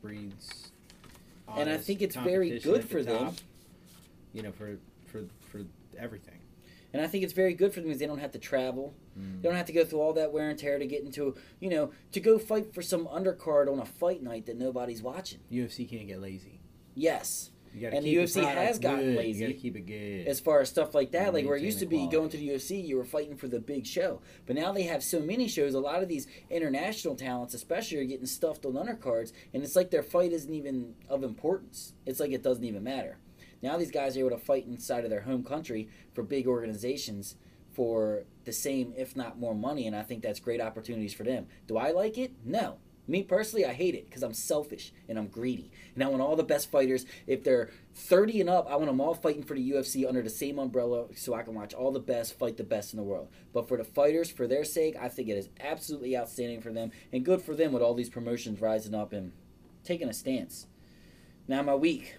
breeds. 0.00 0.72
And 1.56 1.70
I 1.70 1.78
think 1.78 2.02
it's 2.02 2.16
very 2.16 2.58
good 2.58 2.82
the 2.82 2.86
for 2.86 3.02
them. 3.02 3.34
You 4.32 4.42
know, 4.42 4.52
for 4.52 4.78
for 5.06 5.22
for 5.40 5.62
everything. 5.98 6.34
And 6.92 7.02
I 7.02 7.06
think 7.06 7.22
it's 7.24 7.32
very 7.32 7.52
good 7.54 7.72
for 7.72 7.80
them 7.80 7.88
because 7.88 7.98
they 8.00 8.06
don't 8.06 8.18
have 8.18 8.32
to 8.32 8.38
travel. 8.38 8.94
Mm. 9.18 9.42
They 9.42 9.48
don't 9.48 9.56
have 9.56 9.66
to 9.66 9.72
go 9.72 9.84
through 9.84 10.00
all 10.00 10.14
that 10.14 10.32
wear 10.32 10.48
and 10.48 10.58
tear 10.58 10.78
to 10.78 10.86
get 10.86 11.02
into, 11.02 11.36
you 11.60 11.68
know, 11.68 11.90
to 12.12 12.20
go 12.20 12.38
fight 12.38 12.72
for 12.72 12.80
some 12.80 13.06
undercard 13.06 13.70
on 13.70 13.78
a 13.78 13.84
fight 13.84 14.22
night 14.22 14.46
that 14.46 14.56
nobody's 14.56 15.02
watching. 15.02 15.40
UFC 15.52 15.88
can't 15.88 16.06
get 16.06 16.20
lazy. 16.20 16.57
Yes, 16.98 17.50
And 17.80 18.04
the 18.04 18.14
UFC 18.16 18.42
product 18.42 18.58
has 18.66 18.78
gotten 18.78 19.04
good. 19.10 19.16
lazy 19.18 19.40
You 19.40 19.46
gotta 19.48 19.58
keep 19.60 19.76
it 19.76 19.86
good. 19.86 20.26
as 20.26 20.40
far 20.40 20.60
as 20.60 20.68
stuff 20.68 20.94
like 20.94 21.12
that, 21.12 21.32
like 21.32 21.46
where 21.46 21.56
it 21.56 21.62
used 21.62 21.78
to 21.78 21.86
be 21.86 21.98
the 21.98 22.08
going 22.08 22.28
to 22.30 22.36
the 22.36 22.48
UFC, 22.48 22.84
you 22.84 22.96
were 22.96 23.04
fighting 23.04 23.36
for 23.36 23.46
the 23.46 23.60
big 23.60 23.86
show. 23.86 24.20
But 24.46 24.56
now 24.56 24.72
they 24.72 24.82
have 24.84 25.02
so 25.04 25.20
many 25.20 25.46
shows. 25.46 25.74
A 25.74 25.80
lot 25.80 26.02
of 26.02 26.08
these 26.08 26.26
international 26.50 27.14
talents, 27.14 27.54
especially, 27.54 27.98
are 27.98 28.04
getting 28.04 28.26
stuffed 28.26 28.66
on 28.66 28.72
undercards, 28.72 29.32
and 29.54 29.62
it's 29.62 29.76
like 29.76 29.90
their 29.90 30.02
fight 30.02 30.32
isn't 30.32 30.52
even 30.52 30.94
of 31.08 31.22
importance. 31.22 31.94
It's 32.04 32.18
like 32.20 32.32
it 32.32 32.42
doesn't 32.42 32.64
even 32.64 32.82
matter. 32.82 33.18
Now 33.62 33.76
these 33.76 33.90
guys 33.90 34.16
are 34.16 34.20
able 34.20 34.30
to 34.30 34.38
fight 34.38 34.66
inside 34.66 35.04
of 35.04 35.10
their 35.10 35.22
home 35.22 35.44
country 35.44 35.88
for 36.14 36.22
big 36.22 36.46
organizations 36.46 37.36
for 37.72 38.24
the 38.44 38.52
same, 38.52 38.92
if 38.96 39.14
not 39.14 39.38
more 39.38 39.54
money, 39.54 39.86
and 39.86 39.94
I 39.94 40.02
think 40.02 40.22
that's 40.22 40.40
great 40.40 40.60
opportunities 40.60 41.14
for 41.14 41.22
them. 41.22 41.46
Do 41.68 41.76
I 41.76 41.92
like 41.92 42.18
it? 42.18 42.32
No. 42.44 42.78
Me 43.08 43.22
personally, 43.22 43.64
I 43.64 43.72
hate 43.72 43.94
it 43.94 44.04
because 44.04 44.22
I'm 44.22 44.34
selfish 44.34 44.92
and 45.08 45.18
I'm 45.18 45.28
greedy. 45.28 45.72
And 45.94 46.04
I 46.04 46.08
want 46.08 46.20
all 46.20 46.36
the 46.36 46.42
best 46.42 46.70
fighters. 46.70 47.06
If 47.26 47.42
they're 47.42 47.70
30 47.94 48.42
and 48.42 48.50
up, 48.50 48.70
I 48.70 48.76
want 48.76 48.88
them 48.88 49.00
all 49.00 49.14
fighting 49.14 49.42
for 49.42 49.54
the 49.54 49.70
UFC 49.70 50.06
under 50.06 50.20
the 50.20 50.28
same 50.28 50.58
umbrella 50.58 51.06
so 51.16 51.32
I 51.32 51.42
can 51.42 51.54
watch 51.54 51.72
all 51.72 51.90
the 51.90 52.00
best 52.00 52.38
fight 52.38 52.58
the 52.58 52.64
best 52.64 52.92
in 52.92 52.98
the 52.98 53.02
world. 53.02 53.28
But 53.54 53.66
for 53.66 53.78
the 53.78 53.84
fighters, 53.84 54.30
for 54.30 54.46
their 54.46 54.62
sake, 54.62 54.94
I 55.00 55.08
think 55.08 55.30
it 55.30 55.38
is 55.38 55.48
absolutely 55.58 56.18
outstanding 56.18 56.60
for 56.60 56.70
them 56.70 56.90
and 57.10 57.24
good 57.24 57.40
for 57.40 57.54
them 57.54 57.72
with 57.72 57.82
all 57.82 57.94
these 57.94 58.10
promotions 58.10 58.60
rising 58.60 58.94
up 58.94 59.14
and 59.14 59.32
taking 59.84 60.10
a 60.10 60.12
stance. 60.12 60.66
Now, 61.48 61.62
my 61.62 61.74
week. 61.74 62.18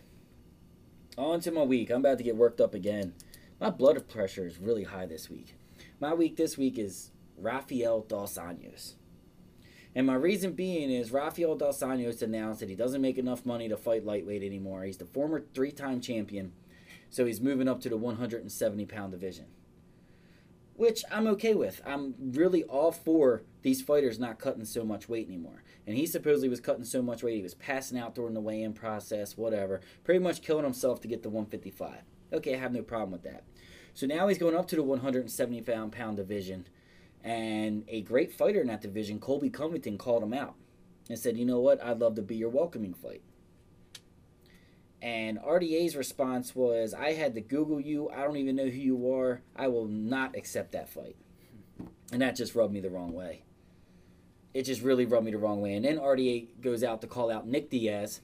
On 1.20 1.40
to 1.42 1.52
my 1.52 1.64
week. 1.64 1.92
I'm 1.92 2.00
about 2.00 2.18
to 2.18 2.24
get 2.24 2.36
worked 2.36 2.60
up 2.60 2.74
again. 2.74 3.14
My 3.60 3.70
blood 3.70 4.08
pressure 4.10 4.48
is 4.48 4.58
really 4.58 4.86
high 4.86 5.06
this 5.06 5.30
week. 5.30 5.54
My 6.00 6.16
week 6.16 6.36
this 6.36 6.58
week 6.58 6.80
is 6.80 7.12
Rafael 7.38 8.02
Dos 8.02 8.38
Anjos. 8.38 8.94
And 10.00 10.08
my 10.08 10.16
reason 10.16 10.54
being 10.54 10.90
is 10.90 11.12
Rafael 11.12 11.58
Dos 11.58 11.82
Anjos 11.82 12.22
announced 12.22 12.62
that 12.62 12.70
he 12.70 12.76
doesn't 12.76 13.02
make 13.02 13.18
enough 13.18 13.46
money 13.46 13.68
to 13.68 13.76
fight 13.76 14.06
lightweight 14.06 14.44
anymore. 14.44 14.86
He's 14.86 14.96
the 14.96 15.04
former 15.04 15.44
three 15.54 15.74
time 15.74 16.00
champion, 16.00 16.54
so 17.10 17.26
he's 17.26 17.42
moving 17.42 17.68
up 17.68 17.82
to 17.82 17.90
the 17.90 17.98
170 17.98 18.86
pound 18.86 19.12
division. 19.12 19.48
Which 20.78 21.04
I'm 21.12 21.28
okay 21.28 21.54
with. 21.54 21.82
I'm 21.86 22.16
really 22.18 22.64
all 22.64 22.94
for 22.94 23.44
these 23.62 23.82
fighters 23.82 24.18
not 24.18 24.40
cutting 24.40 24.64
so 24.64 24.86
much 24.86 25.10
weight 25.10 25.28
anymore. 25.28 25.64
And 25.86 25.98
he 25.98 26.06
supposedly 26.06 26.48
was 26.48 26.62
cutting 26.62 26.86
so 26.86 27.02
much 27.02 27.22
weight, 27.22 27.36
he 27.36 27.44
was 27.44 27.56
passing 27.56 28.00
out 28.00 28.16
during 28.16 28.36
the 28.36 28.40
weigh 28.40 28.64
in 28.64 28.72
process, 28.72 29.36
whatever. 29.36 29.82
Pretty 30.06 30.22
much 30.22 30.42
killing 30.42 30.64
himself 30.64 31.02
to 31.02 31.10
get 31.10 31.24
the 31.24 31.30
155. 31.30 32.04
Okay, 32.32 32.56
I 32.56 32.58
have 32.58 32.72
no 32.72 32.84
problem 32.84 33.12
with 33.12 33.24
that. 33.24 33.44
So 33.94 34.08
now 34.08 34.30
he's 34.30 34.38
going 34.38 34.56
up 34.56 34.70
to 34.70 34.78
the 34.78 34.84
170 34.84 35.62
pound 35.64 35.92
pound 35.92 36.16
division. 36.16 36.68
And 37.24 37.84
a 37.88 38.02
great 38.02 38.32
fighter 38.32 38.62
in 38.62 38.68
that 38.68 38.82
division, 38.82 39.20
Colby 39.20 39.50
Covington, 39.50 39.98
called 39.98 40.24
him 40.24 40.34
out 40.34 40.56
and 41.10 41.20
said, 41.20 41.38
You 41.38 41.46
know 41.46 41.60
what? 41.60 41.84
I'd 41.84 42.00
love 42.00 42.16
to 42.16 42.22
be 42.22 42.36
your 42.36 42.50
welcoming 42.50 42.94
fight. 42.94 43.22
And 45.02 45.40
RDA's 45.40 45.96
response 45.96 46.56
was, 46.56 46.94
I 46.94 47.14
had 47.14 47.34
to 47.36 47.42
Google 47.42 47.80
you. 47.80 48.10
I 48.10 48.24
don't 48.24 48.38
even 48.38 48.56
know 48.56 48.66
who 48.66 48.80
you 48.80 49.14
are. 49.14 49.42
I 49.56 49.68
will 49.68 49.88
not 49.88 50.36
accept 50.36 50.74
that 50.74 50.90
fight. 50.90 51.16
And 52.12 52.22
that 52.22 52.36
just 52.36 52.56
rubbed 52.56 52.74
me 52.74 52.82
the 52.82 52.90
wrong 52.90 53.14
way. 53.14 53.44
It 54.54 54.64
just 54.64 54.82
really 54.82 55.06
rubbed 55.06 55.26
me 55.26 55.32
the 55.32 55.38
wrong 55.38 55.62
way. 55.62 55.76
And 55.76 55.86
then 55.86 56.00
RDA 56.00 56.62
goes 56.62 56.84
out 56.84 57.02
to 57.02 57.08
call 57.08 57.32
out 57.32 57.48
Nick 57.48 57.70
Diaz. 57.70 58.20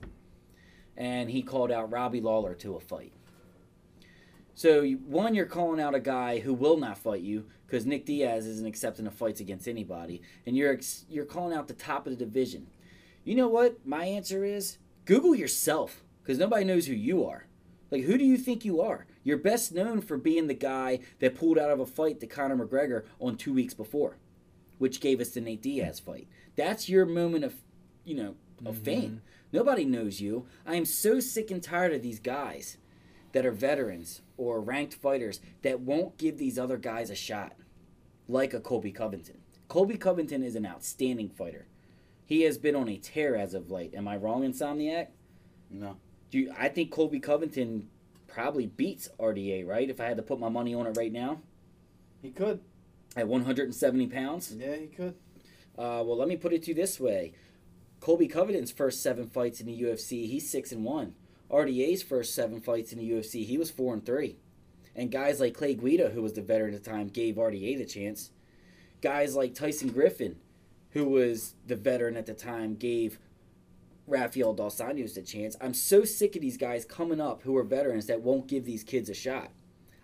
And 0.97 1.29
he 1.29 1.41
called 1.41 1.71
out 1.71 1.91
Robbie 1.91 2.21
Lawler 2.21 2.55
to 2.55 2.75
a 2.75 2.79
fight. 2.79 3.13
So, 4.55 4.81
you- 4.81 4.97
one, 4.99 5.35
you're 5.35 5.45
calling 5.45 5.79
out 5.81 5.93
a 5.93 5.99
guy 5.99 6.39
who 6.39 6.53
will 6.53 6.77
not 6.77 6.97
fight 6.97 7.21
you 7.21 7.45
because 7.67 7.85
Nick 7.85 8.05
Diaz 8.05 8.45
isn't 8.47 8.65
accepting 8.65 9.05
of 9.05 9.13
fights 9.13 9.41
against 9.41 9.67
anybody, 9.67 10.21
and 10.45 10.55
you're 10.55 10.71
ex- 10.73 11.05
you're 11.09 11.25
calling 11.25 11.55
out 11.55 11.67
the 11.67 11.73
top 11.73 12.07
of 12.07 12.11
the 12.17 12.25
division. 12.25 12.67
You 13.25 13.35
know 13.35 13.47
what? 13.49 13.85
My 13.85 14.05
answer 14.05 14.45
is 14.45 14.77
Google 15.03 15.35
yourself 15.35 16.03
because 16.23 16.37
nobody 16.39 16.63
knows 16.63 16.87
who 16.87 16.93
you 16.93 17.25
are. 17.25 17.47
Like, 17.91 18.03
who 18.03 18.17
do 18.17 18.23
you 18.25 18.37
think 18.37 18.63
you 18.65 18.81
are? 18.81 19.05
You're 19.23 19.37
best 19.37 19.73
known 19.73 20.01
for 20.01 20.17
being 20.17 20.47
the 20.47 20.53
guy 20.53 20.99
that 21.19 21.35
pulled 21.35 21.57
out 21.57 21.69
of 21.69 21.79
a 21.79 21.85
fight 21.85 22.19
to 22.21 22.27
Conor 22.27 22.55
McGregor 22.65 23.03
on 23.19 23.35
two 23.35 23.53
weeks 23.53 23.73
before, 23.73 24.17
which 24.77 25.01
gave 25.01 25.19
us 25.19 25.29
the 25.29 25.41
Nate 25.41 25.61
Diaz 25.61 25.99
fight. 25.99 26.27
That's 26.55 26.87
your 26.89 27.05
moment 27.05 27.43
of, 27.43 27.55
you 28.03 28.15
know, 28.15 28.35
of 28.65 28.77
fame. 28.77 29.01
Mm-hmm. 29.01 29.17
Nobody 29.51 29.85
knows 29.85 30.21
you. 30.21 30.47
I 30.65 30.75
am 30.75 30.85
so 30.85 31.19
sick 31.19 31.51
and 31.51 31.61
tired 31.61 31.93
of 31.93 32.01
these 32.01 32.19
guys 32.19 32.77
that 33.35 33.45
are 33.45 33.51
veterans 33.51 34.21
or 34.37 34.61
ranked 34.61 34.93
fighters 34.93 35.41
that 35.61 35.81
won't 35.81 36.17
give 36.17 36.37
these 36.37 36.57
other 36.57 36.77
guys 36.77 37.09
a 37.09 37.15
shot, 37.15 37.51
like 38.29 38.53
a 38.53 38.61
Colby 38.61 38.93
Covington. 38.93 39.39
Colby 39.67 39.97
Covington 39.97 40.41
is 40.41 40.55
an 40.55 40.65
outstanding 40.65 41.27
fighter. 41.27 41.67
He 42.25 42.43
has 42.43 42.57
been 42.57 42.77
on 42.77 42.87
a 42.87 42.95
tear 42.97 43.35
as 43.35 43.53
of 43.53 43.69
late. 43.69 43.93
Am 43.93 44.07
I 44.07 44.15
wrong, 44.15 44.43
Insomniac? 44.43 45.07
No. 45.69 45.97
Do 46.31 46.39
you, 46.39 46.53
I 46.57 46.69
think 46.69 46.91
Colby 46.91 47.19
Covington 47.19 47.89
probably 48.29 48.67
beats 48.67 49.09
RDA, 49.19 49.67
right? 49.67 49.89
If 49.89 49.99
I 49.99 50.05
had 50.05 50.15
to 50.15 50.23
put 50.23 50.39
my 50.39 50.47
money 50.47 50.73
on 50.73 50.87
it 50.87 50.95
right 50.95 51.11
now, 51.11 51.41
He 52.21 52.31
could. 52.31 52.61
at 53.17 53.27
170 53.27 54.07
pounds. 54.07 54.55
Yeah, 54.57 54.77
he 54.77 54.87
could. 54.87 55.15
Uh, 55.77 55.99
well, 56.05 56.15
let 56.15 56.29
me 56.29 56.37
put 56.37 56.53
it 56.53 56.63
to 56.63 56.69
you 56.69 56.73
this 56.75 57.01
way: 57.01 57.33
Colby 57.99 58.29
Covington's 58.29 58.71
first 58.71 59.03
seven 59.03 59.27
fights 59.27 59.59
in 59.59 59.67
the 59.67 59.81
UFC, 59.81 60.25
he's 60.25 60.49
six 60.49 60.71
and 60.71 60.85
one. 60.85 61.15
RDA's 61.51 62.03
first 62.03 62.33
seven 62.33 62.59
fights 62.59 62.91
in 62.91 62.99
the 62.99 63.09
UFC, 63.09 63.45
he 63.45 63.57
was 63.57 63.71
four 63.71 63.93
and 63.93 64.05
three. 64.05 64.37
And 64.95 65.11
guys 65.11 65.39
like 65.39 65.53
Clay 65.53 65.75
Guida, 65.75 66.09
who 66.09 66.21
was 66.21 66.33
the 66.33 66.41
veteran 66.41 66.73
at 66.73 66.83
the 66.83 66.89
time, 66.89 67.07
gave 67.07 67.35
RDA 67.35 67.77
the 67.77 67.85
chance. 67.85 68.31
Guys 69.01 69.35
like 69.35 69.53
Tyson 69.53 69.89
Griffin, 69.89 70.37
who 70.91 71.05
was 71.05 71.55
the 71.67 71.75
veteran 71.75 72.15
at 72.15 72.25
the 72.25 72.33
time, 72.33 72.75
gave 72.75 73.19
Rafael 74.07 74.53
Dos 74.53 74.79
Anjos 74.79 75.15
the 75.15 75.21
chance. 75.21 75.55
I'm 75.59 75.73
so 75.73 76.05
sick 76.05 76.35
of 76.35 76.41
these 76.41 76.57
guys 76.57 76.85
coming 76.85 77.19
up 77.19 77.43
who 77.43 77.57
are 77.57 77.63
veterans 77.63 78.05
that 78.05 78.21
won't 78.21 78.47
give 78.47 78.65
these 78.65 78.83
kids 78.83 79.09
a 79.09 79.13
shot. 79.13 79.51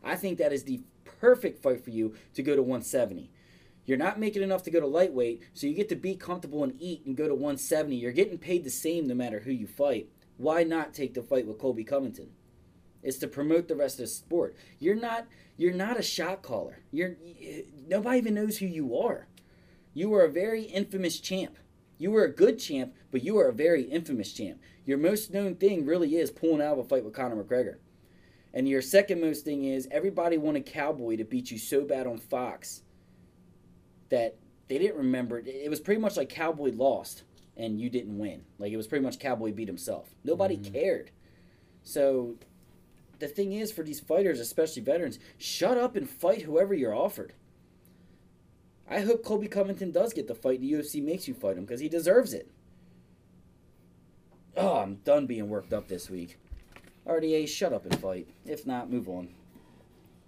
I 0.04 0.16
think 0.16 0.38
that 0.38 0.52
is 0.52 0.64
the 0.64 0.82
perfect 1.04 1.62
fight 1.62 1.84
for 1.84 1.92
you 1.92 2.16
to 2.34 2.44
go 2.44 2.56
to 2.56 2.62
170. 2.62 3.32
You're 3.86 3.98
not 3.98 4.20
making 4.20 4.44
enough 4.44 4.64
to 4.64 4.72
go 4.72 4.80
to 4.80 4.88
lightweight, 4.88 5.42
so 5.54 5.68
you 5.68 5.74
get 5.74 5.90
to 5.90 5.96
be 5.96 6.16
comfortable 6.16 6.64
and 6.64 6.80
eat 6.80 7.06
and 7.06 7.16
go 7.16 7.28
to 7.28 7.34
170. 7.34 7.96
You're 7.96 8.12
getting 8.12 8.38
paid 8.38 8.64
the 8.64 8.70
same 8.70 9.08
no 9.08 9.16
matter 9.16 9.40
who 9.40 9.52
you 9.52 9.68
fight. 9.68 10.10
Why 10.42 10.64
not 10.64 10.96
take 10.96 11.14
the 11.14 11.22
fight 11.22 11.46
with 11.46 11.60
Colby 11.60 11.84
Covington? 11.84 12.32
It's 13.04 13.20
to 13.20 13.28
promote 13.28 13.68
the 13.68 13.76
rest 13.76 14.00
of 14.00 14.06
the 14.06 14.08
sport. 14.08 14.56
You're 14.80 14.96
not 14.96 15.28
you're 15.56 15.72
not 15.72 16.00
a 16.00 16.04
shot 16.04 16.42
caller. 16.42 16.80
You're 16.92 17.16
nobody 17.88 18.18
even 18.18 18.34
knows 18.34 18.58
who 18.58 18.66
you 18.66 18.98
are. 18.98 19.28
You 19.94 20.14
are 20.16 20.24
a 20.24 20.32
very 20.32 20.64
infamous 20.64 21.20
champ. 21.20 21.58
You 22.00 22.10
were 22.10 22.24
a 22.24 22.34
good 22.34 22.58
champ, 22.58 22.96
but 23.12 23.24
you 23.24 23.38
are 23.38 23.50
a 23.50 23.54
very 23.54 23.84
infamous 23.84 24.34
champ. 24.34 24.60
Your 24.84 24.98
most 24.98 25.32
known 25.32 25.56
thing 25.56 25.86
really 25.86 26.16
is 26.16 26.32
pulling 26.32 26.62
out 26.62 26.74
of 26.74 26.80
a 26.80 26.84
fight 26.86 27.06
with 27.06 27.14
Conor 27.14 27.44
McGregor. 27.44 27.76
And 28.52 28.68
your 28.68 28.82
second 28.82 29.22
most 29.22 29.46
thing 29.46 29.66
is 29.66 29.88
everybody 29.92 30.40
wanted 30.40 30.66
Cowboy 30.66 31.18
to 31.18 31.24
beat 31.24 31.52
you 31.52 31.60
so 31.60 31.84
bad 31.84 32.08
on 32.08 32.18
Fox 32.18 32.82
that 34.10 34.38
they 34.68 34.80
didn't 34.80 34.98
remember. 34.98 35.38
It 35.46 35.70
was 35.70 35.80
pretty 35.80 36.02
much 36.02 36.18
like 36.18 36.30
Cowboy 36.30 36.72
lost 36.74 37.24
and 37.58 37.80
you 37.80 37.90
didn't 37.90 38.18
win. 38.18 38.42
Like 38.60 38.72
it 38.72 38.78
was 38.78 38.88
pretty 38.88 39.04
much 39.04 39.20
Cowboy 39.20 39.52
beat 39.52 39.68
himself. 39.68 40.16
Nobody 40.24 40.58
mm-hmm. 40.58 40.74
cared. 40.74 41.12
So 41.84 42.36
the 43.20 43.28
thing 43.28 43.54
is 43.54 43.72
for 43.72 43.84
these 43.84 44.00
fighters, 44.00 44.40
especially 44.40 44.82
veterans, 44.82 45.20
shut 45.38 45.78
up 45.78 45.96
and 45.96 46.10
fight 46.10 46.44
whoever 46.44 46.74
you're 46.74 46.96
offered. 46.96 47.34
I 48.90 49.02
hope 49.02 49.24
Colby 49.24 49.48
Covington 49.48 49.92
does 49.92 50.14
get 50.14 50.28
the 50.28 50.36
fight. 50.36 50.60
The 50.60 50.74
UFC 50.74 51.02
makes 51.02 51.28
you 51.28 51.34
fight 51.34 51.58
him 51.58 51.66
because 51.66 51.80
he 51.80 51.88
deserves 51.88 52.34
it. 52.34 52.52
Oh, 54.58 54.80
I'm 54.80 54.96
done 54.96 55.28
being 55.28 55.48
worked 55.48 55.72
up 55.72 55.88
this 55.88 56.10
week. 56.10 56.38
RDA, 57.08 57.48
shut 57.48 57.74
up 57.74 57.86
and 57.86 57.98
fight. 58.00 58.28
If 58.46 58.68
not, 58.68 58.92
move 58.92 59.08
on. 59.08 59.30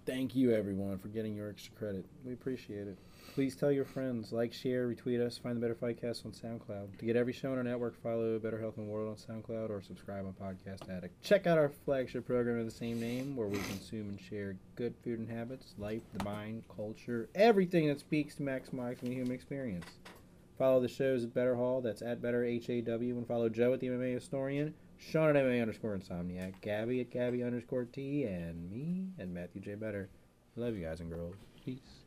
Thank 0.06 0.34
you, 0.34 0.52
everyone, 0.52 0.98
for 0.98 1.08
getting 1.08 1.34
your 1.34 1.50
extra 1.50 1.74
credit. 1.74 2.06
We 2.24 2.32
appreciate 2.32 2.88
it. 2.88 2.98
Please 3.32 3.56
tell 3.56 3.72
your 3.72 3.84
friends, 3.84 4.32
like, 4.32 4.52
share, 4.52 4.86
retweet 4.88 5.20
us, 5.20 5.38
find 5.38 5.56
the 5.56 5.60
Better 5.60 5.74
Fightcast 5.74 6.24
on 6.24 6.30
SoundCloud. 6.30 6.98
To 6.98 7.04
get 7.04 7.16
every 7.16 7.32
show 7.32 7.50
on 7.50 7.58
our 7.58 7.64
network, 7.64 8.00
follow 8.00 8.38
Better 8.38 8.60
Health 8.60 8.76
and 8.76 8.88
World 8.88 9.08
on 9.08 9.16
SoundCloud 9.42 9.70
or 9.70 9.82
subscribe 9.82 10.24
on 10.24 10.34
Podcast 10.34 10.88
Addict. 10.88 11.20
Check 11.22 11.46
out 11.48 11.58
our 11.58 11.68
flagship 11.68 12.26
program 12.26 12.60
of 12.60 12.64
the 12.64 12.70
same 12.70 13.00
name, 13.00 13.34
where 13.34 13.48
we 13.48 13.58
consume 13.58 14.08
and 14.08 14.20
share 14.20 14.56
good 14.76 14.94
food 15.02 15.18
and 15.18 15.28
habits, 15.28 15.74
life, 15.78 16.02
the 16.12 16.22
mind, 16.22 16.62
culture, 16.74 17.28
everything 17.34 17.88
that 17.88 17.98
speaks 17.98 18.36
to 18.36 18.42
maximizing 18.44 19.00
the 19.00 19.14
human 19.14 19.32
experience. 19.32 19.86
Follow 20.56 20.80
the 20.80 20.86
shows 20.86 21.24
at 21.24 21.34
Better 21.34 21.56
Hall, 21.56 21.80
that's 21.80 22.02
at 22.02 22.22
Better 22.22 22.44
H 22.44 22.70
A 22.70 22.80
W, 22.82 23.16
and 23.16 23.26
follow 23.26 23.48
Joe 23.48 23.72
at 23.72 23.80
the 23.80 23.88
MMA 23.88 24.14
Historian, 24.14 24.74
Sean 24.96 25.36
at 25.36 25.44
MMA 25.44 25.60
underscore 25.60 25.96
Insomniac, 25.96 26.60
Gabby 26.60 27.00
at 27.00 27.10
Gabby 27.10 27.42
underscore 27.42 27.84
T, 27.84 28.22
and 28.22 28.70
me 28.70 29.08
at 29.18 29.28
Matthew 29.28 29.60
J. 29.60 29.74
Better. 29.74 30.08
Love 30.54 30.76
you 30.76 30.84
guys 30.84 31.00
and 31.00 31.10
girls. 31.10 31.34
Peace. 31.64 32.03